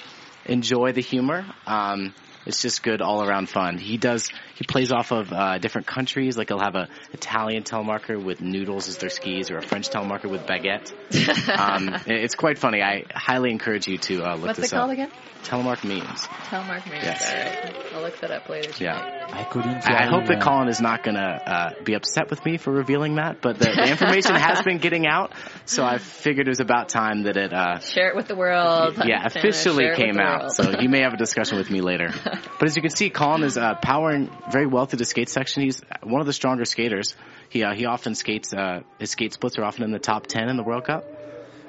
[0.46, 1.44] enjoy the humor.
[1.66, 2.14] Um,
[2.46, 3.78] it's just good all around fun.
[3.78, 6.36] He does he plays off of uh, different countries.
[6.36, 10.30] Like he'll have a Italian telemarker with noodles as their skis, or a French telemarker
[10.30, 10.92] with baguette.
[11.58, 12.82] um, it's quite funny.
[12.82, 14.94] I highly encourage you to uh, look What's this it called up.
[14.94, 15.10] again?
[15.44, 16.22] Telemark memes.
[16.48, 17.04] Telemark Memes.
[17.04, 17.30] Yes.
[17.30, 17.38] All
[17.74, 17.94] right.
[17.94, 18.70] I'll look that up later.
[18.82, 18.94] Yeah.
[18.94, 19.20] tonight.
[19.30, 22.42] Ah, Colin I, I hope that Colin is not going to uh, be upset with
[22.46, 25.32] me for revealing that, but the, the information has been getting out,
[25.66, 28.96] so I figured it was about time that it, uh, Share it with the world.
[29.04, 30.52] yeah, officially share it with came out.
[30.52, 32.10] So you may have a discussion with me later.
[32.58, 35.62] But as you can see, Colin is uh, powering very well through the skate section.
[35.62, 37.14] He's one of the stronger skaters.
[37.48, 38.52] He uh, he often skates.
[38.52, 41.04] Uh, his skate splits are often in the top ten in the World Cup.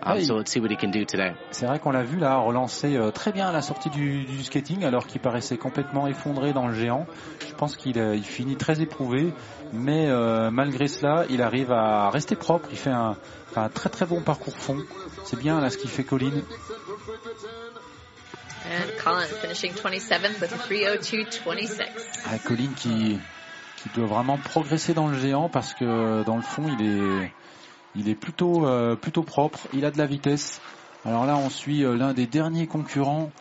[0.04, 0.26] Um, Hey.
[0.26, 1.34] so let's see what he can do today.
[1.52, 4.44] C'est vrai qu'on l'a vu là relancer euh, très bien à la sortie du, du
[4.44, 7.08] skating alors qu'il paraissait complètement effondré dans le géant.
[7.48, 9.34] Je pense qu'il euh, il finit très éprouvé,
[9.74, 12.68] mais euh, malgré cela, il arrive à rester propre.
[12.72, 13.16] Il fait un,
[13.74, 14.78] très très bon parcours fond.
[15.24, 16.42] C'est bien là ce qu'il fait Colin.
[18.66, 21.88] And Colin finishing 27th with a 302.26.
[22.26, 23.20] Ah, Colin qui,
[23.78, 27.32] qui doit vraiment progresser dans le géant parce que dans le fond il est,
[27.96, 29.60] il est plutôt, euh, plutôt propre.
[29.74, 30.62] Il a de la vitesse.
[31.06, 33.32] Alors là on suit euh, l'un des derniers concurrents,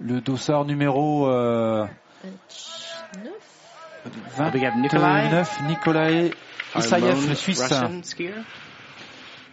[0.00, 1.86] le dossard numéro euh,
[4.36, 6.30] 29 We have Nikolai, 29, Nikolai
[6.74, 7.70] our Isayev, le Suisse.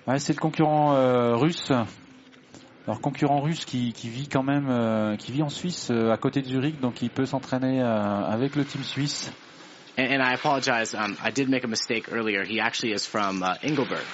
[0.07, 1.71] Ouais, c'est le concurrent euh, russe.
[2.87, 6.17] Alors concurrent russe qui, qui vit quand même, euh, qui vit en Suisse euh, à
[6.17, 9.31] côté de Zurich, donc il peut s'entraîner euh, avec le team suisse.
[9.97, 10.95] And, and I apologize.
[10.95, 12.43] Um, I did make a mistake earlier.
[12.43, 14.05] He actually is from uh, Engelberg,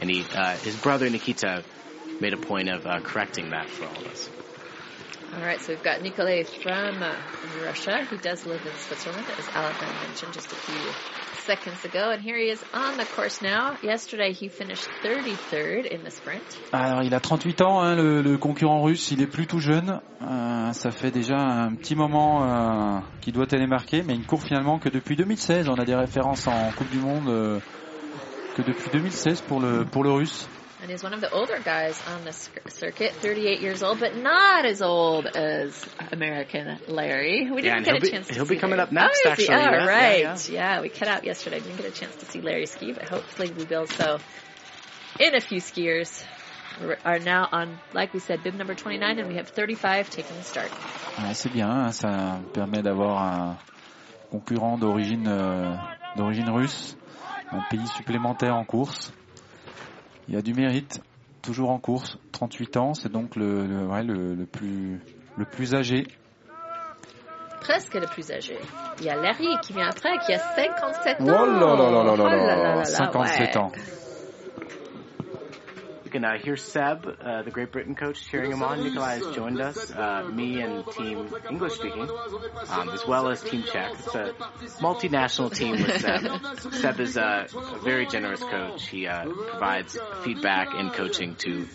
[0.00, 1.62] and he uh, his brother Nikita
[2.20, 4.30] made a point of uh, correcting that for all of us.
[5.34, 7.14] All right, so we've got Nikolay from uh,
[7.64, 8.04] Russia.
[8.10, 9.74] He does live in Switzerland, as Alain
[10.08, 10.74] mentioned just a few
[11.46, 12.10] seconds ago.
[12.10, 13.76] And here he is on the course now.
[13.82, 16.42] Yesterday, he finished 33rd in the sprint.
[16.72, 20.00] Alors il a 38 ans, hein, le, concurrent russe, il est plus tout jeune.
[20.22, 24.42] Euh, ça fait déjà un petit moment euh, qu'il doit télémarquer, mais il ne court
[24.42, 25.68] finalement que depuis 2016.
[25.68, 27.58] On a des références en Coupe du Monde euh,
[28.56, 30.48] que depuis 2016 pour le pour le russe.
[30.82, 32.32] And he's one of the older guys on the
[32.70, 35.80] circuit, 38 years old, but not as old as
[36.10, 37.48] American Larry.
[37.48, 38.46] We didn't and get a be- chance to see him.
[38.46, 38.88] he'll be coming Larry.
[38.88, 39.54] up next, oh, actually.
[39.54, 40.20] Oh, Yeah, yeah, right.
[40.20, 40.36] yeah.
[40.48, 41.60] Yeah, we cut out yesterday.
[41.60, 43.86] Didn't get a chance to see Larry ski, but hopefully we will.
[43.86, 44.18] So,
[45.20, 46.24] in a few skiers
[46.80, 50.36] we are now on, like we said, bib number 29, and we have 35 taking
[50.36, 50.70] the start.
[51.18, 53.56] Ouais, c'est bien, hein, ça permet d'avoir un
[54.32, 55.76] concurrent d'origine euh,
[56.16, 56.96] d'origine russe,
[57.52, 59.12] un pays supplémentaire en course.
[60.28, 61.00] Il a du mérite,
[61.42, 65.00] toujours en course, 38 ans, c'est donc le, le, ouais, le, le plus
[65.36, 66.06] le plus âgé.
[67.60, 68.58] Presque le plus âgé.
[68.98, 71.24] Il y a Larry qui vient après, qui a 57 ans.
[71.24, 73.58] Oh là là là là là Oh là, là là, 57 ouais.
[73.58, 73.72] ans.
[76.12, 78.84] You can uh, hear Seb, uh, the Great Britain coach, cheering him on.
[78.84, 82.06] Nikolai has joined us, uh, me and team English speaking,
[82.68, 83.92] um, as well as team Czech.
[83.92, 84.34] It's a
[84.82, 86.74] multinational team with Seb.
[86.74, 88.86] Seb is uh, a very generous coach.
[88.88, 91.66] He uh, provides feedback and coaching to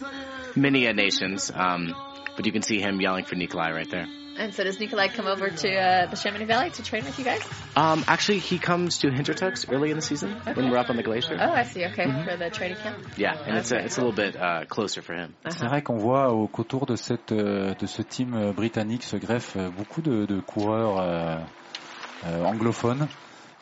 [0.56, 1.52] many nations.
[1.52, 1.96] Um,
[2.36, 4.06] but you can see him yelling for Nikolai right there.
[4.40, 7.26] And so does Nikolai come over to uh, the Chamonix Valley to train with you
[7.26, 7.42] guys?
[7.76, 11.02] Um, actually, he comes to Hintertux early in the season when we're up on the
[11.04, 11.38] glacier.
[11.40, 11.84] Oh, I see.
[11.86, 12.24] Okay, Mhm.
[12.24, 12.98] for the training camp?
[13.18, 15.34] Yeah, and it's a, it's a little bit uh, closer for him.
[15.50, 19.18] C'est vrai qu'on voit au- qu'autour de cette euh, de ce team euh, britannique se
[19.18, 21.38] greffent euh, beaucoup de, de coureurs euh,
[22.28, 23.08] euh, anglophones.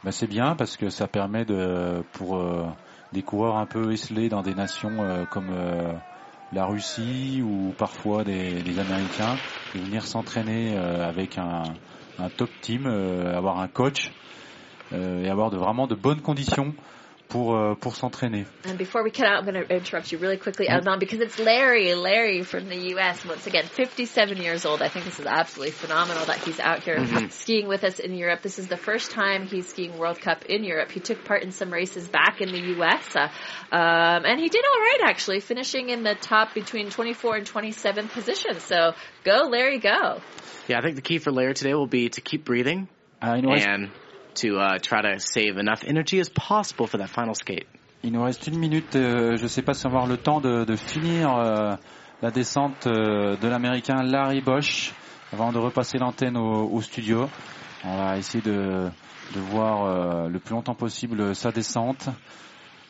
[0.04, 2.66] Ben, c'est bien parce que ça permet de pour euh,
[3.14, 5.94] des coureurs un peu esselés dans des nations euh, comme euh,
[6.52, 9.40] la Russie ou parfois des, Américains
[9.74, 11.64] de venir s'entraîner euh, avec un,
[12.38, 14.12] top team, euh, avoir un coach
[14.94, 16.74] euh, et avoir vraiment de bonnes conditions
[17.30, 18.46] pour euh, pour s'entraîner.
[18.66, 21.00] And before we cut out, I'm going to interrupt you really quickly, Mm.
[21.00, 23.26] Because it's Larry, Larry from the U.S.
[23.26, 24.82] Once again, 57 years old.
[24.82, 27.32] I think this is absolutely phenomenal that he's out here Mhm.
[27.32, 28.42] skiing with us in Europe.
[28.42, 30.92] This is the first time he's skiing World Cup in Europe.
[30.92, 33.16] He took part in some races back in the U.S.
[33.16, 33.30] Uh,
[33.72, 38.08] um, and he did all right actually, finishing in the top between 24 and 27
[38.10, 38.64] positions.
[38.64, 38.94] So
[39.24, 40.22] go, Larry, go.
[40.68, 42.88] Yeah, I think the key for Larry today will be to keep breathing
[43.22, 43.90] il nous reste- and
[44.36, 47.68] to try to save enough energy as possible for that final skate.
[48.06, 48.96] Il nous reste une minute.
[48.96, 51.76] euh, je ne sais pas si on va avoir le temps de, finir euh,
[52.22, 54.94] la descente euh, de l'américain Larry Bosch
[55.34, 57.28] avant de repasser l'antenne au, studio.
[57.84, 58.90] On va essayer de,
[59.34, 62.08] de voir le plus longtemps possible sa descente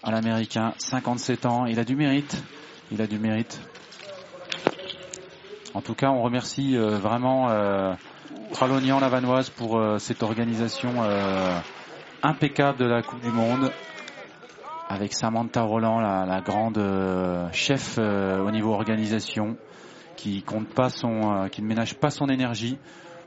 [0.04, 0.74] à l'américain.
[0.80, 1.66] 57 ans.
[1.66, 2.44] Il a du mérite.
[2.92, 3.60] Il a du mérite.
[5.74, 7.96] En tout cas, on remercie vraiment
[8.52, 11.60] Pralognan Lavanoise pour euh, cette organisation euh,
[12.24, 13.72] impeccable de la Coupe du Monde
[14.88, 19.58] avec Samantha Roland, la, grande euh, chef au niveau organisation,
[20.16, 22.78] qui ne ménage pas son énergie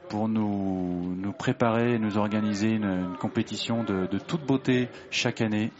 [0.08, 5.72] pour nous préparer, et nous organiser une, compétition de, de toute beauté chaque année.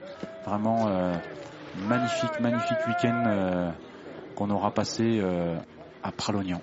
[0.44, 0.90] Vraiment
[1.88, 3.72] magnifique, magnifique week-end
[4.34, 5.22] qu'on aura passé
[6.02, 6.60] à Pralognan.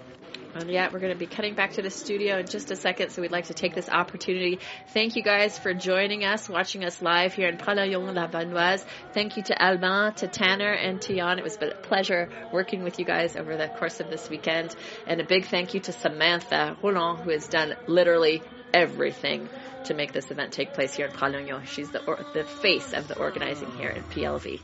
[0.55, 3.09] And yeah, we're going to be cutting back to the studio in just a second,
[3.09, 4.59] so we'd like to take this opportunity.
[4.93, 8.85] Thank you guys for joining us, watching us live here in Pralayon-la-Vanoise.
[9.13, 11.39] Thank you to Alban, to Tanner, and to Jan.
[11.39, 14.73] It was a pleasure working with you guys over the course of this weekend.
[15.05, 18.41] And a big thank you to Samantha Roland, who has done literally
[18.73, 19.49] everything
[19.85, 21.65] to make this event take place here in Pralognon.
[21.67, 24.61] She's the, or, the face of the organizing here in PLV.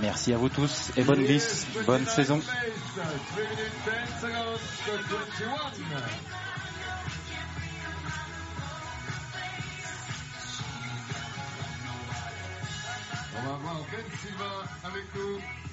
[0.00, 2.40] Merci à vous tous et bonne glisse, bonne saison.
[2.40, 2.54] 3
[3.42, 4.92] minutes 10 seconds to
[5.44, 6.00] 21.
[13.36, 13.76] On va voir
[14.22, 15.69] Silva avec nous.